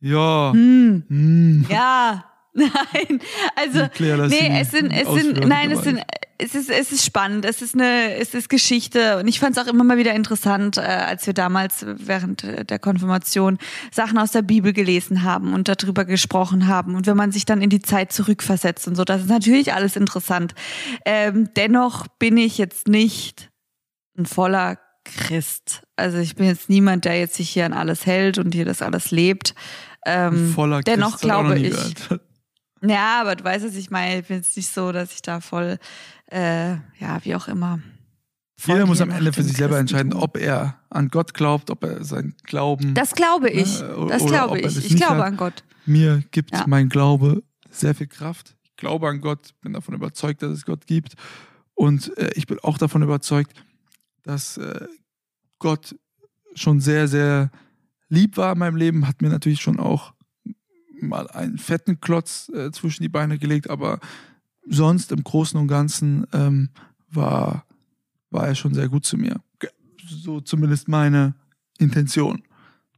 ja, 0.00 0.52
Hm. 0.52 1.02
hm. 1.08 1.66
Ja, 1.68 2.24
nein. 2.54 3.20
Also, 3.54 3.86
nee, 4.00 4.60
es 4.60 4.70
sind, 4.72 4.90
es 4.90 5.08
sind, 5.08 5.46
nein, 5.46 5.70
es 5.70 5.82
sind, 5.82 6.00
es 6.38 6.54
ist, 6.54 6.70
es 6.70 6.90
ist 6.90 7.04
spannend. 7.04 7.44
Es 7.44 7.62
ist 7.62 7.74
eine, 7.74 8.14
es 8.16 8.34
ist 8.34 8.48
Geschichte. 8.48 9.18
Und 9.18 9.28
ich 9.28 9.38
fand 9.38 9.56
es 9.56 9.62
auch 9.62 9.68
immer 9.68 9.84
mal 9.84 9.98
wieder 9.98 10.14
interessant, 10.14 10.78
äh, 10.78 10.80
als 10.80 11.26
wir 11.26 11.34
damals 11.34 11.84
während 11.86 12.44
äh, 12.44 12.64
der 12.64 12.78
Konfirmation 12.78 13.58
Sachen 13.92 14.18
aus 14.18 14.32
der 14.32 14.42
Bibel 14.42 14.72
gelesen 14.72 15.22
haben 15.22 15.54
und 15.54 15.68
darüber 15.68 16.04
gesprochen 16.04 16.66
haben. 16.66 16.94
Und 16.94 17.06
wenn 17.06 17.16
man 17.16 17.30
sich 17.30 17.44
dann 17.44 17.62
in 17.62 17.70
die 17.70 17.82
Zeit 17.82 18.12
zurückversetzt 18.12 18.88
und 18.88 18.96
so, 18.96 19.04
das 19.04 19.22
ist 19.22 19.28
natürlich 19.28 19.72
alles 19.74 19.96
interessant. 19.96 20.54
Ähm, 21.04 21.50
dennoch 21.56 22.06
bin 22.18 22.36
ich 22.36 22.58
jetzt 22.58 22.88
nicht 22.88 23.50
ein 24.16 24.26
voller 24.26 24.78
Christ. 25.04 25.82
Also 25.96 26.18
ich 26.18 26.34
bin 26.34 26.46
jetzt 26.46 26.68
niemand, 26.68 27.04
der 27.04 27.18
jetzt 27.18 27.34
sich 27.34 27.50
hier 27.50 27.66
an 27.66 27.72
alles 27.72 28.06
hält 28.06 28.38
und 28.38 28.54
hier 28.54 28.64
das 28.64 28.82
alles 28.82 29.10
lebt. 29.10 29.54
Ähm, 30.06 30.52
Voller 30.54 30.80
dennoch 30.80 31.12
Christ, 31.12 31.22
glaube 31.22 31.58
ich. 31.58 31.70
gehört. 31.70 32.20
Ja, 32.82 33.20
aber 33.20 33.36
du 33.36 33.44
weißt, 33.44 33.64
was 33.66 33.74
ich 33.74 33.90
meine. 33.90 34.20
Ich 34.20 34.26
bin 34.28 34.38
jetzt 34.38 34.56
nicht 34.56 34.72
so, 34.72 34.90
dass 34.92 35.12
ich 35.12 35.22
da 35.22 35.40
voll, 35.40 35.78
äh, 36.30 36.70
ja, 36.98 37.18
wie 37.22 37.34
auch 37.34 37.48
immer. 37.48 37.80
Jeder 38.66 38.84
muss 38.86 39.00
am 39.00 39.10
Ende 39.10 39.32
für 39.32 39.42
sich 39.42 39.56
selber 39.56 39.78
entscheiden, 39.78 40.12
ob 40.12 40.36
er 40.36 40.78
an 40.90 41.08
Gott 41.08 41.32
glaubt, 41.32 41.70
ob 41.70 41.82
er 41.82 42.04
sein 42.04 42.34
Glauben 42.44 42.92
Das 42.94 43.14
glaube 43.14 43.48
ich. 43.48 43.80
Ne, 43.80 44.06
Das 44.10 44.26
glaube 44.26 44.58
ich. 44.58 44.64
das 44.64 44.76
Ich 44.76 44.96
glaube 44.96 45.16
hat. 45.18 45.24
an 45.26 45.36
Gott. 45.38 45.64
Mir 45.86 46.22
gibt 46.30 46.52
Ja. 46.52 46.64
mein 46.66 46.88
Glaube 46.90 47.42
sehr 47.70 47.94
viel 47.94 48.06
Kraft. 48.06 48.54
Ich 48.64 48.76
glaube 48.76 49.08
an 49.08 49.20
Gott, 49.22 49.54
bin 49.62 49.72
davon 49.72 49.94
überzeugt, 49.94 50.42
dass 50.42 50.50
es 50.52 50.64
Gott 50.66 50.86
gibt. 50.86 51.14
Und 51.74 52.16
äh, 52.18 52.30
ich 52.34 52.46
bin 52.46 52.58
auch 52.60 52.76
davon 52.76 53.02
überzeugt, 53.02 53.52
dass 54.24 54.58
äh, 54.58 54.86
Gott 55.58 55.94
schon 56.54 56.80
sehr, 56.80 57.08
sehr 57.08 57.50
lieb 58.10 58.36
war 58.36 58.52
in 58.52 58.58
meinem 58.58 58.76
Leben, 58.76 59.08
hat 59.08 59.22
mir 59.22 59.30
natürlich 59.30 59.62
schon 59.62 59.80
auch 59.80 60.12
mal 61.02 61.28
einen 61.28 61.58
fetten 61.58 62.00
Klotz 62.00 62.50
äh, 62.54 62.70
zwischen 62.70 63.02
die 63.02 63.08
Beine 63.08 63.38
gelegt, 63.38 63.70
aber 63.70 64.00
sonst 64.68 65.12
im 65.12 65.22
Großen 65.22 65.58
und 65.58 65.68
Ganzen 65.68 66.26
ähm, 66.32 66.70
war, 67.10 67.66
war 68.30 68.46
er 68.46 68.54
schon 68.54 68.74
sehr 68.74 68.88
gut 68.88 69.04
zu 69.04 69.16
mir. 69.16 69.40
So 70.06 70.40
zumindest 70.40 70.88
meine 70.88 71.34
Intention. 71.78 72.42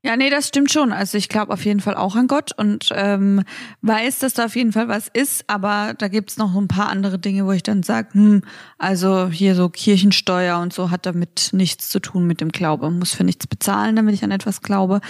Ja, 0.05 0.17
nee, 0.17 0.31
das 0.31 0.49
stimmt 0.49 0.73
schon. 0.73 0.93
Also 0.93 1.17
ich 1.17 1.29
glaube 1.29 1.53
auf 1.53 1.65
jeden 1.65 1.79
Fall 1.79 1.95
auch 1.95 2.17
an 2.17 2.27
Gott 2.27 2.51
und 2.59 2.89
ähm, 2.93 3.45
weiß, 3.83 4.19
dass 4.19 4.35
da 4.35 4.47
auf 4.47 4.57
jeden 4.57 4.73
Fall 4.73 4.89
was 4.89 5.07
ist, 5.07 5.45
aber 5.49 5.95
da 5.97 6.09
gibt's 6.09 6.37
noch 6.37 6.57
ein 6.57 6.67
paar 6.67 6.89
andere 6.89 7.21
Dinge, 7.21 7.47
wo 7.47 7.53
ich 7.53 7.63
dann 7.63 7.85
sage, 7.85 8.09
hm, 8.13 8.43
also 8.79 9.29
hier 9.29 9.55
so 9.55 9.69
Kirchensteuer 9.69 10.59
und 10.59 10.73
so 10.73 10.91
hat 10.91 11.07
damit 11.07 11.51
nichts 11.53 11.89
zu 11.89 12.01
tun 12.01 12.27
mit 12.27 12.41
dem 12.41 12.49
Glaube. 12.49 12.91
Muss 12.91 13.15
für 13.15 13.23
nichts 13.23 13.47
bezahlen, 13.47 13.95
damit 13.95 14.15
ich 14.15 14.25
an 14.25 14.33
etwas 14.33 14.61
glaube. 14.61 15.01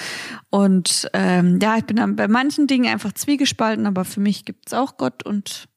Und 0.50 1.08
ähm, 1.14 1.58
ja, 1.62 1.78
ich 1.78 1.84
bin 1.84 1.96
dann 1.96 2.14
bei 2.14 2.28
manchen 2.28 2.66
Dingen 2.66 2.92
einfach 2.92 3.12
zwiegespalten, 3.12 3.86
aber 3.86 4.04
für 4.04 4.20
mich 4.20 4.44
gibt's 4.44 4.74
auch 4.74 4.98
Gott 4.98 5.24
und 5.24 5.68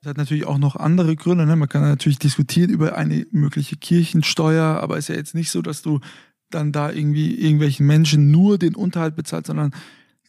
Das 0.00 0.12
hat 0.12 0.16
natürlich 0.16 0.46
auch 0.46 0.56
noch 0.56 0.76
andere 0.76 1.14
Gründe. 1.16 1.44
Ne? 1.44 1.54
Man 1.54 1.68
kann 1.68 1.82
natürlich 1.82 2.18
diskutieren 2.18 2.70
über 2.70 2.96
eine 2.96 3.26
mögliche 3.30 3.76
Kirchensteuer, 3.76 4.80
aber 4.80 4.96
ist 4.96 5.10
ja 5.10 5.14
jetzt 5.14 5.34
nicht 5.34 5.50
so, 5.50 5.60
dass 5.60 5.82
du 5.82 6.00
dann 6.50 6.72
da 6.72 6.90
irgendwie 6.90 7.34
irgendwelchen 7.34 7.86
Menschen 7.86 8.30
nur 8.30 8.58
den 8.58 8.74
Unterhalt 8.74 9.16
bezahlst, 9.16 9.48
sondern 9.48 9.72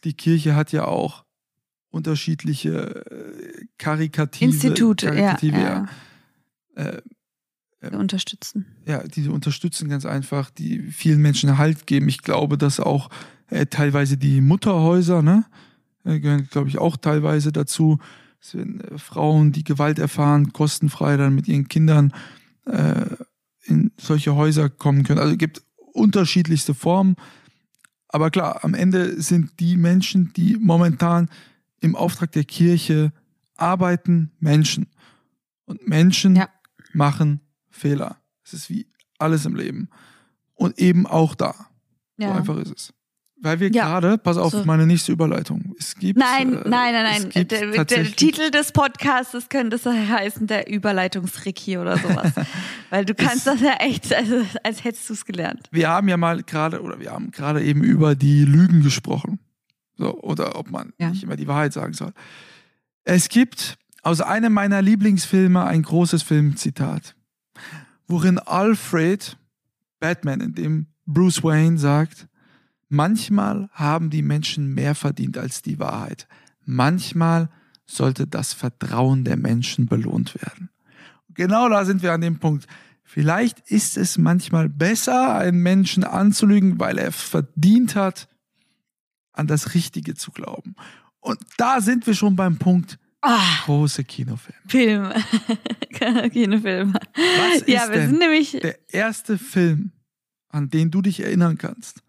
die 0.04 0.14
Kirche 0.14 0.54
hat 0.54 0.72
ja 0.72 0.84
auch 0.84 1.24
unterschiedliche 1.90 3.04
äh, 3.10 3.64
karikative 3.78 4.44
Institute, 4.50 5.06
ja, 5.06 5.12
karitative, 5.12 5.58
ja, 5.58 5.86
Äh, 6.74 7.02
wir 7.80 7.98
unterstützen. 7.98 8.66
ja, 8.86 9.02
die 9.04 9.28
unterstützen 9.28 9.88
ganz 9.88 10.04
einfach, 10.04 10.50
die 10.50 10.80
vielen 10.90 11.22
Menschen 11.22 11.58
Halt 11.58 11.86
geben. 11.86 12.08
Ich 12.08 12.22
glaube, 12.22 12.58
dass 12.58 12.80
auch 12.80 13.08
äh, 13.50 13.66
teilweise 13.66 14.16
die 14.16 14.40
Mutterhäuser, 14.40 15.22
ne, 15.22 15.44
äh, 16.04 16.18
gehören, 16.20 16.48
glaube 16.50 16.68
ich, 16.68 16.78
auch 16.78 16.96
teilweise 16.96 17.52
dazu. 17.52 17.98
Es 18.40 18.54
werden 18.54 18.80
äh, 18.80 18.98
Frauen, 18.98 19.52
die 19.52 19.64
Gewalt 19.64 19.98
erfahren, 19.98 20.52
kostenfrei 20.52 21.16
dann 21.16 21.34
mit 21.34 21.48
ihren 21.48 21.68
Kindern 21.68 22.12
äh, 22.66 23.06
in 23.64 23.92
solche 23.96 24.34
Häuser 24.34 24.68
kommen 24.68 25.04
können. 25.04 25.20
Also 25.20 25.32
es 25.32 25.38
gibt 25.38 25.62
unterschiedlichste 25.98 26.74
Formen. 26.74 27.16
Aber 28.08 28.30
klar, 28.30 28.64
am 28.64 28.74
Ende 28.74 29.20
sind 29.20 29.60
die 29.60 29.76
Menschen, 29.76 30.32
die 30.34 30.56
momentan 30.56 31.28
im 31.80 31.94
Auftrag 31.94 32.32
der 32.32 32.44
Kirche 32.44 33.12
arbeiten, 33.56 34.30
Menschen. 34.40 34.86
Und 35.64 35.86
Menschen 35.86 36.36
Ja. 36.36 36.48
machen 36.94 37.40
Fehler. 37.70 38.16
Es 38.44 38.54
ist 38.54 38.70
wie 38.70 38.86
alles 39.18 39.44
im 39.44 39.54
Leben. 39.54 39.88
Und 40.54 40.78
eben 40.78 41.06
auch 41.06 41.34
da. 41.34 41.54
So 42.16 42.24
Ja. 42.24 42.34
einfach 42.34 42.56
ist 42.56 42.72
es. 42.74 42.92
Weil 43.40 43.60
wir 43.60 43.70
Ja. 43.70 43.84
gerade, 43.86 44.18
pass 44.18 44.36
auf, 44.36 44.50
So. 44.50 44.64
meine 44.64 44.84
nächste 44.84 45.12
Überleitung. 45.12 45.74
Es 45.78 45.94
gibt. 45.94 46.18
Nein, 46.18 46.54
äh, 46.54 46.68
nein, 46.68 46.92
nein, 46.92 47.22
es 47.28 47.34
nein. 47.34 47.46
Der, 47.48 47.84
der 47.84 48.04
Titel 48.04 48.50
des 48.50 48.72
Podcasts 48.72 49.48
könnte 49.48 49.78
so 49.78 49.92
heißen, 49.92 50.46
der 50.48 50.68
Überleitungsricky 50.68 51.78
oder 51.78 51.98
sowas. 51.98 52.32
Weil 52.90 53.04
du 53.04 53.14
kannst 53.14 53.46
das 53.46 53.60
ja 53.60 53.74
echt, 53.78 54.12
also, 54.12 54.44
als 54.64 54.82
hättest 54.82 55.08
du 55.08 55.14
es 55.14 55.24
gelernt. 55.24 55.68
Wir 55.70 55.88
haben 55.88 56.08
ja 56.08 56.16
mal 56.16 56.42
gerade, 56.42 56.82
oder 56.82 56.98
wir 56.98 57.12
haben 57.12 57.30
gerade 57.30 57.62
eben 57.62 57.84
über 57.84 58.16
die 58.16 58.44
Lügen 58.44 58.82
gesprochen. 58.82 59.38
So, 59.96 60.14
oder 60.20 60.56
ob 60.56 60.70
man 60.70 60.92
Ja. 60.98 61.10
nicht 61.10 61.22
immer 61.22 61.36
die 61.36 61.46
Wahrheit 61.46 61.72
sagen 61.72 61.92
soll. 61.92 62.12
Es 63.04 63.28
gibt 63.28 63.78
aus 64.02 64.20
einem 64.20 64.52
meiner 64.52 64.82
Lieblingsfilme 64.82 65.64
ein 65.64 65.82
großes 65.82 66.22
Filmzitat, 66.24 67.14
worin 68.08 68.38
Alfred, 68.40 69.36
Batman, 70.00 70.40
in 70.40 70.54
dem 70.54 70.86
Bruce 71.06 71.42
Wayne 71.44 71.78
sagt, 71.78 72.26
manchmal 72.88 73.68
haben 73.72 74.10
die 74.10 74.22
Menschen 74.22 74.74
mehr 74.74 74.94
verdient 74.94 75.38
als 75.38 75.62
die 75.62 75.78
Wahrheit. 75.78 76.26
Manchmal 76.64 77.50
sollte 77.86 78.26
das 78.26 78.52
Vertrauen 78.52 79.24
der 79.24 79.36
Menschen 79.36 79.86
belohnt 79.86 80.34
werden. 80.34 80.70
Genau 81.34 81.68
da 81.68 81.84
sind 81.84 82.02
wir 82.02 82.12
an 82.12 82.20
dem 82.20 82.38
Punkt. 82.38 82.66
Vielleicht 83.04 83.60
ist 83.70 83.96
es 83.96 84.18
manchmal 84.18 84.68
besser, 84.68 85.36
einen 85.36 85.62
Menschen 85.62 86.04
anzulügen, 86.04 86.78
weil 86.78 86.98
er 86.98 87.12
verdient 87.12 87.94
hat, 87.94 88.28
an 89.32 89.46
das 89.46 89.74
Richtige 89.74 90.14
zu 90.14 90.30
glauben. 90.32 90.74
Und 91.20 91.38
da 91.56 91.80
sind 91.80 92.06
wir 92.06 92.14
schon 92.14 92.36
beim 92.36 92.58
Punkt 92.58 92.98
Ah, 93.20 93.64
große 93.64 94.04
Kinofilme. 94.04 94.60
Film. 94.68 95.12
Kinofilm. 96.30 96.92
Was 96.94 97.62
ist 97.62 97.68
Ja, 97.68 97.90
wir 97.90 98.06
sind 98.06 98.18
nämlich, 98.18 98.52
der 98.52 98.78
erste 98.92 99.38
Film, 99.38 99.90
an 100.50 100.70
den 100.70 100.90
du 100.90 101.02
dich 101.02 101.20
erinnern 101.20 101.58
kannst? 101.58 102.02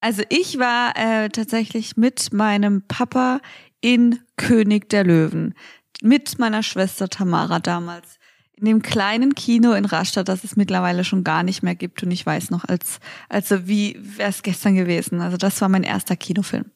Also 0.00 0.22
ich 0.28 0.58
war 0.58 0.96
äh, 0.96 1.28
tatsächlich 1.28 1.96
mit 1.96 2.32
meinem 2.32 2.82
Papa 2.86 3.40
in 3.80 4.20
König 4.36 4.88
der 4.88 5.04
Löwen. 5.04 5.54
Mit 6.02 6.38
meiner 6.38 6.62
Schwester 6.62 7.08
Tamara 7.08 7.58
damals. 7.58 8.18
In 8.54 8.64
dem 8.66 8.82
kleinen 8.82 9.34
Kino 9.34 9.72
in 9.72 9.84
Rastatt, 9.84 10.28
das 10.28 10.44
es 10.44 10.56
mittlerweile 10.56 11.04
schon 11.04 11.24
gar 11.24 11.42
nicht 11.42 11.62
mehr 11.62 11.74
gibt. 11.74 12.02
Und 12.02 12.10
ich 12.10 12.24
weiß 12.24 12.50
noch, 12.50 12.64
als, 12.64 12.98
also 13.28 13.66
wie 13.68 13.98
wäre 14.00 14.30
es 14.30 14.42
gestern 14.42 14.74
gewesen. 14.74 15.20
Also 15.20 15.36
das 15.36 15.60
war 15.60 15.68
mein 15.68 15.84
erster 15.84 16.16
Kinofilm. 16.16 16.66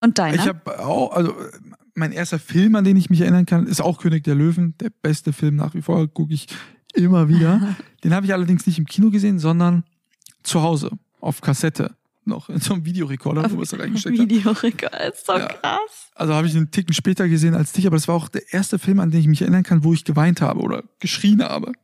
Und 0.00 0.18
deiner? 0.18 0.36
Ich 0.36 0.48
habe 0.48 0.78
auch, 0.80 1.12
also 1.12 1.34
mein 1.94 2.12
erster 2.12 2.38
Film, 2.38 2.74
an 2.76 2.84
den 2.84 2.96
ich 2.96 3.10
mich 3.10 3.20
erinnern 3.20 3.46
kann, 3.46 3.66
ist 3.66 3.80
auch 3.80 3.98
König 3.98 4.24
der 4.24 4.34
Löwen. 4.34 4.74
Der 4.80 4.90
beste 4.90 5.32
Film 5.32 5.56
nach 5.56 5.74
wie 5.74 5.82
vor, 5.82 6.06
gucke 6.08 6.32
ich 6.32 6.46
immer 6.94 7.28
wieder. 7.28 7.76
den 8.04 8.14
habe 8.14 8.26
ich 8.26 8.32
allerdings 8.32 8.66
nicht 8.66 8.78
im 8.78 8.86
Kino 8.86 9.10
gesehen, 9.10 9.38
sondern 9.38 9.84
zu 10.42 10.62
Hause 10.62 10.90
auf 11.20 11.42
Kassette 11.42 11.94
noch 12.24 12.48
in 12.48 12.60
so 12.60 12.74
einem 12.74 12.84
Videorekorder, 12.84 13.50
wo 13.50 13.56
wir 13.56 13.62
es 13.62 13.78
reingesteckt 13.78 14.18
haben. 14.18 14.28
Videorekorder 14.30 15.12
ist 15.12 15.26
so 15.26 15.32
Ja. 15.32 15.46
krass. 15.48 16.10
Also 16.14 16.34
habe 16.34 16.46
ich 16.46 16.54
einen 16.56 16.70
Ticken 16.70 16.92
später 16.94 17.28
gesehen 17.28 17.54
als 17.54 17.72
dich, 17.72 17.86
aber 17.86 17.96
das 17.96 18.08
war 18.08 18.14
auch 18.14 18.28
der 18.28 18.52
erste 18.52 18.78
Film, 18.78 19.00
an 19.00 19.10
den 19.10 19.20
ich 19.20 19.26
mich 19.28 19.40
erinnern 19.42 19.62
kann, 19.62 19.84
wo 19.84 19.92
ich 19.94 20.04
geweint 20.04 20.40
habe 20.40 20.60
oder 20.60 20.82
geschrien 20.98 21.42
habe. 21.42 21.72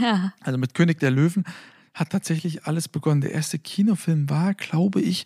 Ja. 0.00 0.34
Also 0.42 0.58
mit 0.58 0.74
König 0.74 0.98
der 1.00 1.10
Löwen 1.10 1.44
hat 1.94 2.10
tatsächlich 2.10 2.66
alles 2.66 2.88
begonnen. 2.88 3.22
Der 3.22 3.32
erste 3.32 3.58
Kinofilm 3.58 4.28
war, 4.28 4.52
glaube 4.52 5.00
ich, 5.00 5.24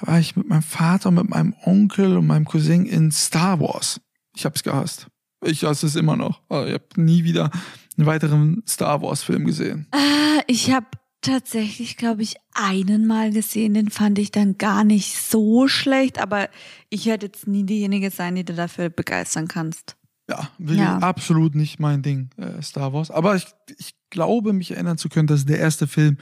da 0.00 0.08
war 0.08 0.18
ich 0.18 0.34
mit 0.34 0.48
meinem 0.48 0.62
Vater, 0.62 1.12
mit 1.12 1.28
meinem 1.28 1.54
Onkel 1.62 2.16
und 2.16 2.26
meinem 2.26 2.46
Cousin 2.46 2.84
in 2.86 3.12
Star 3.12 3.60
Wars. 3.60 4.00
Ich 4.34 4.44
habe 4.44 4.56
es 4.56 4.64
gehasst. 4.64 5.06
Ich 5.44 5.62
hasse 5.62 5.86
es 5.86 5.94
immer 5.94 6.16
noch. 6.16 6.40
Aber 6.48 6.66
Ich 6.66 6.74
habe 6.74 6.84
nie 6.96 7.22
wieder 7.22 7.52
einen 7.96 8.06
weiteren 8.06 8.64
Star 8.66 9.02
Wars 9.02 9.22
Film 9.22 9.44
gesehen. 9.46 9.86
Ah, 9.92 10.40
Ich 10.48 10.72
habe 10.72 10.86
tatsächlich, 11.26 11.96
glaube 11.96 12.22
ich, 12.22 12.36
einen 12.54 13.06
Mal 13.06 13.30
gesehen. 13.32 13.74
Den 13.74 13.90
fand 13.90 14.18
ich 14.18 14.30
dann 14.30 14.58
gar 14.58 14.84
nicht 14.84 15.16
so 15.16 15.68
schlecht, 15.68 16.18
aber 16.20 16.48
ich 16.88 17.06
werde 17.06 17.26
jetzt 17.26 17.46
nie 17.46 17.64
diejenige 17.64 18.10
sein, 18.10 18.34
die 18.34 18.44
du 18.44 18.54
dafür 18.54 18.88
begeistern 18.88 19.48
kannst. 19.48 19.96
Ja, 20.28 20.48
Ja. 20.58 20.98
absolut 20.98 21.54
nicht 21.54 21.78
mein 21.78 22.02
Ding, 22.02 22.30
äh, 22.36 22.60
Star 22.62 22.92
Wars. 22.92 23.10
Aber 23.10 23.36
ich, 23.36 23.46
ich 23.78 23.94
glaube, 24.10 24.52
mich 24.52 24.72
erinnern 24.72 24.98
zu 24.98 25.08
können, 25.08 25.26
dass 25.28 25.44
der 25.46 25.58
erste 25.58 25.86
Film 25.86 26.18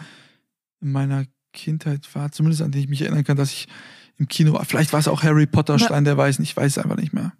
in 0.81 0.93
meiner 0.93 1.25
Kindheit 1.53 2.13
war, 2.15 2.31
zumindest 2.33 2.63
an 2.63 2.73
den 2.73 2.83
ich 2.83 2.89
mich 2.89 3.01
erinnern 3.03 3.25
kann, 3.25 3.37
dass 3.37 3.53
ich 3.53 3.69
im 4.19 4.29
Kino 4.29 4.53
war. 4.53 4.65
Vielleicht 4.65 4.93
war 4.93 5.01
es 5.01 5.09
auch 5.09 5.23
Harry 5.23 5.47
Potter, 5.47 5.79
Stein 5.79 6.05
der 6.05 6.17
Weisen, 6.17 6.43
ich 6.43 6.57
weiß 6.57 6.77
es 6.77 6.79
einfach 6.83 6.97
nicht 6.97 7.13
mehr. 7.13 7.33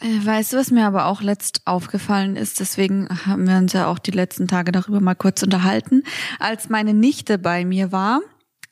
Äh, 0.00 0.24
Weißt 0.24 0.52
du, 0.52 0.56
was 0.56 0.70
mir 0.70 0.86
aber 0.86 1.06
auch 1.06 1.22
letzt 1.22 1.62
aufgefallen 1.64 2.36
ist? 2.36 2.60
Deswegen 2.60 3.08
haben 3.26 3.48
wir 3.48 3.56
uns 3.56 3.72
ja 3.72 3.86
auch 3.86 3.98
die 3.98 4.10
letzten 4.10 4.48
Tage 4.48 4.72
darüber 4.72 5.00
mal 5.00 5.14
kurz 5.14 5.42
unterhalten. 5.42 6.02
Als 6.38 6.68
meine 6.68 6.94
Nichte 6.94 7.38
bei 7.38 7.64
mir 7.64 7.92
war, 7.92 8.20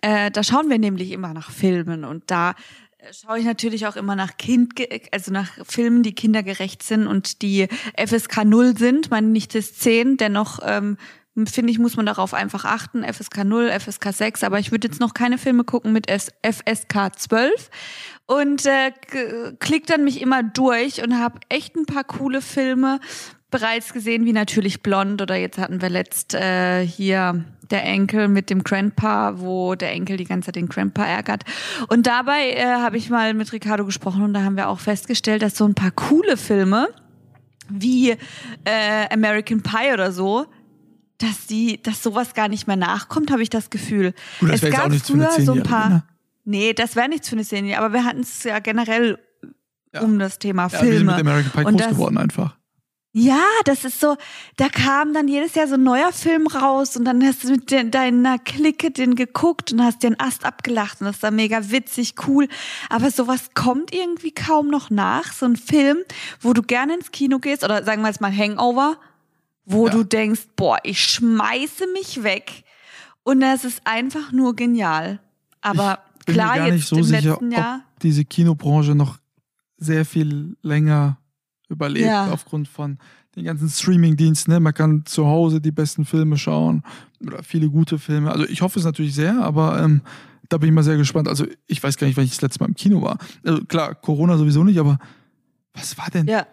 äh, 0.03 0.31
da 0.31 0.43
schauen 0.43 0.71
wir 0.71 0.79
nämlich 0.79 1.11
immer 1.12 1.35
nach 1.35 1.51
Filmen 1.51 2.05
und 2.05 2.31
da 2.31 2.55
äh, 2.99 3.12
schaue 3.12 3.39
ich 3.39 3.45
natürlich 3.45 3.87
auch 3.87 3.97
immer 3.97 4.15
nach 4.15 4.37
Kind, 4.37 4.75
also 5.12 5.33
nach 5.33 5.51
Filmen, 5.65 6.03
die 6.03 6.15
kindergerecht 6.15 6.83
sind 6.83 7.07
und 7.07 7.43
die 7.43 7.69
FSK 7.97 8.45
0 8.45 8.77
sind. 8.77 9.11
Meine 9.11 9.29
Nichte 9.29 9.59
ist 9.59 9.81
10, 9.81 10.17
dennoch 10.17 10.61
ähm, 10.62 10.97
finde 11.44 11.70
ich, 11.70 11.79
muss 11.79 11.96
man 11.96 12.07
darauf 12.07 12.33
einfach 12.33 12.64
achten. 12.64 13.05
FSK 13.05 13.44
0, 13.44 13.70
FSK 13.79 14.12
6, 14.12 14.44
aber 14.44 14.59
ich 14.59 14.70
würde 14.70 14.88
jetzt 14.88 15.01
noch 15.01 15.12
keine 15.12 15.37
Filme 15.37 15.64
gucken 15.64 15.92
mit 15.92 16.11
FSK 16.11 17.18
12 17.18 17.70
und 18.27 18.64
äh, 18.64 18.92
klick 19.59 19.87
dann 19.87 20.05
mich 20.05 20.22
immer 20.22 20.42
durch 20.42 21.03
und 21.03 21.18
habe 21.18 21.40
echt 21.49 21.77
ein 21.77 21.87
paar 21.87 22.05
coole 22.05 22.40
Filme 22.40 23.01
bereits 23.51 23.92
gesehen, 23.92 24.25
wie 24.25 24.33
natürlich 24.33 24.83
Blond 24.83 25.22
oder 25.22 25.37
jetzt 25.37 25.59
hatten 25.59 25.81
wir 25.81 25.88
letzt 25.88 26.35
äh, 26.35 26.85
hier 26.87 27.44
der 27.70 27.85
Enkel 27.85 28.29
mit 28.29 28.51
dem 28.51 28.62
Grandpa, 28.62 29.40
wo 29.40 29.75
der 29.75 29.92
Enkel 29.92 30.16
die 30.16 30.25
ganze 30.25 30.46
Zeit 30.46 30.57
den 30.57 30.68
Grandpa 30.68 31.05
ärgert. 31.05 31.44
Und 31.88 32.07
dabei 32.07 32.51
äh, 32.51 32.64
habe 32.64 32.96
ich 32.96 33.11
mal 33.11 33.35
mit 33.35 33.53
Ricardo 33.53 33.85
gesprochen 33.85 34.22
und 34.22 34.35
da 34.35 34.42
haben 34.42 34.57
wir 34.57 34.68
auch 34.68 34.81
festgestellt, 34.81 35.42
dass 35.42 35.57
so 35.57 35.64
ein 35.64 35.75
paar 35.75 35.90
coole 35.90 36.37
Filme 36.37 36.88
wie 37.68 38.11
äh, 38.11 39.12
American 39.12 39.62
Pie 39.62 39.92
oder 39.92 40.12
so, 40.12 40.46
dass 41.19 41.47
die, 41.47 41.83
dass 41.83 42.03
sowas 42.03 42.35
gar 42.35 42.49
nicht 42.49 42.67
mehr 42.67 42.77
nachkommt, 42.77 43.31
habe 43.31 43.43
ich 43.43 43.51
das 43.51 43.71
Gefühl. 43.71 44.13
Gut, 44.41 44.51
das 44.53 44.63
es 44.63 44.71
gab 44.71 44.85
auch 44.87 44.89
nichts 44.89 45.09
für 45.09 45.15
eine 45.15 45.29
früher 45.31 45.45
so 45.45 45.53
ein 45.53 45.63
paar. 45.63 45.89
ne? 45.89 46.03
Nee, 46.45 46.73
das 46.75 46.95
wäre 46.97 47.09
nichts 47.09 47.29
für 47.29 47.35
eine 47.37 47.45
Szene, 47.45 47.79
aber 47.79 47.93
wir 47.93 48.05
hatten 48.05 48.21
es 48.21 48.45
ja 48.45 48.59
generell 48.61 49.19
Ja. 49.95 50.03
um 50.03 50.19
das 50.19 50.39
Thema 50.39 50.65
Ja, 50.67 50.73
wir 50.73 50.79
sind 50.81 50.89
Filme. 50.91 51.13
mit 51.13 51.21
American 51.21 51.53
Pie 51.53 51.65
Und 51.69 51.81
groß 51.81 51.89
geworden 51.91 52.19
einfach. 52.19 52.57
Ja, 53.19 53.41
das 53.65 53.87
ist 53.87 53.99
so, 53.99 54.15
da 54.59 54.69
kam 54.69 55.15
dann 55.15 55.27
jedes 55.27 55.55
Jahr 55.55 55.67
so 55.67 55.75
ein 55.77 55.83
neuer 55.83 56.13
Film 56.13 56.47
raus 56.47 56.99
und 56.99 57.07
dann 57.07 57.25
hast 57.25 57.45
du 57.45 57.49
mit 57.53 57.71
de 57.71 57.89
deiner 57.89 58.39
Clique 58.39 58.91
den 58.91 59.15
geguckt 59.15 59.73
und 59.73 59.83
hast 59.83 60.03
den 60.03 60.21
Ast 60.21 60.45
abgelacht 60.45 61.01
und 61.01 61.07
das 61.07 61.23
war 61.23 61.31
mega 61.31 61.71
witzig, 61.71 62.15
cool. 62.29 62.47
Aber 62.91 63.11
sowas 63.11 63.53
kommt 63.55 63.95
irgendwie 63.95 64.33
kaum 64.33 64.69
noch 64.69 64.91
nach. 64.91 65.33
So 65.33 65.47
ein 65.47 65.57
Film, 65.57 65.97
wo 66.43 66.53
du 66.53 66.61
gerne 66.61 66.95
ins 66.95 67.11
Kino 67.11 67.39
gehst 67.39 67.65
oder 67.65 67.83
sagen 67.85 68.03
wir 68.03 68.09
jetzt 68.09 68.21
mal 68.21 68.31
Hangover, 68.37 68.99
wo 69.67 69.87
Ja. 69.89 69.93
du 69.93 70.05
denkst, 70.05 70.47
boah, 70.57 70.79
ich 70.85 71.01
schmeiße 71.01 71.87
mich 71.93 72.23
weg. 72.23 72.65
Und 73.25 73.41
das 73.41 73.65
ist 73.65 73.83
einfach 73.85 74.33
nur 74.33 74.55
genial. 74.57 75.21
Aber 75.61 75.99
Bin 76.25 76.35
klar, 76.37 76.53
mir 76.53 76.59
gar 76.59 76.67
jetzt 76.69 76.75
nicht 76.77 76.89
so 76.89 76.97
im 76.97 77.03
sicher, 77.05 77.31
letzten 77.31 77.51
Jahr. 77.51 77.81
ob 77.95 78.01
diese 78.01 78.25
Kinobranche 78.25 78.95
noch 78.95 79.19
sehr 79.77 80.05
viel 80.07 80.57
länger 80.63 81.19
überlebt 81.69 82.07
Ja. 82.07 82.31
aufgrund 82.31 82.69
von 82.69 82.99
den 83.35 83.45
ganzen 83.45 83.69
Streaming-Diensten. 83.69 84.53
Ne? 84.53 84.61
Man 84.61 84.73
kann 84.73 85.05
zu 85.05 85.27
Hause 85.27 85.61
die 85.61 85.73
besten 85.73 86.05
Filme 86.05 86.39
schauen 86.39 86.83
oder 87.27 87.43
viele 87.43 87.69
gute 87.69 87.99
Filme. 87.99 88.31
Also 88.31 88.47
ich 88.47 88.63
hoffe 88.63 88.79
es 88.79 88.85
natürlich 88.85 89.15
sehr, 89.15 89.43
aber 89.43 89.83
ähm, 89.83 90.01
da 90.49 90.59
bin 90.59 90.69
ich 90.69 90.75
mal 90.75 90.85
sehr 90.85 90.97
gespannt. 90.97 91.27
Also 91.29 91.45
ich 91.67 91.83
weiß 91.83 91.97
gar 91.99 92.07
nicht, 92.07 92.17
wann 92.17 92.25
ich 92.25 92.31
das 92.31 92.41
letzte 92.41 92.61
Mal 92.61 92.69
im 92.69 92.75
Kino 92.77 93.03
war. 93.03 93.19
Also 93.45 93.65
klar, 93.65 93.95
Corona 93.97 94.39
sowieso 94.39 94.63
nicht, 94.65 94.79
aber 94.79 94.99
was 95.75 95.99
war 95.99 96.09
denn? 96.11 96.27
Ja, 96.29 96.47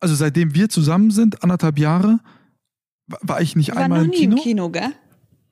Also 0.00 0.14
seitdem 0.16 0.54
wir 0.54 0.68
zusammen 0.68 1.10
sind, 1.12 1.42
anderthalb 1.44 1.78
Jahre, 1.78 2.18
war 3.08 3.40
ich 3.40 3.56
nicht 3.56 3.68
wir 3.74 3.78
einmal 3.78 4.04
im 4.04 4.10
nie 4.10 4.16
Kino. 4.16 4.36
im 4.36 4.42
Kino, 4.42 4.70
gell? 4.70 4.92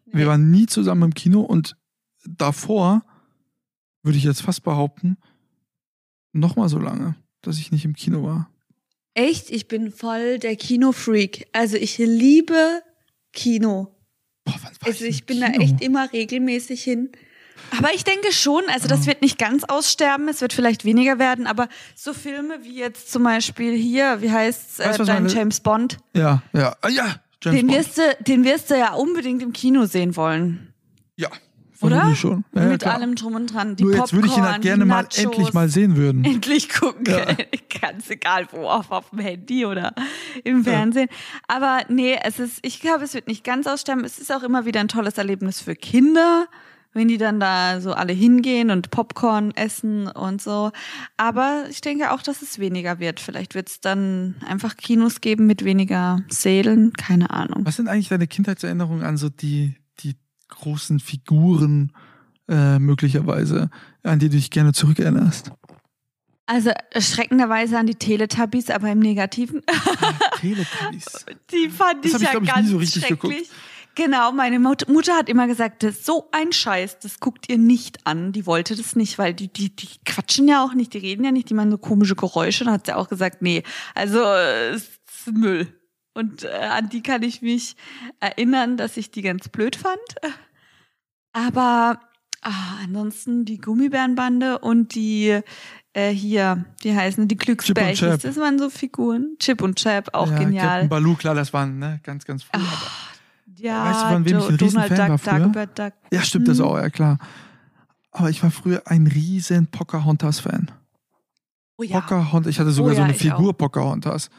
Wir 0.07 0.27
waren 0.27 0.51
nie 0.51 0.67
zusammen 0.67 1.03
im 1.05 1.15
Kino 1.15 1.41
und 1.41 1.77
davor 2.25 3.05
würde 4.03 4.19
ich 4.19 4.25
jetzt 4.25 4.43
fast 4.43 4.63
behaupten, 4.63 5.17
noch 6.33 6.57
mal 6.57 6.69
so 6.69 6.79
lange, 6.79 7.17
dass 7.43 7.59
ich 7.59 7.73
nicht 7.73 7.85
im 7.85 7.95
Kino 7.95 8.23
war. 8.23 8.51
Echt, 9.15 9.51
ich 9.51 9.67
bin 9.69 9.91
voll 9.91 10.39
der 10.39 10.57
Kinofreak. 10.57 11.49
Also 11.53 11.77
ich 11.77 11.99
liebe 11.99 12.83
Kino. 13.33 13.97
Boah, 14.45 14.55
wann 14.63 14.73
war 14.81 14.89
Also 14.89 15.05
ich 15.05 15.17
ich 15.17 15.27
bin 15.27 15.41
da 15.41 15.49
Kino? 15.49 15.65
echt 15.65 15.81
immer 15.81 16.13
regelmäßig 16.13 16.83
hin. 16.83 17.11
Aber 17.77 17.93
ich 17.95 18.05
denke 18.05 18.33
schon, 18.33 18.63
also 18.69 18.87
das 18.87 19.07
wird 19.07 19.23
nicht 19.23 19.39
ganz 19.39 19.65
aussterben, 19.65 20.29
es 20.29 20.41
wird 20.43 20.53
vielleicht 20.53 20.85
weniger 20.85 21.19
werden, 21.19 21.47
aber 21.47 21.69
so 21.95 22.13
Filme 22.13 22.59
wie 22.63 22.77
jetzt 22.77 23.11
zum 23.11 23.25
Beispiel 23.25 23.75
hier, 23.75 24.21
wie 24.21 24.31
heißt 24.31 24.81
äh, 24.81 25.05
dein 25.05 25.27
James 25.29 25.61
Bond, 25.61 25.97
Ja, 26.15 26.43
ja, 26.53 26.77
ah, 26.83 26.89
ja. 26.89 27.17
James 27.47 27.61
den 27.61 27.67
Bond. 27.69 27.79
wirst, 27.79 27.99
du, 27.99 28.25
den 28.25 28.45
wirst 28.45 28.71
du 28.71 28.79
ja 28.79 28.95
unbedingt 28.95 29.43
im 29.43 29.53
Kino 29.53 29.87
sehen 29.87 30.17
wollen. 30.17 30.73
Ja, 31.17 31.29
Oder? 31.81 32.15
schon. 32.15 32.45
Ja, 32.55 32.63
ja, 32.63 32.69
Mit 32.69 32.83
klar. 32.83 32.95
allem 32.95 33.15
drum 33.15 33.35
und 33.35 33.53
dran. 33.53 33.77
Die 33.77 33.85
Nur 33.85 33.95
jetzt 33.95 34.13
würde 34.13 34.29
ich 34.29 34.37
ihn 34.37 34.45
halt 34.45 34.63
gerne 34.63 34.85
mal 34.85 35.07
endlich 35.17 35.53
mal 35.53 35.69
sehen 35.69 35.97
würden. 35.97 36.25
endlich 36.25 36.69
gucken. 36.69 37.05
Ja. 37.07 37.25
Ganz 37.81 38.09
egal 38.11 38.47
wo, 38.51 38.67
auf, 38.69 38.91
auf 38.91 39.11
dem 39.11 39.19
Handy 39.19 39.67
oder 39.67 39.95
im 40.45 40.65
Fernsehen. 40.65 41.09
Aber 41.49 41.81
nee, 41.89 42.19
es 42.23 42.39
ist, 42.39 42.59
ich 42.63 42.81
glaube, 42.81 43.05
es 43.05 43.13
wird 43.15 43.29
nicht 43.29 43.45
ganz 43.45 43.67
aussterben. 43.67 44.05
Es 44.05 44.19
ist 44.19 44.33
auch 44.33 44.43
immer 44.43 44.65
wieder 44.65 44.81
ein 44.81 44.89
tolles 44.89 45.19
Erlebnis 45.19 45.61
für 45.61 45.75
Kinder, 45.77 46.47
wenn 46.93 47.09
die 47.09 47.19
dann 47.19 47.41
da 47.41 47.81
so 47.81 47.93
alle 47.93 48.13
hingehen 48.13 48.71
und 48.71 48.91
Popcorn 48.91 49.51
essen 49.53 50.09
und 50.09 50.41
so. 50.41 50.73
Aber 51.17 51.65
ich 51.71 51.81
denke 51.81 52.13
auch, 52.13 52.23
dass 52.23 52.43
es 52.43 52.59
weniger 52.59 52.99
wird. 52.99 53.21
Vielleicht 53.21 53.55
wird 53.55 53.69
es 53.69 53.81
dann 53.81 54.35
einfach 54.47 54.77
Kinos 54.77 55.21
geben 55.21 55.47
mit 55.47 55.65
weniger 55.65 56.21
Sälen. 56.29 56.93
Keine 56.95 57.31
Ahnung. 57.31 57.65
Was 57.65 57.77
sind 57.77 57.89
eigentlich 57.89 58.09
deine 58.09 58.27
Kindheitserinnerungen 58.27 59.05
an 59.05 59.17
so 59.17 59.29
die, 59.29 59.75
die 60.01 60.17
großen 60.49 61.01
Figuren 61.01 61.93
äh, 62.49 62.79
möglicherweise, 62.79 63.71
an 64.03 64.19
die 64.19 64.29
du 64.29 64.37
dich 64.37 64.51
gerne 64.51 64.73
zurückerinnerst? 64.73 65.53
Also 66.47 66.71
erschreckenderweise 66.93 67.77
an 67.77 67.89
die 67.89 67.97
Teletubbies, 67.97 68.71
aber 68.71 68.91
im 68.91 69.01
Negativen. 69.01 69.63
Teletubbies. 70.41 71.27
Die 71.51 71.69
fand 71.69 72.05
Das 72.05 72.13
ich 72.13 72.19
ich, 72.19 72.23
ja 72.23 72.35
ich, 72.35 72.41
nie 72.41 72.47
ganz 72.47 72.71
so 72.71 72.77
richtig 72.77 73.05
schrecklich. 73.05 73.51
Genau, 73.97 74.31
meine 74.31 74.59
Mut 74.59 74.89
Mutter 74.89 75.15
hat 75.15 75.31
immer 75.31 75.47
gesagt, 75.47 75.83
das 75.83 75.97
ist 75.97 76.07
so 76.07 76.29
ein 76.31 76.53
Scheiß, 76.53 76.99
das 76.99 77.19
guckt 77.19 77.49
ihr 77.49 77.57
nicht 77.57 78.07
an. 78.07 78.31
Die 78.31 78.45
wollte 78.45 78.77
das 78.77 78.95
nicht, 78.95 79.19
weil 79.19 79.33
die, 79.33 79.51
die, 79.51 79.75
die 79.75 79.89
quatschen 80.05 80.47
ja 80.47 80.63
auch 80.63 80.75
nicht, 80.75 80.93
die 80.93 80.99
reden 80.99 81.25
ja 81.25 81.33
nicht, 81.33 81.49
die 81.49 81.55
machen 81.55 81.71
so 81.71 81.79
komische 81.79 82.15
Geräusche. 82.15 82.65
Dann 82.65 82.75
hat 82.75 82.87
sie 82.87 82.95
auch 82.95 83.09
gesagt, 83.09 83.41
nee, 83.41 83.63
also 83.95 84.23
äh, 84.23 84.69
es 84.69 84.83
ist 84.83 85.33
Müll. 85.33 85.67
Und 86.13 86.45
äh, 86.45 86.49
an 86.49 86.91
die 86.91 87.03
kann 87.03 87.23
ich 87.23 87.41
mich 87.41 87.75
erinnern, 88.21 88.77
dass 88.77 88.99
ich 88.99 89.11
die 89.11 89.23
ganz 89.23 89.49
blöd 89.49 89.77
fand. 89.77 89.99
Aber 91.33 91.99
ah, 92.43 92.77
ansonsten 92.85 93.47
die 93.47 93.59
Gummibärenbande 93.59 94.59
und 94.59 94.95
die 94.95 95.41
äh, 95.95 96.11
hier, 96.11 96.67
wie 96.83 96.95
heißen 96.95 97.29
die, 97.29 97.37
Glücksbärchis, 97.37 98.01
Chap. 98.01 98.21
das 98.21 98.37
waren 98.37 98.59
so 98.59 98.69
Figuren. 98.69 99.37
Chip 99.39 99.63
und 99.63 99.79
Chap, 99.79 100.11
auch 100.13 100.31
ja, 100.31 100.39
genial. 100.39 100.67
Captain 100.67 100.89
Baloo, 100.91 101.15
klar, 101.15 101.35
das 101.35 101.55
waren 101.55 101.79
ne, 101.79 102.01
ganz, 102.03 102.27
ganz 102.27 102.43
früh. 102.43 102.51
aber- 102.53 103.16
Ja, 103.59 103.85
Weißt 103.87 104.03
du, 104.03 104.07
von 104.15 104.25
wem 104.25 104.39
ich 104.39 104.45
ein 104.49 104.57
Do- 104.57 104.65
Riesenfan 104.65 104.89
Donald 104.89 104.99
war 104.99 105.09
Duck, 105.09 105.21
früher? 105.21 105.39
Dagobert 105.39 105.79
Duck. 105.79 105.93
Ja, 106.13 106.23
stimmt, 106.23 106.49
das 106.49 106.59
Mhm. 106.59 106.65
auch, 106.65 106.77
ja 106.77 106.91
klar. 106.91 107.19
Aber 108.13 108.31
ich 108.31 108.43
war 108.43 108.51
früher 108.51 108.83
ein 108.87 109.07
riesen 109.07 109.67
Pocahontas-Fan. 109.69 110.71
Oh 111.79 111.83
ja, 111.83 112.01
Pocahontas, 112.01 112.51
ich 112.51 112.59
hatte 112.59 112.71
sogar 112.71 112.93
Oh 112.93 112.95
so 112.95 112.99
ja, 113.01 113.05
eine 113.05 113.15
ich 113.15 113.21
Figur 113.21 113.57
Pocahontas. 113.57 114.31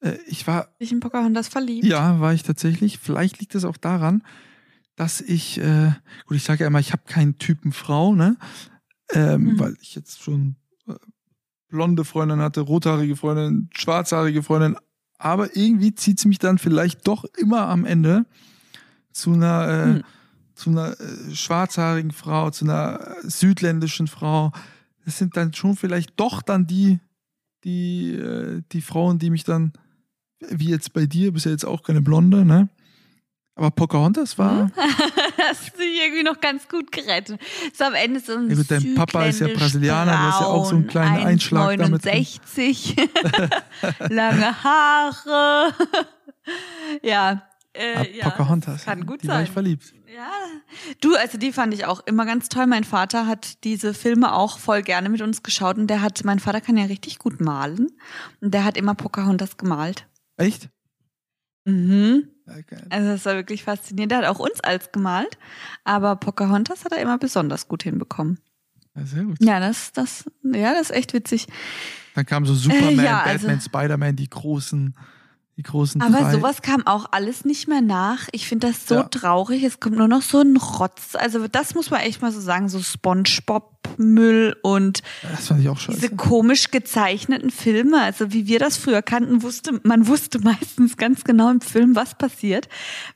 Äh, 0.00 0.16
ich 0.26 0.46
war, 0.46 0.68
ich 0.78 0.92
in 0.92 1.00
Pocahontas 1.00 1.48
verliebt. 1.48 1.84
ja, 1.84 2.20
war 2.20 2.32
ich 2.32 2.42
tatsächlich. 2.44 2.98
Vielleicht 2.98 3.40
liegt 3.40 3.54
es 3.54 3.64
auch 3.64 3.76
daran, 3.76 4.22
dass 4.96 5.20
ich, 5.20 5.58
äh, 5.60 5.92
gut, 6.26 6.36
ich 6.36 6.44
sage 6.44 6.60
ja 6.62 6.66
immer, 6.68 6.78
ich 6.80 6.92
habe 6.92 7.02
keinen 7.06 7.38
Typen 7.38 7.72
Frau, 7.72 8.14
ne? 8.14 8.36
Ähm, 9.12 9.42
Mhm. 9.54 9.58
Weil 9.58 9.76
ich 9.80 9.94
jetzt 9.96 10.22
schon 10.22 10.54
äh, 10.86 10.94
blonde 11.68 12.04
Freundin 12.04 12.40
hatte, 12.40 12.60
rothaarige 12.60 13.16
Freundin, 13.16 13.68
schwarzhaarige 13.74 14.42
Freundin. 14.44 14.76
Aber 15.20 15.54
irgendwie 15.54 15.94
zieht 15.94 16.18
sie 16.18 16.28
mich 16.28 16.38
dann 16.38 16.56
vielleicht 16.56 17.06
doch 17.06 17.24
immer 17.36 17.68
am 17.68 17.84
Ende 17.84 18.24
zu 19.12 19.32
einer, 19.34 19.68
äh, 19.68 19.84
Hm. 19.84 20.02
zu 20.54 20.70
einer 20.70 20.98
äh, 20.98 21.34
schwarzhaarigen 21.34 22.10
Frau, 22.10 22.50
zu 22.50 22.64
einer 22.64 23.18
äh, 23.22 23.28
südländischen 23.28 24.06
Frau. 24.06 24.50
Das 25.04 25.18
sind 25.18 25.36
dann 25.36 25.52
schon 25.52 25.76
vielleicht 25.76 26.18
doch 26.18 26.40
dann 26.40 26.66
die, 26.66 27.00
die, 27.64 28.14
äh, 28.14 28.62
die 28.72 28.80
Frauen, 28.80 29.18
die 29.18 29.28
mich 29.28 29.44
dann, 29.44 29.72
wie 30.48 30.70
jetzt 30.70 30.94
bei 30.94 31.04
dir, 31.04 31.32
bist 31.32 31.44
ja 31.44 31.52
jetzt 31.52 31.66
auch 31.66 31.82
keine 31.82 32.00
Blonde, 32.00 32.46
ne? 32.46 32.70
Aber 33.56 33.70
Pocahontas 33.70 34.38
war, 34.38 34.60
Hm? 34.60 34.72
Hast 35.38 35.76
du 35.76 35.82
irgendwie 35.82 36.22
noch 36.22 36.40
ganz 36.40 36.68
gut 36.68 36.90
gerettet. 36.92 37.40
So 37.74 37.84
am 37.84 37.94
Ende 37.94 38.20
so 38.20 38.34
ein 38.34 38.48
Ja 38.48 38.56
gut, 38.56 38.70
dein 38.70 38.94
Papa 38.94 39.24
ist 39.26 39.40
ja 39.40 39.48
Brasilianer, 39.48 40.12
du 40.12 40.18
hast 40.18 40.40
ja 40.40 40.46
auch 40.46 40.64
so 40.64 40.76
einen 40.76 40.86
kleinen 40.86 41.26
Einschlag 41.26 41.76
damit 41.76 42.04
drin. 42.04 42.24
1,69, 42.24 44.08
lange 44.12 44.64
Haare. 44.64 45.74
ja. 47.02 47.42
Äh, 47.72 47.94
ah, 47.94 48.04
ja, 48.12 48.30
Pocahontas. 48.30 48.84
Kann 48.84 49.06
gut 49.06 49.22
die 49.22 49.28
war 49.28 49.36
sein. 49.36 49.44
ich 49.44 49.50
verliebt. 49.50 49.94
Ja. 50.12 50.30
Du, 51.00 51.14
also 51.14 51.38
die 51.38 51.52
fand 51.52 51.72
ich 51.72 51.84
auch 51.84 52.00
immer 52.06 52.26
ganz 52.26 52.48
toll. 52.48 52.66
Mein 52.66 52.84
Vater 52.84 53.26
hat 53.26 53.62
diese 53.64 53.94
Filme 53.94 54.34
auch 54.34 54.58
voll 54.58 54.82
gerne 54.82 55.08
mit 55.08 55.22
uns 55.22 55.42
geschaut 55.42 55.76
und 55.76 55.86
der 55.86 56.02
hat, 56.02 56.24
mein 56.24 56.40
Vater 56.40 56.60
kann 56.60 56.76
ja 56.76 56.86
richtig 56.86 57.18
gut 57.18 57.40
malen 57.40 57.88
und 58.40 58.52
der 58.52 58.64
hat 58.64 58.76
immer 58.76 58.94
Pocahontas 58.94 59.56
gemalt. 59.56 60.06
Echt? 60.36 60.68
Mhm. 61.64 62.28
Geil. 62.66 62.86
Also 62.90 63.08
das 63.10 63.24
war 63.24 63.34
wirklich 63.34 63.64
faszinierend. 63.64 64.12
Der 64.12 64.18
hat 64.18 64.26
auch 64.26 64.38
uns 64.38 64.60
als 64.60 64.92
gemalt, 64.92 65.38
aber 65.84 66.16
Pocahontas 66.16 66.84
hat 66.84 66.92
er 66.92 66.98
immer 67.02 67.18
besonders 67.18 67.68
gut 67.68 67.82
hinbekommen. 67.82 68.38
Ja, 68.96 69.04
sehr 69.06 69.24
gut. 69.24 69.36
Ja, 69.40 69.60
das, 69.60 69.92
das, 69.92 70.24
ja, 70.42 70.72
das 70.72 70.90
ist 70.90 70.96
echt 70.96 71.12
witzig. 71.12 71.46
Dann 72.14 72.26
kamen 72.26 72.44
so 72.46 72.54
Superman, 72.54 72.98
Äh, 72.98 73.04
ja, 73.04 73.20
also- 73.22 73.46
Batman, 73.46 73.60
Spider-Man, 73.60 74.16
die 74.16 74.28
großen, 74.28 74.96
die 75.60 75.70
großen 75.70 76.00
Aber 76.00 76.20
drei. 76.20 76.32
sowas 76.32 76.62
kam 76.62 76.86
auch 76.86 77.08
alles 77.10 77.44
nicht 77.44 77.68
mehr 77.68 77.82
nach. 77.82 78.28
Ich 78.32 78.48
finde 78.48 78.68
das 78.68 78.86
so 78.86 78.94
Ja. 78.94 79.02
traurig. 79.02 79.62
Es 79.62 79.78
kommt 79.78 79.96
nur 79.98 80.08
noch 80.08 80.22
so 80.22 80.40
ein 80.40 80.56
Rotz. 80.56 81.14
Also 81.14 81.46
das 81.48 81.74
muss 81.74 81.90
man 81.90 82.00
echt 82.00 82.22
mal 82.22 82.32
so 82.32 82.40
sagen, 82.40 82.70
so 82.70 82.80
Spongebob-Müll 82.80 84.56
und 84.62 85.02
diese 85.90 86.16
komisch 86.16 86.70
gezeichneten 86.70 87.50
Filme. 87.50 88.00
Also 88.00 88.32
wie 88.32 88.46
wir 88.46 88.58
das 88.58 88.78
früher 88.78 89.02
kannten, 89.02 89.42
wusste 89.42 89.78
man 89.82 90.06
wusste 90.06 90.38
meistens 90.42 90.96
ganz 90.96 91.24
genau 91.24 91.50
im 91.50 91.60
Film, 91.60 91.94
was 91.94 92.16
passiert, 92.16 92.68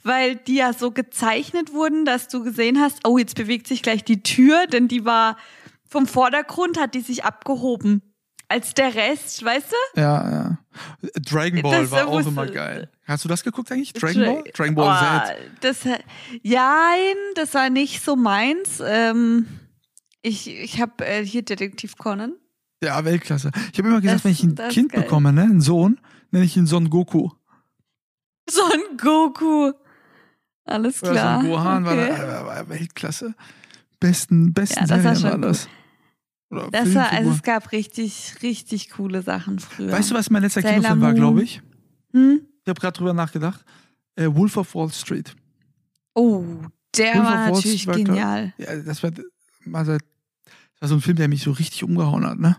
weil 0.03 0.37
die 0.37 0.57
ja 0.57 0.75
so 0.75 0.91
gezeichnet 0.91 1.73
wurden, 1.73 2.05
dass 2.05 2.29
du 2.29 2.45
gesehen 2.45 2.79
hast, 2.79 3.09
oh, 3.09 3.17
jetzt 3.17 3.37
bewegt 3.37 3.67
sich 3.69 3.83
gleich 3.83 4.05
die 4.05 4.23
Tür, 4.23 4.67
denn 4.67 4.87
die 4.87 5.07
war 5.07 5.39
vom 5.89 6.07
Vordergrund 6.07 6.79
hat 6.79 6.95
die 6.95 7.01
sich 7.01 7.25
abgehoben 7.25 8.03
als 8.49 8.75
der 8.75 8.95
Rest, 8.95 9.43
weißt 9.43 9.73
du? 9.95 10.01
Ja, 10.01 10.31
ja. 10.31 10.59
Dragon 11.21 11.63
Ball 11.63 11.83
Das 11.83 11.91
war 11.91 12.09
auch 12.09 12.27
immer 12.27 12.47
geil. 12.47 12.91
Hast 13.07 13.25
du 13.25 13.29
das 13.29 13.45
geguckt 13.45 13.71
eigentlich? 13.71 13.93
Dragon 13.93 14.25
Ball? 14.25 14.45
Dragon 14.53 14.75
Ball 14.75 15.23
oh, 15.23 15.27
Z. 15.27 15.37
Das, 15.61 15.85
nein, 16.43 17.17
das 17.35 17.55
war 17.55 17.71
nicht 17.71 18.03
so 18.03 18.17
meins. 18.17 18.81
Ähm, 18.85 19.47
ich 20.23 20.49
ich 20.49 20.81
habe 20.81 21.05
äh, 21.05 21.25
hier 21.25 21.43
Detektiv 21.43 21.97
Conan. 21.97 22.35
Ja, 22.83 23.05
Weltklasse. 23.05 23.51
Ich 23.73 23.79
habe 23.79 23.89
immer 23.89 24.01
gesagt, 24.01 24.19
Das- 24.19 24.25
wenn 24.25 24.33
ich 24.33 24.43
ein 24.43 24.69
Kind 24.71 24.93
bekomme, 24.93 25.33
ne, 25.33 25.43
einen 25.43 25.61
Sohn, 25.61 26.01
nenne 26.31 26.45
ich 26.45 26.57
ihn 26.57 26.67
Son 26.67 26.91
Goku. 26.91 27.31
Son 28.49 28.81
Goku. 29.01 29.73
Alles 30.65 31.03
Oder 31.03 31.13
klar. 31.13 31.41
Son 31.41 31.51
Gohan 31.51 31.87
okay. 31.87 32.11
war, 32.11 32.29
war, 32.29 32.47
war 32.47 32.69
Weltklasse. 32.69 33.35
Besten, 34.01 34.53
besten 34.53 34.81
Ja, 34.81 34.87
das 34.87 34.91
war 34.91 35.15
Serien 35.15 35.21
schon 35.21 35.31
waren 35.31 35.43
das. 35.43 35.69
Oder 36.51 36.71
Das 36.71 36.95
war, 36.95 37.11
also 37.11 37.31
es 37.31 37.43
gab 37.43 37.73
richtig, 37.73 38.37
richtig 38.43 38.91
coole 38.91 39.23
Sachen 39.23 39.59
früher. 39.59 39.93
Weißt 39.93 40.11
du, 40.11 40.15
was 40.15 40.31
mein 40.31 40.43
letzter 40.43 40.63
Sailor 40.63 40.77
Kinofilm 40.77 41.01
war, 41.01 41.15
glaube 41.15 41.43
ich? 41.43 41.63
Hm? 42.13 42.43
Ich 42.63 42.69
habe 42.69 42.81
gerade 42.81 42.97
drüber 42.97 43.13
nachgedacht. 43.13 43.65
Äh, 44.17 44.27
Wolf 44.33 44.57
of 44.57 44.75
Wall 44.75 44.91
Street. 44.93 45.35
Oh, 46.15 46.45
der 46.97 47.15
Wolf 47.15 47.25
war 47.25 47.51
natürlich 47.51 47.87
war 47.87 47.97
genial. 47.97 48.55
Ja, 48.59 48.77
das 48.77 49.03
war, 49.03 49.11
also, 49.73 49.93
das 49.93 50.01
war 50.81 50.89
so 50.89 50.95
ein 50.95 51.01
Film, 51.01 51.17
der 51.17 51.29
mich 51.29 51.43
so 51.43 51.51
richtig 51.51 51.83
umgehauen 51.83 52.27
hat, 52.27 52.39
ne? 52.39 52.57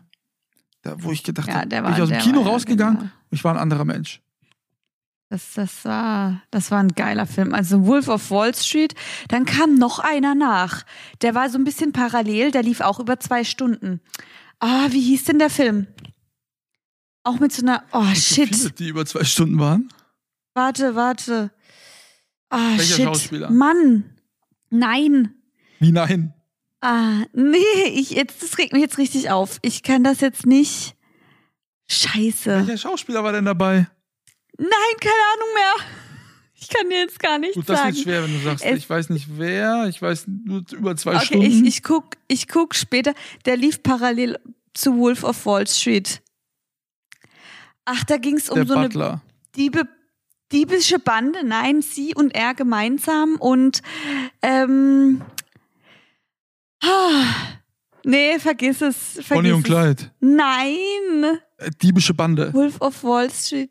Da, 0.82 1.02
wo 1.02 1.12
ich 1.12 1.24
gedacht 1.24 1.48
Ja, 1.48 1.62
habe, 1.62 1.92
ich 1.96 2.02
aus 2.02 2.10
dem 2.10 2.20
Kino 2.20 2.42
rausgegangen 2.42 2.98
genial. 2.98 3.14
und 3.32 3.36
ich 3.36 3.44
war 3.44 3.54
ein 3.54 3.60
anderer 3.60 3.86
Mensch. 3.86 4.22
Das, 5.36 5.52
das, 5.54 5.84
war, 5.84 6.42
das 6.50 6.72
war 6.72 6.80
ein 6.80 6.96
geiler 6.96 7.26
Film. 7.26 7.54
Also 7.54 7.86
Wolf 7.86 8.08
of 8.08 8.32
Wall 8.32 8.56
Street. 8.56 8.96
Dann 9.28 9.44
kam 9.44 9.76
noch 9.76 10.00
einer 10.00 10.34
nach. 10.34 10.86
Der 11.22 11.36
war 11.36 11.50
so 11.50 11.58
ein 11.58 11.66
bisschen 11.66 11.92
parallel. 11.92 12.52
Der 12.52 12.64
lief 12.64 12.80
auch 12.80 13.02
über 13.02 13.20
zwei 13.20 13.44
Stunden. 13.44 14.00
Ah, 14.62 14.88
wie 14.92 15.02
hieß 15.02 15.26
denn 15.26 15.38
der 15.38 15.50
Film? 15.50 15.88
Auch 17.26 17.42
mit 17.42 17.52
so 17.52 17.64
einer. 17.64 17.84
Oh, 17.92 18.06
shit. 18.16 18.56
viele, 18.56 18.72
die 18.72 18.88
über 18.88 19.06
zwei 19.06 19.26
Stunden 19.26 19.60
waren. 19.60 19.90
Warte, 20.54 20.96
warte. 20.96 21.52
Ah, 22.50 22.78
Welcher 22.78 22.96
shit. 22.96 23.04
Schauspieler? 23.04 23.52
Mann. 23.52 24.06
Nein. 24.70 25.34
Wie 25.80 25.92
nein? 25.92 26.34
Ah, 26.80 27.26
nee, 27.34 27.58
ich 27.94 28.12
jetzt, 28.12 28.42
das 28.42 28.58
regt 28.58 28.72
mich 28.72 28.84
jetzt 28.84 28.98
richtig 28.98 29.32
auf. 29.32 29.60
Ich 29.64 29.84
kann 29.84 30.02
das 30.02 30.22
jetzt 30.22 30.46
nicht. 30.46 30.96
Scheiße. 31.90 32.66
Welcher 32.66 32.78
Schauspieler 32.78 33.22
war 33.26 33.34
denn 33.34 33.44
dabei? 33.44 33.88
Nein, 34.58 34.70
keine 35.00 35.14
Ahnung 35.34 35.54
mehr. 35.54 35.86
Ich 36.58 36.70
kann 36.70 36.90
dir 36.90 37.00
jetzt 37.00 37.20
gar 37.20 37.38
nichts 37.38 37.56
Gut, 37.56 37.70
das 37.70 37.80
sagen. 37.80 37.94
wird 37.96 38.04
schwer, 38.04 38.24
wenn 38.24 38.34
du 38.34 38.40
sagst, 38.40 38.64
Es- 38.66 38.78
ich 38.78 38.90
weiß 38.90 39.10
nicht 39.10 39.28
wer, 39.38 39.86
ich 39.88 40.02
weiß 40.02 40.26
nur 40.28 40.64
über 40.72 40.96
zwei 40.96 41.16
okay, 41.18 41.26
Stunden. 41.26 41.46
ich, 41.46 41.64
ich 41.64 41.84
guck, 41.84 42.16
ich 42.28 42.48
guck 42.48 42.74
später. 42.74 43.14
Der 43.46 43.58
lief 43.58 43.84
parallel 43.84 44.40
zu 44.74 44.98
Wolf 44.98 45.24
of 45.24 45.46
Wall 45.46 45.68
Street. 45.68 46.22
Ach, 47.86 48.04
da 48.06 48.18
ging 48.18 48.38
es 48.38 48.50
um 48.50 48.56
der 48.56 48.66
so 48.66 48.74
eine 48.74 48.88
Butler. 48.88 49.22
Diebe, 49.56 49.84
diebische 50.52 50.98
Bande. 50.98 51.46
Nein, 51.46 51.82
sie 51.84 52.16
und 52.16 52.34
er 52.34 52.56
gemeinsam 52.56 53.36
und 53.36 53.82
ähm, 54.42 55.22
Nee, 58.04 58.40
vergiss 58.40 58.82
es. 58.82 58.96
Vergiss 59.14 59.30
Bonnie 59.30 59.52
und. 59.52 59.64
Clyde. 59.64 60.12
Nein. 60.20 61.40
Äh, 61.58 61.72
Diebische 61.82 62.14
Bande. 62.14 62.54
Wolf 62.54 62.80
of 62.82 63.04
Wall 63.04 63.30
Street. 63.32 63.70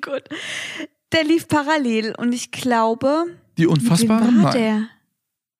Gut. 0.00 0.22
Der 1.12 1.24
lief 1.24 1.46
parallel 1.48 2.14
und 2.18 2.32
ich 2.32 2.50
glaube. 2.50 3.26
Die 3.58 3.66
Unfassbaren? 3.66 4.42
war 4.42 4.52
der? 4.52 4.88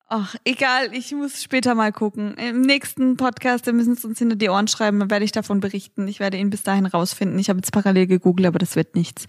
Ach, 0.09 0.35
egal, 0.45 0.93
ich 0.93 1.13
muss 1.13 1.43
später 1.43 1.75
mal 1.75 1.93
gucken. 1.93 2.35
Im 2.35 2.61
nächsten 2.61 3.17
Podcast, 3.17 3.67
wir 3.67 3.73
müssen 3.73 3.93
es 3.95 4.05
uns 4.05 4.19
hinter 4.19 4.37
die 4.37 4.49
Ohren 4.49 4.69
schreiben, 4.69 4.99
dann 5.01 5.11
werde 5.11 5.25
ich 5.25 5.33
davon 5.33 5.61
berichten. 5.61 6.07
Ich 6.09 6.21
werde 6.21 6.37
ihn 6.37 6.51
bis 6.51 6.63
dahin 6.63 6.87
rausfinden. 6.87 7.39
Ich 7.39 7.49
habe 7.49 7.59
jetzt 7.59 7.73
parallel 7.73 8.07
gegoogelt, 8.07 8.47
aber 8.47 8.59
das 8.59 8.77
wird 8.77 8.95
nichts. 8.97 9.27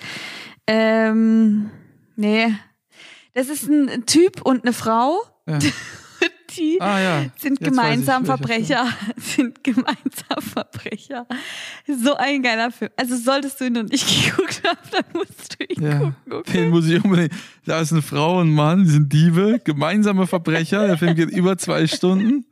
Ähm, 0.67 1.69
nee. 2.15 2.53
Das 3.33 3.49
ist 3.49 3.69
ein 3.69 4.05
Typ 4.05 4.41
und 4.41 4.63
eine 4.63 4.73
Frau, 4.73 5.21
Ja. 5.47 5.59
die 6.57 6.81
Ah 6.81 6.99
ja. 6.99 7.25
sind 7.37 7.59
Jetzt 7.59 7.63
gemeinsam 7.63 8.23
ich, 8.23 8.27
Verbrecher. 8.27 8.87
Sind 9.17 9.63
gemeinsam 9.63 10.41
Verbrecher. 10.41 11.27
So 11.87 12.15
ein 12.15 12.41
geiler 12.43 12.71
Film. 12.71 12.91
Also 12.97 13.15
solltest 13.15 13.59
du 13.61 13.65
ihn 13.65 13.73
noch 13.73 13.83
nicht 13.83 14.25
geguckt 14.25 14.61
haben, 14.65 14.77
dann 14.91 15.05
musst 15.13 15.55
du 15.59 15.63
ihn 15.65 15.83
Ja, 15.83 15.99
gucken. 15.99 16.15
Okay? 16.31 16.51
den 16.53 16.69
muss 16.69 16.87
ich 16.87 17.03
unbedingt. 17.03 17.33
Da 17.65 17.79
ist 17.79 17.91
eine 17.91 18.01
Frau 18.01 18.39
und 18.39 18.49
ein 18.49 18.53
Mann, 18.53 18.83
die 18.83 18.89
sind 18.91 19.11
Diebe, 19.13 19.61
gemeinsame 19.63 20.27
Verbrecher. 20.27 20.87
Der 20.87 20.97
Film 20.97 21.15
geht 21.15 21.29
über 21.29 21.57
zwei 21.57 21.87
Stunden. 21.87 22.45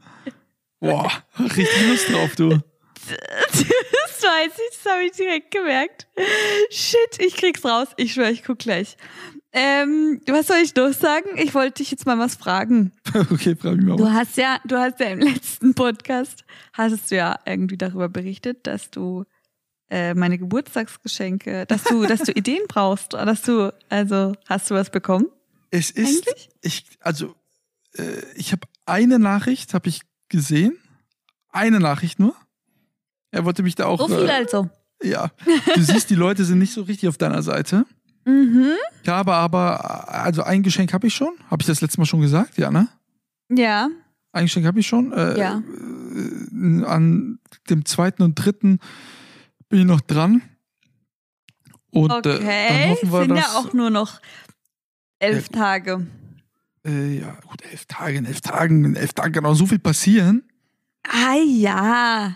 Boah, 0.80 1.12
richtig 1.40 1.88
Lust 1.88 2.10
drauf, 2.12 2.36
du. 2.36 2.50
Das 2.50 2.62
weiß 3.62 4.52
ich, 4.54 4.78
das 4.84 4.92
habe 4.92 5.04
ich 5.04 5.12
direkt 5.12 5.52
gemerkt. 5.52 6.08
Shit, 6.72 7.20
ich 7.20 7.36
krieg's 7.36 7.64
raus. 7.64 7.88
Ich 7.98 8.14
schwöre, 8.14 8.32
ich 8.32 8.44
guck 8.44 8.60
gleich. 8.60 8.98
Ähm, 9.58 10.20
was 10.28 10.48
soll 10.48 10.58
ich 10.58 10.76
noch 10.76 10.92
sagen? 10.92 11.30
Ich 11.38 11.56
wollte 11.56 11.76
dich 11.76 11.90
jetzt 11.90 12.06
mal 12.06 12.20
was 12.20 12.36
fragen. 12.36 12.92
Okay, 13.32 13.56
frag 13.56 13.78
mich 13.78 13.86
mal. 13.86 13.96
Du 13.96 14.12
hast 14.12 14.36
ja, 14.36 14.60
du 14.66 14.78
hast 14.78 15.00
ja 15.00 15.06
im 15.08 15.20
letzten 15.20 15.74
Podcast, 15.74 16.44
hattest 16.74 17.10
du 17.10 17.16
ja 17.16 17.40
irgendwie 17.46 17.78
darüber 17.78 18.10
berichtet, 18.10 18.68
dass 18.68 18.92
du 18.92 19.24
äh, 19.90 20.14
meine 20.14 20.38
Geburtstagsgeschenke, 20.38 21.66
dass 21.68 21.86
du, 21.86 22.06
dass 22.06 22.24
du 22.24 22.32
Ideen 22.36 22.64
brauchst, 22.68 23.14
dass 23.14 23.44
du, 23.44 23.74
also 23.88 24.34
hast 24.46 24.70
du 24.70 24.76
was 24.76 24.90
bekommen? 24.90 25.28
Es 25.72 25.90
ist, 25.90 26.28
Eigentlich? 26.28 26.50
ich, 26.62 26.86
also, 27.00 27.34
äh, 27.94 28.04
ich 28.36 28.52
habe 28.52 28.68
eine 28.86 29.20
Nachricht, 29.20 29.74
habe 29.74 29.88
ich 29.88 30.02
gesehen. 30.28 30.78
Eine 31.50 31.80
Nachricht 31.80 32.20
nur. 32.20 32.36
Er 33.32 33.46
wollte 33.46 33.64
mich 33.64 33.76
da 33.76 33.86
auch. 33.86 34.00
So 34.00 34.08
viel 34.08 34.28
äh, 34.28 34.32
also. 34.32 34.70
ja. 35.02 35.32
Du 35.74 35.82
siehst, 35.82 36.10
die 36.10 36.16
Leute 36.16 36.44
sind 36.44 36.60
nicht 36.60 36.74
so 36.74 36.82
richtig 36.82 37.08
auf 37.08 37.18
deiner 37.18 37.42
Seite. 37.42 37.86
Mhm. 38.26 38.72
Ich 39.04 39.10
habe 39.10 39.34
aber, 39.34 40.10
also 40.12 40.44
ein 40.44 40.64
Geschenk 40.64 40.94
habe 40.94 41.08
ich 41.08 41.14
schon. 41.14 41.34
Habe 41.50 41.62
ich 41.62 41.68
das 41.68 41.82
letzte 41.82 42.00
Mal 42.00 42.06
schon 42.06 42.22
gesagt? 42.22 42.58
Ja, 42.58 42.72
ne? 42.72 42.88
Ja. 43.50 43.90
Ein 44.32 44.46
Geschenk 44.46 44.66
habe 44.66 44.80
ich 44.80 44.88
schon. 44.88 45.12
Äh, 45.14 45.38
Ja. 45.40 45.62
äh, 45.62 46.86
An 46.86 47.40
dem 47.70 47.86
zweiten 47.86 48.24
und 48.24 48.36
dritten 48.36 48.80
bin 49.70 49.80
ich 49.80 49.86
noch 49.86 50.02
dran. 50.02 50.42
Und 51.92 52.12
äh, 52.12 52.22
dann 52.22 52.36
Okay. 52.42 52.90
hoffen 52.90 53.12
wir, 53.12 53.20
sind 53.22 53.30
dass. 53.30 53.40
ja 53.40 53.60
auch 53.60 53.74
nur 53.74 53.90
noch 53.90 54.20
elf 55.20 55.48
Ja, 55.54 55.60
Tage. 55.60 56.08
äh, 56.86 57.20
ja, 57.20 57.38
gut, 57.48 57.62
elf 57.72 57.86
Tage, 57.86 58.18
in 58.18 58.26
elf 58.26 58.42
Tagen, 58.42 58.84
in 58.86 58.96
elf 58.96 59.14
Tagen 59.14 59.34
kann 59.34 59.46
auch 59.46 59.54
so 59.56 59.66
viel 59.66 59.80
passieren. 59.80 60.44
Ah 61.08 61.36
ja. 61.36 62.36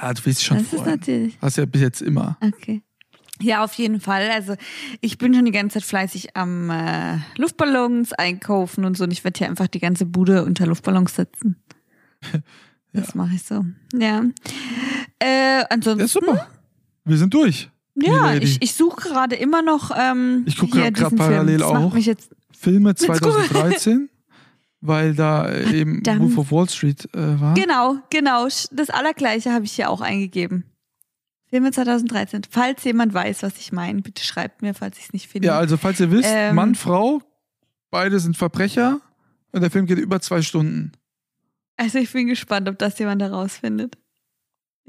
Ja, 0.00 0.14
du 0.14 0.24
willst 0.24 0.44
schon 0.44 0.58
Das 0.58 0.66
ist 0.72 0.80
freuen. 0.80 0.90
natürlich. 0.90 1.38
Hast 1.42 1.56
ja 1.58 1.66
bis 1.66 1.80
jetzt 1.82 2.00
immer. 2.02 2.38
Okay. 2.40 2.82
Ja, 3.40 3.62
auf 3.64 3.74
jeden 3.74 4.00
Fall. 4.00 4.28
Also 4.30 4.54
ich 5.00 5.18
bin 5.18 5.34
schon 5.34 5.44
die 5.44 5.52
ganze 5.52 5.74
Zeit 5.74 5.84
fleißig 5.84 6.36
am 6.36 6.70
äh, 6.70 7.18
Luftballons 7.36 8.12
einkaufen 8.12 8.84
und 8.84 8.96
so. 8.96 9.04
Und 9.04 9.12
ich 9.12 9.22
werde 9.24 9.38
hier 9.38 9.48
einfach 9.48 9.68
die 9.68 9.78
ganze 9.80 10.06
Bude 10.06 10.44
unter 10.44 10.66
Luftballons 10.66 11.14
setzen. 11.14 11.56
Das 12.94 13.14
mache 13.14 13.34
ich 13.34 13.42
so. 13.42 13.64
Ja. 13.94 14.24
Äh, 15.18 15.62
ansonsten. 15.68 16.00
Ja, 16.00 16.08
super. 16.08 16.48
Wir 17.04 17.16
sind 17.18 17.32
durch. 17.34 17.70
Ja, 17.94 18.34
ich, 18.34 18.62
ich 18.62 18.74
suche 18.74 19.08
gerade 19.10 19.36
immer 19.36 19.60
noch. 19.62 19.90
Ähm, 19.96 20.44
Ich 20.46 20.56
gucke 20.56 20.90
diesen 20.90 21.16
parallel 21.16 21.62
auch. 21.62 21.94
Filme 22.58 22.88
Let's 22.88 23.06
go. 23.06 23.12
2013, 23.14 24.08
weil 24.80 25.14
da 25.14 25.54
eben. 25.54 26.04
Wolf 26.04 26.38
of 26.38 26.50
Wall 26.50 26.68
Street 26.68 27.08
äh, 27.14 27.40
war. 27.40 27.54
genau, 27.54 27.96
genau. 28.10 28.48
Das 28.72 28.90
Allergleiche 28.90 29.52
habe 29.52 29.66
ich 29.66 29.72
hier 29.72 29.90
auch 29.90 30.00
eingegeben. 30.00 30.64
Filme 31.50 31.72
2013. 31.72 32.42
Falls 32.50 32.84
jemand 32.84 33.14
weiß, 33.14 33.42
was 33.42 33.58
ich 33.58 33.72
meine, 33.72 34.02
bitte 34.02 34.22
schreibt 34.22 34.62
mir, 34.62 34.74
falls 34.74 34.98
ich 34.98 35.04
es 35.04 35.12
nicht 35.12 35.28
finde. 35.28 35.48
Ja, 35.48 35.58
also 35.58 35.76
falls 35.76 35.98
ihr 36.00 36.10
wisst, 36.10 36.28
Ähm. 36.30 36.54
Mann, 36.54 36.74
Frau, 36.74 37.22
beide 37.90 38.18
sind 38.20 38.36
Verbrecher 38.36 39.00
und 39.52 39.62
der 39.62 39.70
Film 39.70 39.86
geht 39.86 39.98
über 39.98 40.20
zwei 40.20 40.42
Stunden. 40.42 40.92
Also 41.76 41.98
ich 41.98 42.12
bin 42.12 42.26
gespannt, 42.26 42.68
ob 42.68 42.78
das 42.78 42.98
jemand 42.98 43.22
herausfindet. 43.22 43.96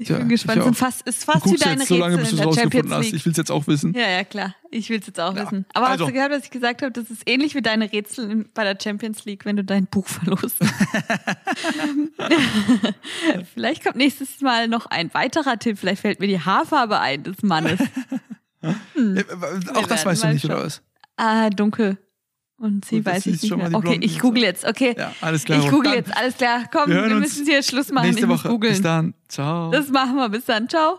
Ich 0.02 0.06
Tja, 0.06 0.16
bin 0.16 0.30
gespannt. 0.30 0.62
ich 0.70 0.78
fast, 0.78 1.02
ist 1.02 1.28
Du 1.28 1.32
fast 1.32 1.44
wie 1.44 1.56
deine 1.58 1.80
jetzt 1.80 1.88
so 1.88 1.96
lange, 1.98 2.16
bis 2.16 2.28
Rätsel 2.32 2.38
du 2.38 2.42
in 2.44 2.48
es 2.48 2.54
der 2.56 2.64
rausgefunden 2.64 2.72
Champions 2.90 2.94
hast. 2.96 3.04
League. 3.04 3.14
Ich 3.16 3.24
will 3.26 3.32
es 3.32 3.36
jetzt 3.36 3.50
auch 3.50 3.66
wissen. 3.66 3.92
Ja, 3.94 4.08
ja, 4.08 4.24
klar. 4.24 4.54
Ich 4.70 4.88
will 4.88 4.98
es 4.98 5.06
jetzt 5.06 5.20
auch 5.20 5.36
Ja. 5.36 5.42
wissen. 5.44 5.66
Aber 5.74 5.88
Also. 5.90 6.04
hast 6.04 6.08
du 6.08 6.14
gehört, 6.14 6.32
was 6.32 6.44
ich 6.44 6.50
gesagt 6.50 6.80
habe? 6.80 6.90
Das 6.90 7.10
ist 7.10 7.22
ähnlich 7.26 7.54
wie 7.54 7.60
deine 7.60 7.92
Rätsel 7.92 8.46
bei 8.54 8.64
der 8.64 8.78
Champions 8.82 9.26
League, 9.26 9.44
wenn 9.44 9.56
du 9.56 9.62
dein 9.64 9.84
Buch 9.86 10.06
verlost. 10.08 10.56
Vielleicht 13.54 13.84
kommt 13.84 13.96
nächstes 13.96 14.40
Mal 14.40 14.68
noch 14.68 14.86
ein 14.86 15.12
weiterer 15.14 15.58
Tipp. 15.58 15.78
Vielleicht 15.78 16.00
fällt 16.02 16.20
mir 16.20 16.28
die 16.28 16.40
Haarfarbe 16.40 16.98
ein 17.00 17.22
des 17.22 17.42
Mannes. 17.42 17.80
Äh, 18.62 19.24
auch 19.74 19.86
das 19.86 20.04
weißt 20.04 20.24
du 20.24 20.28
nicht, 20.34 20.44
oder 20.44 20.56
schauen. 20.56 20.64
was? 20.66 20.82
Ah, 21.16 21.48
dunkel. 21.48 21.96
Und 22.60 22.84
sie 22.84 22.96
Gut, 22.96 23.06
das 23.06 23.14
weiß 23.14 23.26
ich 23.26 23.42
nicht 23.42 23.56
mehr. 23.56 23.70
Okay, 23.72 23.98
ich 24.02 24.16
und 24.16 24.20
google 24.20 24.42
jetzt. 24.42 24.66
Okay. 24.66 24.94
Ja, 24.96 25.12
alles 25.22 25.44
klar. 25.44 25.60
ich 25.60 25.70
google 25.70 25.94
jetzt. 25.94 26.14
Alles 26.14 26.36
klar. 26.36 26.64
Komm, 26.70 26.90
Wir 26.90 27.08
wir, 27.08 27.16
müssen 27.16 27.46
hier 27.46 27.62
Schluss 27.62 27.90
machen. 27.90 28.08
Nächste 28.08 28.20
ich 28.24 28.28
muss 28.28 28.40
Woche. 28.44 28.48
Bis 28.48 28.52
googeln. 28.52 28.82
dann. 28.82 29.14
Ciao. 29.28 29.70
Das 29.70 29.88
machen 29.88 30.16
wir. 30.16 30.28
Bis 30.28 30.44
dann. 30.44 30.68
Ciao. 30.68 30.98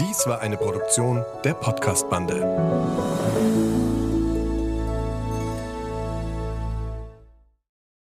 Dies 0.00 0.26
war 0.26 0.40
eine 0.40 0.56
Produktion 0.56 1.24
der 1.44 1.54
Podcast-Bande. 1.54 3.17